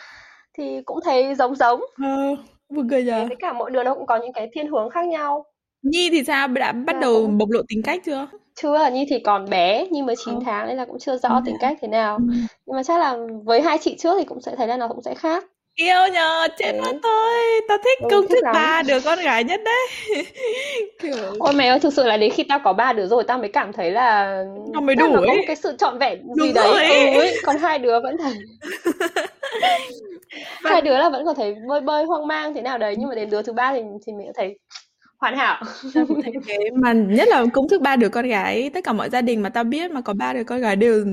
thì 0.59 0.81
cũng 0.85 0.99
thấy 1.05 1.35
giống 1.35 1.55
giống 1.55 1.81
ừ. 2.03 2.37
Buồn 2.71 2.89
cười 2.91 3.05
nhờ. 3.05 3.25
Với 3.29 3.37
cả 3.41 3.53
mỗi 3.53 3.71
đứa 3.71 3.85
nó 3.85 3.95
cũng 3.95 4.07
có 4.07 4.17
những 4.17 4.33
cái 4.33 4.49
thiên 4.53 4.67
hướng 4.69 4.91
khác 4.91 5.09
nhau. 5.09 5.45
Nhi 5.83 6.09
thì 6.11 6.25
sao? 6.25 6.49
Đã 6.49 6.73
bắt 6.73 6.97
à, 6.97 7.01
đầu 7.01 7.27
bộc 7.27 7.51
lộ 7.51 7.61
tính 7.69 7.83
cách 7.85 8.01
chưa? 8.05 8.27
Chưa, 8.63 8.91
Nhi 8.93 9.07
thì 9.09 9.19
còn 9.19 9.51
bé, 9.51 9.87
Nhi 9.91 10.03
mới 10.03 10.17
9 10.25 10.35
ừ. 10.35 10.41
tháng 10.45 10.69
nên 10.69 10.77
là 10.77 10.85
cũng 10.85 10.99
chưa 10.99 11.17
rõ 11.17 11.29
ừ. 11.29 11.41
tính 11.45 11.57
cách 11.61 11.79
thế 11.81 11.89
nào. 11.89 12.17
Ừ. 12.17 12.35
Nhưng 12.67 12.77
mà 12.77 12.83
chắc 12.83 13.01
là 13.01 13.17
với 13.45 13.61
hai 13.61 13.79
chị 13.79 13.97
trước 13.99 14.17
thì 14.19 14.25
cũng 14.25 14.41
sẽ 14.41 14.57
thấy 14.57 14.67
là 14.69 14.77
nó 14.77 14.89
cũng 14.89 15.03
sẽ 15.03 15.15
khác. 15.15 15.45
Yêu 15.75 16.09
nhờ, 16.13 16.49
chết 16.59 16.73
mất 16.83 16.93
tôi. 17.03 17.61
Tao 17.69 17.79
thích 17.79 17.99
ừ, 18.01 18.09
công 18.11 18.29
thức 18.29 18.45
ba 18.55 18.83
đứa 18.87 19.01
con 19.01 19.19
gái 19.19 19.45
nhất 19.45 19.61
đấy. 19.65 19.87
Kiểu... 21.03 21.35
Ôi 21.39 21.53
mày 21.53 21.69
ơi, 21.69 21.81
thực 21.81 21.93
sự 21.93 22.05
là 22.05 22.17
đến 22.17 22.31
khi 22.31 22.43
tao 22.49 22.61
có 22.65 22.73
ba 22.73 22.93
đứa 22.93 23.07
rồi 23.07 23.25
tao 23.25 23.39
mới 23.39 23.49
cảm 23.49 23.73
thấy 23.73 23.91
là 23.91 24.43
nó 24.73 24.81
mới 24.81 24.95
đủ 24.95 25.07
nó 25.13 25.19
ấy. 25.21 25.27
có 25.27 25.35
một 25.35 25.43
cái 25.47 25.57
sự 25.57 25.77
trọn 25.79 25.99
vẹn 25.99 26.19
Đúng 26.27 26.47
gì 26.47 26.53
đấy. 26.53 27.13
Ừ, 27.15 27.21
ấy. 27.21 27.37
Còn 27.43 27.59
hai 27.59 27.79
đứa 27.79 28.01
vẫn 28.01 28.17
thấy 28.19 28.33
hai 30.65 30.81
đứa 30.81 30.99
là 30.99 31.09
vẫn 31.09 31.25
còn 31.25 31.37
thấy 31.37 31.55
bơi 31.69 31.81
bơi 31.81 32.05
hoang 32.05 32.27
mang 32.27 32.55
thế 32.55 32.63
nào 32.63 32.79
đấy 32.79 32.95
nhưng 32.99 33.09
mà 33.09 33.15
đến 33.15 33.31
đứa 33.31 33.43
thứ 33.43 33.53
ba 33.53 33.73
thì 33.73 33.81
thì 34.07 34.13
mình 34.13 34.33
thấy 34.35 34.59
hoàn 35.21 35.37
hảo 35.37 35.63
thế 36.47 36.71
mà 36.75 36.93
nhất 36.93 37.29
là 37.29 37.45
công 37.53 37.69
thức 37.69 37.83
ba 37.83 37.97
đứa 37.97 38.09
con 38.09 38.27
gái 38.27 38.71
tất 38.75 38.85
cả 38.85 38.93
mọi 38.93 39.11
gia 39.11 39.21
đình 39.21 39.43
mà 39.43 39.49
tao 39.49 39.65
biết 39.65 39.91
mà 39.91 40.01
có 40.01 40.13
ba 40.13 40.33
đứa 40.33 40.45
con 40.45 40.61
gái 40.61 40.77
đều 40.77 41.05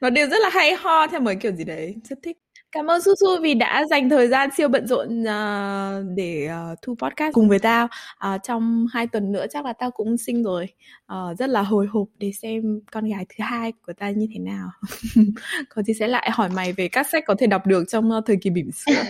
nó 0.00 0.10
đều 0.10 0.28
rất 0.28 0.40
là 0.42 0.48
hay 0.52 0.74
ho 0.74 1.06
theo 1.06 1.20
một 1.20 1.32
kiểu 1.40 1.52
gì 1.52 1.64
đấy 1.64 1.94
rất 2.08 2.18
thích 2.22 2.36
Cảm 2.72 2.86
ơn 2.86 3.02
Susu 3.02 3.42
vì 3.42 3.54
đã 3.54 3.84
dành 3.90 4.10
thời 4.10 4.28
gian 4.28 4.50
siêu 4.56 4.68
bận 4.68 4.86
rộn 4.86 5.22
uh, 5.22 6.16
để 6.16 6.48
uh, 6.72 6.78
thu 6.82 6.94
podcast 6.98 7.34
cùng 7.34 7.48
với 7.48 7.58
tao. 7.58 7.88
Uh, 8.26 8.40
trong 8.42 8.86
hai 8.92 9.06
tuần 9.06 9.32
nữa 9.32 9.46
chắc 9.50 9.64
là 9.64 9.72
tao 9.72 9.90
cũng 9.90 10.16
sinh 10.16 10.42
rồi. 10.42 10.68
Uh, 11.12 11.38
rất 11.38 11.48
là 11.48 11.62
hồi 11.62 11.86
hộp 11.86 12.08
để 12.18 12.32
xem 12.42 12.80
con 12.92 13.04
gái 13.04 13.26
thứ 13.28 13.44
hai 13.44 13.72
của 13.86 13.92
ta 13.92 14.10
như 14.10 14.26
thế 14.34 14.38
nào. 14.38 14.68
Có 15.68 15.82
gì 15.82 15.94
sẽ 15.94 16.08
lại 16.08 16.30
hỏi 16.32 16.48
mày 16.48 16.72
về 16.72 16.88
các 16.88 17.06
sách 17.12 17.24
có 17.26 17.34
thể 17.38 17.46
đọc 17.46 17.66
được 17.66 17.84
trong 17.88 18.10
uh, 18.18 18.24
thời 18.26 18.36
kỳ 18.42 18.50
bỉm 18.50 18.70
sữa. 18.72 19.02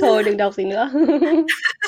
thôi 0.00 0.22
đừng 0.24 0.36
đọc 0.36 0.54
gì 0.54 0.64
nữa 0.64 0.90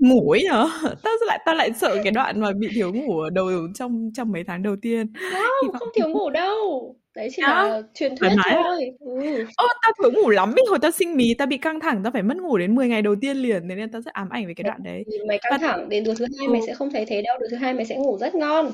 ngủ 0.00 0.30
ấy 0.30 0.42
nhở? 0.44 0.68
Tao 1.02 1.14
lại 1.26 1.38
tao 1.46 1.54
lại 1.54 1.72
sợ 1.80 1.96
cái 2.04 2.12
đoạn 2.12 2.40
mà 2.40 2.48
bị 2.58 2.68
thiếu 2.74 2.92
ngủ 2.92 3.20
ở 3.20 3.30
đầu 3.30 3.50
trong 3.74 4.10
trong 4.14 4.32
mấy 4.32 4.44
tháng 4.46 4.62
đầu 4.62 4.76
tiên. 4.82 5.06
Không 5.32 5.72
không 5.72 5.88
thiếu 5.94 6.08
ngủ 6.08 6.30
đâu. 6.30 6.96
Đấy 7.14 7.28
chỉ 7.36 7.42
à, 7.42 7.48
là 7.48 7.82
truyền 7.94 8.16
thuyết 8.16 8.28
thôi. 8.50 8.92
Ừ. 9.00 9.44
ô 9.56 9.66
tao 9.82 9.92
thiếu 10.02 10.12
ngủ 10.12 10.30
lắm 10.30 10.48
ấy. 10.48 10.64
Hồi 10.68 10.78
tao 10.82 10.90
sinh 10.90 11.16
mí 11.16 11.34
tao 11.34 11.46
bị 11.46 11.56
căng 11.56 11.80
thẳng 11.80 12.00
tao 12.04 12.12
phải 12.12 12.22
mất 12.22 12.36
ngủ 12.36 12.58
đến 12.58 12.74
10 12.74 12.88
ngày 12.88 13.02
đầu 13.02 13.14
tiên 13.20 13.36
liền. 13.36 13.68
Nên 13.68 13.90
tao 13.90 14.00
rất 14.00 14.12
ám 14.14 14.28
ảnh 14.28 14.46
về 14.46 14.54
cái 14.54 14.64
đoạn 14.64 14.82
đấy. 14.82 15.04
Mày 15.28 15.38
căng 15.38 15.52
Và... 15.60 15.68
thẳng 15.68 15.88
đến 15.88 16.04
đứa 16.04 16.14
thứ 16.14 16.26
hai 16.38 16.46
ừ. 16.46 16.52
mày 16.52 16.60
sẽ 16.66 16.74
không 16.74 16.90
thấy 16.90 17.04
thế 17.04 17.22
đâu. 17.22 17.38
Đứa 17.40 17.46
thứ 17.50 17.56
hai 17.56 17.74
mày 17.74 17.84
sẽ 17.84 17.96
ngủ 17.96 18.18
rất 18.18 18.34
ngon. 18.34 18.72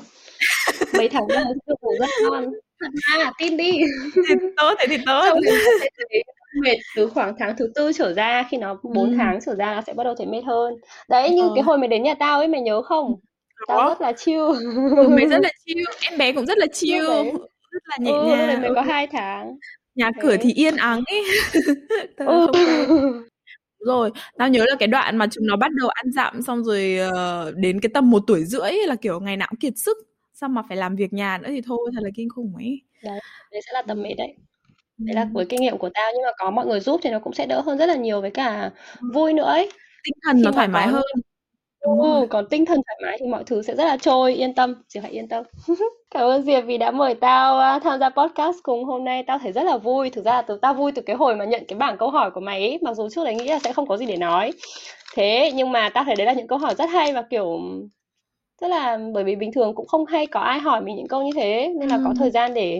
Mấy 0.97 1.09
tháng 1.09 1.27
đầu 1.27 1.43
ngủ 1.81 1.91
rất 1.99 2.09
ngon. 2.23 2.45
Thật 2.79 2.89
ra 3.17 3.31
tin 3.37 3.57
đi. 3.57 3.71
Thì 4.29 4.35
tốt 4.57 4.75
thế 4.79 4.85
thì 4.89 4.97
tốt 5.05 5.35
mệt 6.63 6.77
từ 6.95 7.07
khoảng 7.09 7.35
tháng 7.39 7.55
thứ 7.57 7.71
tư 7.75 7.91
trở 7.95 8.13
ra 8.13 8.47
khi 8.51 8.57
nó 8.57 8.79
4 8.83 9.09
Ừ. 9.09 9.15
tháng 9.17 9.39
trở 9.45 9.55
ra 9.55 9.75
nó 9.75 9.81
sẽ 9.87 9.93
bắt 9.93 10.03
đầu 10.03 10.15
thấy 10.15 10.27
mệt 10.27 10.41
hơn 10.45 10.73
đấy 11.09 11.29
như 11.29 11.41
Ờ. 11.47 11.51
cái 11.55 11.63
hồi 11.63 11.77
mày 11.77 11.87
đến 11.87 12.03
nhà 12.03 12.13
tao 12.19 12.39
ấy 12.39 12.47
mày 12.47 12.61
nhớ 12.61 12.81
không 12.81 13.15
tao 13.67 13.77
Có. 13.77 13.89
rất 13.89 14.01
là 14.01 14.11
chill 14.13 14.39
Ừ, 14.97 15.09
mày 15.09 15.25
rất 15.27 15.37
là 15.43 15.49
chill, 15.65 15.79
em 16.09 16.17
bé 16.17 16.31
cũng 16.33 16.45
rất 16.45 16.57
là 16.57 16.65
chill, 16.73 17.07
đấy- 17.07 17.33
rất 17.71 17.83
là 17.85 17.97
nhẹ 18.01 18.11
ừ, 18.19 18.25
đấy 18.27 18.47
nhàng. 18.47 18.61
mày 18.61 18.71
có 18.75 18.81
Ừ, 18.81 18.85
hai 18.87 19.07
tháng 19.07 19.57
Nhà 19.95 20.11
thế. 20.15 20.21
cửa 20.23 20.37
thì 20.41 20.53
yên 20.53 20.75
ắng 20.75 21.01
ấy. 21.05 21.23
Tao 22.17 22.27
ừ. 22.27 22.47
rồi 23.79 24.11
tao 24.37 24.49
nhớ 24.49 24.65
là 24.69 24.75
cái 24.79 24.87
đoạn 24.87 25.17
mà 25.17 25.27
chúng 25.31 25.47
nó 25.47 25.55
bắt 25.55 25.71
đầu 25.73 25.89
ăn 25.89 26.11
dặm 26.11 26.41
xong 26.41 26.63
rồi 26.63 26.97
ờ, 26.97 27.51
đến 27.55 27.79
cái 27.81 27.89
tầm 27.93 28.09
một 28.11 28.23
tuổi 28.27 28.45
rưỡi 28.45 28.71
là 28.87 28.95
kiểu 28.95 29.19
ngày 29.19 29.37
nào 29.37 29.47
cũng 29.51 29.59
kiệt 29.59 29.73
sức 29.77 29.97
xong 30.33 30.53
mà 30.53 30.61
phải 30.67 30.77
làm 30.77 30.95
việc 30.95 31.13
nhà 31.13 31.37
nữa 31.37 31.49
thì 31.51 31.61
thôi 31.61 31.79
thật 31.95 32.01
là 32.03 32.09
kinh 32.15 32.29
khủng 32.29 32.53
ấy 32.55 32.81
đấy 33.03 33.61
sẽ 33.65 33.71
là 33.73 33.81
tầm 33.87 34.01
mệt 34.03 34.13
đấy 34.17 34.35
đấy 34.97 35.15
là 35.15 35.27
với 35.33 35.45
kinh 35.45 35.61
nghiệm 35.61 35.77
của 35.77 35.89
tao 35.93 36.11
nhưng 36.13 36.23
mà 36.23 36.31
có 36.37 36.51
mọi 36.51 36.65
người 36.65 36.79
giúp 36.79 36.99
thì 37.03 37.09
nó 37.09 37.19
cũng 37.19 37.33
sẽ 37.33 37.45
đỡ 37.45 37.61
hơn 37.61 37.77
rất 37.77 37.85
là 37.85 37.95
nhiều 37.95 38.21
với 38.21 38.31
cả 38.31 38.71
vui 39.13 39.33
nữa 39.33 39.43
ấy 39.43 39.71
tinh 40.03 40.13
thần 40.25 40.35
Khi 40.37 40.41
nó 40.43 40.51
mà 40.51 40.55
thoải 40.55 40.67
mái 40.67 40.85
có- 40.85 40.91
hơn 40.91 41.03
đúng 41.85 41.99
rồi 42.01 42.21
Ừ, 42.21 42.27
còn 42.29 42.45
tinh 42.49 42.65
thần 42.65 42.79
thoải 42.87 42.97
mái 43.03 43.17
thì 43.19 43.25
mọi 43.27 43.43
thứ 43.43 43.61
sẽ 43.61 43.75
rất 43.75 43.85
là 43.85 43.97
trôi, 43.97 44.33
yên 44.33 44.53
tâm, 44.55 44.75
chỉ 44.87 44.99
phải 44.99 45.11
yên 45.11 45.27
tâm. 45.27 45.43
Cảm 46.11 46.23
ơn 46.23 46.43
Diệp 46.43 46.63
vì 46.65 46.77
đã 46.77 46.91
mời 46.91 47.15
tao 47.15 47.79
tham 47.79 47.99
gia 47.99 48.09
podcast 48.09 48.57
cùng 48.63 48.85
hôm 48.85 49.03
nay, 49.03 49.23
tao 49.27 49.37
thấy 49.39 49.51
rất 49.51 49.63
là 49.63 49.77
vui. 49.77 50.09
Thực 50.09 50.25
ra 50.25 50.31
là 50.33 50.41
từ 50.41 50.59
tao 50.61 50.73
vui 50.73 50.91
từ 50.91 51.01
cái 51.01 51.15
hồi 51.15 51.35
mà 51.35 51.45
nhận 51.45 51.63
cái 51.67 51.79
bảng 51.79 51.97
câu 51.97 52.09
hỏi 52.09 52.31
của 52.31 52.39
mày 52.39 52.59
ấy, 52.69 52.79
mặc 52.81 52.93
dù 52.95 53.09
trước 53.09 53.23
đấy 53.25 53.35
nghĩ 53.35 53.45
là 53.45 53.59
sẽ 53.59 53.73
không 53.73 53.87
có 53.87 53.97
gì 53.97 54.05
để 54.05 54.17
nói. 54.17 54.51
Thế 55.15 55.51
nhưng 55.55 55.71
mà 55.71 55.89
tao 55.89 56.03
thấy 56.03 56.15
đấy 56.15 56.25
là 56.27 56.33
những 56.33 56.47
câu 56.47 56.57
hỏi 56.57 56.75
rất 56.75 56.89
hay 56.89 57.13
và 57.13 57.21
kiểu 57.21 57.59
rất 58.61 58.67
là 58.67 58.99
bởi 59.13 59.23
vì 59.23 59.35
bình 59.35 59.51
thường 59.53 59.75
cũng 59.75 59.87
không 59.87 60.05
hay 60.05 60.25
có 60.27 60.39
ai 60.39 60.59
hỏi 60.59 60.81
mình 60.81 60.95
những 60.95 61.07
câu 61.07 61.23
như 61.23 61.31
thế 61.35 61.73
nên 61.79 61.89
là 61.89 61.99
có 62.05 62.13
thời 62.19 62.31
gian 62.31 62.53
để 62.53 62.79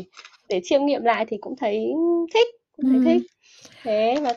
để 0.50 0.62
chiêm 0.64 0.86
nghiệm 0.86 1.04
lại 1.04 1.26
thì 1.30 1.38
cũng 1.42 1.56
thấy 1.56 1.94
thích, 2.34 2.48
cũng 2.78 2.86
thấy 2.90 3.00
Ừ. 3.00 3.02
thích. 3.06 3.22
Thế 3.84 4.16
mà 4.24 4.30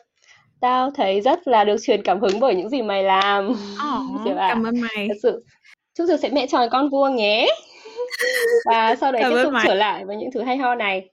tao 0.61 0.91
thấy 0.91 1.21
rất 1.21 1.49
là 1.49 1.65
được 1.65 1.77
truyền 1.83 2.03
cảm 2.03 2.21
hứng 2.21 2.41
bởi 2.41 2.55
những 2.55 2.69
gì 2.69 2.83
mày 2.83 3.03
làm. 3.03 3.53
Ạ. 4.37 4.49
cảm 4.49 4.63
ơn 4.67 4.81
mày 4.81 5.09
Thật 5.09 5.15
sự 5.23 5.45
chúc 5.99 6.07
Diệp 6.07 6.19
sẽ 6.23 6.29
mẹ 6.29 6.47
tròn 6.47 6.69
con 6.73 6.89
vua 6.91 7.09
nhé 7.09 7.47
và 8.65 8.97
sau 9.01 9.13
đấy 9.13 9.23
Cảm 9.23 9.33
tiếp 9.33 9.41
tục 9.45 9.53
mày. 9.53 9.65
trở 9.69 9.75
lại 9.75 10.05
với 10.05 10.17
những 10.17 10.31
thứ 10.35 10.43
hay 10.43 10.57
ho 10.57 10.75
này 10.75 11.09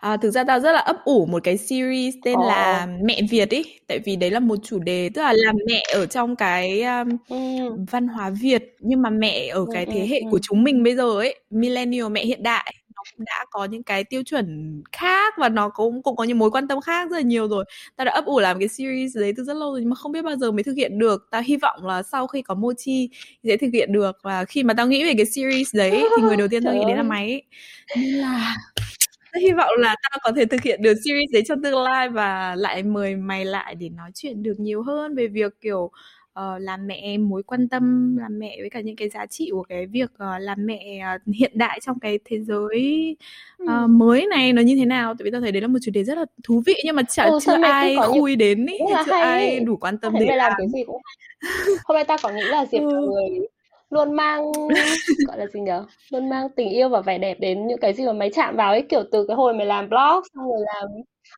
À, 0.00 0.16
thực 0.16 0.30
ra 0.30 0.44
tao 0.44 0.60
rất 0.60 0.72
là 0.72 0.78
ấp 0.78 0.96
ủ 1.04 1.26
một 1.26 1.44
cái 1.44 1.56
series 1.56 2.14
tên 2.24 2.38
Ồ. 2.38 2.46
là 2.46 2.88
Mẹ 3.02 3.20
Việt 3.30 3.50
ý 3.50 3.62
tại 3.86 3.98
vì 3.98 4.16
đấy 4.16 4.30
là 4.30 4.40
một 4.40 4.56
chủ 4.62 4.78
đề 4.78 5.10
tức 5.14 5.22
là 5.22 5.32
làm 5.36 5.56
mẹ 5.66 5.82
ở 5.94 6.06
trong 6.06 6.36
cái 6.36 6.82
um, 6.82 7.08
ừ. 7.28 7.36
văn 7.90 8.08
hóa 8.08 8.30
Việt 8.42 8.76
nhưng 8.78 9.02
mà 9.02 9.10
mẹ 9.10 9.46
ở 9.48 9.58
Ừ, 9.60 9.66
cái 9.72 9.86
ừ, 9.86 9.92
thế 9.94 10.06
hệ 10.10 10.20
ừ. 10.20 10.26
của 10.30 10.38
chúng 10.42 10.64
mình 10.64 10.82
bây 10.82 10.96
giờ 10.96 11.10
ấy 11.16 11.40
millennial 11.50 12.08
mẹ 12.08 12.24
hiện 12.24 12.42
đại 12.42 12.74
nó 12.96 13.02
cũng 13.16 13.24
đã 13.24 13.44
có 13.50 13.64
những 13.64 13.82
cái 13.82 14.04
tiêu 14.04 14.22
chuẩn 14.22 14.82
khác 14.92 15.34
và 15.38 15.48
nó 15.48 15.68
cũng 15.68 16.02
cũng 16.02 16.16
có 16.16 16.24
những 16.24 16.38
mối 16.38 16.50
quan 16.50 16.68
tâm 16.68 16.80
khác 16.80 17.10
rất 17.10 17.16
là 17.16 17.22
nhiều 17.22 17.48
rồi. 17.48 17.64
Tao 17.96 18.04
đã 18.04 18.12
ấp 18.12 18.24
ủ 18.24 18.40
làm 18.40 18.58
cái 18.58 18.68
series 18.68 19.16
đấy 19.16 19.32
từ 19.36 19.44
rất 19.44 19.56
lâu 19.56 19.70
rồi 19.70 19.80
nhưng 19.80 19.90
mà 19.90 19.96
không 19.96 20.12
biết 20.12 20.22
bao 20.22 20.36
giờ 20.36 20.52
mới 20.52 20.62
thực 20.62 20.76
hiện 20.76 20.98
được. 20.98 21.28
Tao 21.30 21.42
hy 21.42 21.56
vọng 21.56 21.86
là 21.86 22.02
sau 22.02 22.26
khi 22.26 22.42
có 22.42 22.54
Mochi 22.54 23.08
sẽ 23.44 23.56
thực 23.56 23.70
hiện 23.72 23.92
được 23.92 24.16
và 24.22 24.44
khi 24.44 24.62
mà 24.62 24.74
tao 24.74 24.86
nghĩ 24.86 25.04
về 25.04 25.14
cái 25.16 25.26
series 25.26 25.74
đấy 25.74 26.04
thì 26.16 26.22
người 26.22 26.36
đầu 26.36 26.48
tiên 26.48 26.64
tao 26.64 26.74
nghĩ 26.74 26.84
đến 26.88 26.96
là 26.96 27.14
ấy. 27.14 27.42
nên 27.96 28.04
là 28.04 28.56
tao 29.32 29.40
hy 29.40 29.52
vọng 29.52 29.70
là 29.78 29.96
tao 30.10 30.18
có 30.22 30.32
thể 30.36 30.44
thực 30.44 30.62
hiện 30.62 30.82
được 30.82 30.94
series 31.04 31.30
đấy 31.32 31.42
trong 31.48 31.62
tương 31.62 31.82
lai 31.82 32.08
và 32.08 32.54
lại 32.54 32.82
mời 32.82 33.16
mày 33.16 33.44
lại 33.44 33.74
để 33.74 33.88
nói 33.88 34.10
chuyện 34.14 34.42
được 34.42 34.60
nhiều 34.60 34.82
hơn 34.82 35.14
về 35.14 35.28
việc 35.28 35.60
kiểu 35.60 35.90
ờ, 36.36 36.58
làm 36.58 36.86
mẹ 36.86 37.18
mối 37.18 37.42
quan 37.42 37.68
tâm 37.68 38.16
làm 38.16 38.38
mẹ 38.38 38.56
với 38.60 38.70
cả 38.70 38.80
những 38.80 38.96
cái 38.96 39.08
giá 39.08 39.26
trị 39.26 39.48
của 39.52 39.62
cái 39.62 39.86
việc 39.86 40.10
ờ, 40.18 40.38
làm 40.38 40.66
mẹ 40.66 40.98
ờ, 41.04 41.18
hiện 41.34 41.52
đại 41.54 41.80
trong 41.82 41.98
cái 42.00 42.18
thế 42.24 42.40
giới 42.40 43.16
ờ, 43.64 43.72
Ừ. 43.82 43.86
mới 43.86 44.26
này 44.30 44.52
nó 44.52 44.62
như 44.62 44.76
thế 44.76 44.84
nào 44.84 45.14
tại 45.18 45.24
vì 45.24 45.30
tao 45.30 45.40
thấy 45.40 45.52
đấy 45.52 45.62
là 45.62 45.68
một 45.68 45.78
chủ 45.82 45.90
đề 45.94 46.04
rất 46.04 46.18
là 46.18 46.24
thú 46.44 46.62
vị 46.66 46.74
nhưng 46.84 46.96
mà 46.96 47.02
chả 47.08 47.24
Ừ, 47.24 47.38
chưa 47.40 47.52
ai 47.62 47.96
có 47.96 48.08
khui 48.12 48.36
đến 48.36 48.66
ý, 48.66 48.78
chưa 49.06 49.12
ai 49.12 49.60
đủ 49.60 49.76
quan 49.76 49.98
tâm 49.98 50.12
mày 50.12 50.36
làm 50.36 50.52
cái 50.58 50.68
gì 50.68 50.84
cũng 50.86 51.02
hôm 51.84 51.94
nay 51.94 52.04
tao 52.08 52.18
còn 52.22 52.36
nghĩ 52.36 52.48
là 52.48 52.66
Diệp 52.66 52.82
Ừ. 52.82 53.06
người 53.06 53.48
luôn 53.90 54.12
mang 54.16 54.42
gọi 55.26 55.38
là 55.38 55.46
gì 55.46 55.60
nhở 55.60 55.86
luôn 56.10 56.28
mang 56.28 56.48
tình 56.56 56.68
yêu 56.70 56.88
và 56.88 57.00
vẻ 57.00 57.18
đẹp 57.18 57.40
đến 57.40 57.66
những 57.66 57.80
cái 57.80 57.92
gì 57.94 58.06
mà 58.06 58.12
mày 58.12 58.30
chạm 58.34 58.56
vào 58.56 58.70
ấy 58.72 58.86
kiểu 58.88 59.02
từ 59.12 59.24
cái 59.28 59.36
hồi 59.36 59.54
mày 59.54 59.66
làm 59.66 59.88
blog 59.88 60.20
xong 60.34 60.48
rồi 60.48 60.60
làm 60.66 60.88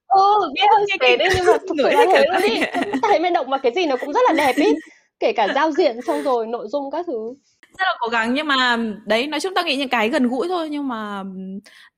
ừ 0.07 0.51
biết 0.55 0.63
hơi 0.77 0.87
xế 1.01 1.17
đấy 1.17 1.29
nhưng 1.37 1.47
mà 1.47 1.53
thực 1.53 1.75
sự 1.79 1.83
là 1.83 2.07
thế. 2.15 2.25
luôn 2.33 2.43
ý 2.43 2.61
thấy 3.03 3.21
mày 3.21 3.31
động 3.31 3.51
vào 3.51 3.61
cái 3.63 3.73
gì 3.75 3.87
nó 3.87 3.97
cũng 3.97 4.13
rất 4.13 4.21
là 4.27 4.33
đẹp 4.33 4.57
ý. 4.57 4.75
Kể 5.21 5.33
cả 5.33 5.49
giao 5.55 5.73
diện 5.73 6.03
xong 6.07 6.23
rồi 6.23 6.47
nội 6.47 6.67
dung 6.69 6.91
các 6.91 7.07
thứ. 7.07 7.35
Rất 7.79 7.85
là 7.85 7.95
cố 8.01 8.09
gắng 8.09 8.35
nhưng 8.35 8.47
mà 8.47 8.79
đấy 9.07 9.27
nói 9.27 9.41
chung 9.41 9.55
tao 9.55 9.65
nghĩ 9.65 9.77
những 9.77 9.89
cái 9.89 10.09
gần 10.09 10.29
gũi 10.29 10.49
thôi 10.49 10.69
nhưng 10.71 10.89
mà 10.89 11.23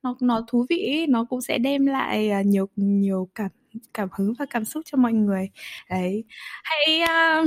nó 0.02 0.14
nó 0.20 0.44
thú 0.48 0.66
vị 0.70 0.76
ý, 0.76 1.06
nó 1.06 1.24
cũng 1.30 1.40
sẽ 1.40 1.58
đem 1.58 1.86
lại 1.86 2.30
à, 2.30 2.42
nhiều 2.42 2.68
nhiều 2.76 3.28
cảm 3.34 3.48
cảm 3.94 4.08
hứng 4.18 4.32
và 4.38 4.46
cảm 4.50 4.64
xúc 4.64 4.82
cho 4.86 4.96
mọi 4.96 5.12
người. 5.12 5.50
Đấy. 5.90 6.24
Hãy 6.64 7.00
à, 7.00 7.42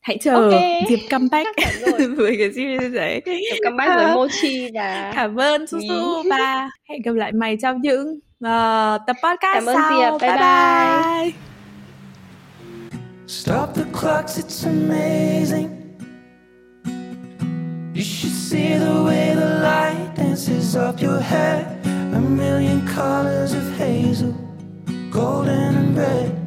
hãy 0.00 0.18
chờ 0.20 0.34
Ok. 0.34 0.60
dịp 0.88 1.00
comeback 1.10 1.48
với 2.16 2.36
cái 2.38 2.52
series 2.52 2.92
đấy. 2.92 3.22
Được 3.26 3.56
comeback 3.64 3.94
với 3.96 4.14
Mochi 4.14 4.68
và 4.74 5.12
cảm 5.14 5.36
ơn 5.36 5.66
su 5.66 5.78
su 5.88 6.22
và 6.30 6.68
hẹn 6.88 7.02
gặp 7.02 7.14
lại 7.14 7.32
mày 7.32 7.56
trong 7.62 7.80
những 7.82 8.20
ờ, 8.44 8.98
tập 9.06 9.16
podcast 9.22 9.54
Cảm 9.54 9.66
ơn 9.66 9.74
sau 9.76 9.90
Diệp. 9.90 10.20
Bye 10.20 10.30
bye 10.30 10.38
bye. 10.38 11.22
bye 11.24 11.34
Stop 13.26 13.74
the 13.74 13.84
clocks, 13.92 14.38
it's 14.38 14.64
amazing. 14.66 15.68
You 17.94 18.02
should 18.02 18.32
see 18.32 18.78
the 18.78 19.02
way 19.04 19.34
the 19.34 19.60
light 19.62 20.14
dances 20.16 20.76
up 20.76 21.00
your 21.02 21.20
hair. 21.20 21.64
A 22.14 22.20
million 22.20 22.86
colors 22.94 23.52
of 23.54 23.62
hazel, 23.78 24.34
golden 25.10 25.74
and 25.76 25.96
red. 25.98 26.43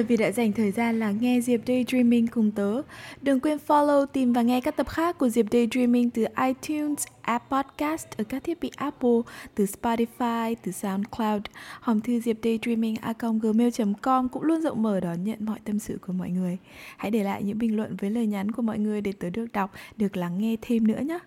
Ơn 0.00 0.06
vì 0.06 0.16
đã 0.16 0.32
dành 0.32 0.52
thời 0.52 0.70
gian 0.70 0.98
lắng 0.98 1.18
nghe 1.20 1.40
Diệp 1.40 1.60
Daydreaming 1.66 2.26
cùng 2.26 2.50
tớ. 2.50 2.82
Đừng 3.22 3.40
quên 3.40 3.58
follow, 3.66 4.06
tìm 4.06 4.32
và 4.32 4.42
nghe 4.42 4.60
các 4.60 4.76
tập 4.76 4.88
khác 4.88 5.18
của 5.18 5.28
Diệp 5.28 5.46
Daydreaming 5.52 6.10
từ 6.10 6.24
iTunes, 6.46 7.06
App 7.22 7.50
Podcast 7.50 8.06
ở 8.16 8.24
các 8.24 8.44
thiết 8.44 8.60
bị 8.60 8.70
Apple, 8.76 9.20
từ 9.54 9.64
Spotify, 9.64 10.54
từ 10.62 10.72
SoundCloud. 10.72 11.42
Hòm 11.80 12.00
thư 12.00 12.20
diệp 12.20 12.36
daydreaming 12.42 12.96
gmail.com 13.42 14.28
cũng 14.28 14.42
luôn 14.42 14.60
rộng 14.60 14.82
mở 14.82 15.00
đón 15.00 15.24
nhận 15.24 15.38
mọi 15.44 15.58
tâm 15.64 15.78
sự 15.78 15.98
của 16.06 16.12
mọi 16.12 16.30
người. 16.30 16.58
Hãy 16.96 17.10
để 17.10 17.24
lại 17.24 17.42
những 17.42 17.58
bình 17.58 17.76
luận 17.76 17.96
với 17.96 18.10
lời 18.10 18.26
nhắn 18.26 18.52
của 18.52 18.62
mọi 18.62 18.78
người 18.78 19.00
để 19.00 19.12
tớ 19.12 19.30
được 19.30 19.52
đọc, 19.52 19.72
được 19.96 20.16
lắng 20.16 20.38
nghe 20.38 20.56
thêm 20.62 20.86
nữa 20.86 21.00
nhé. 21.00 21.18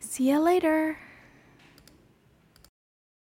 See 0.00 0.30
you 0.30 0.44
later! 0.44 1.05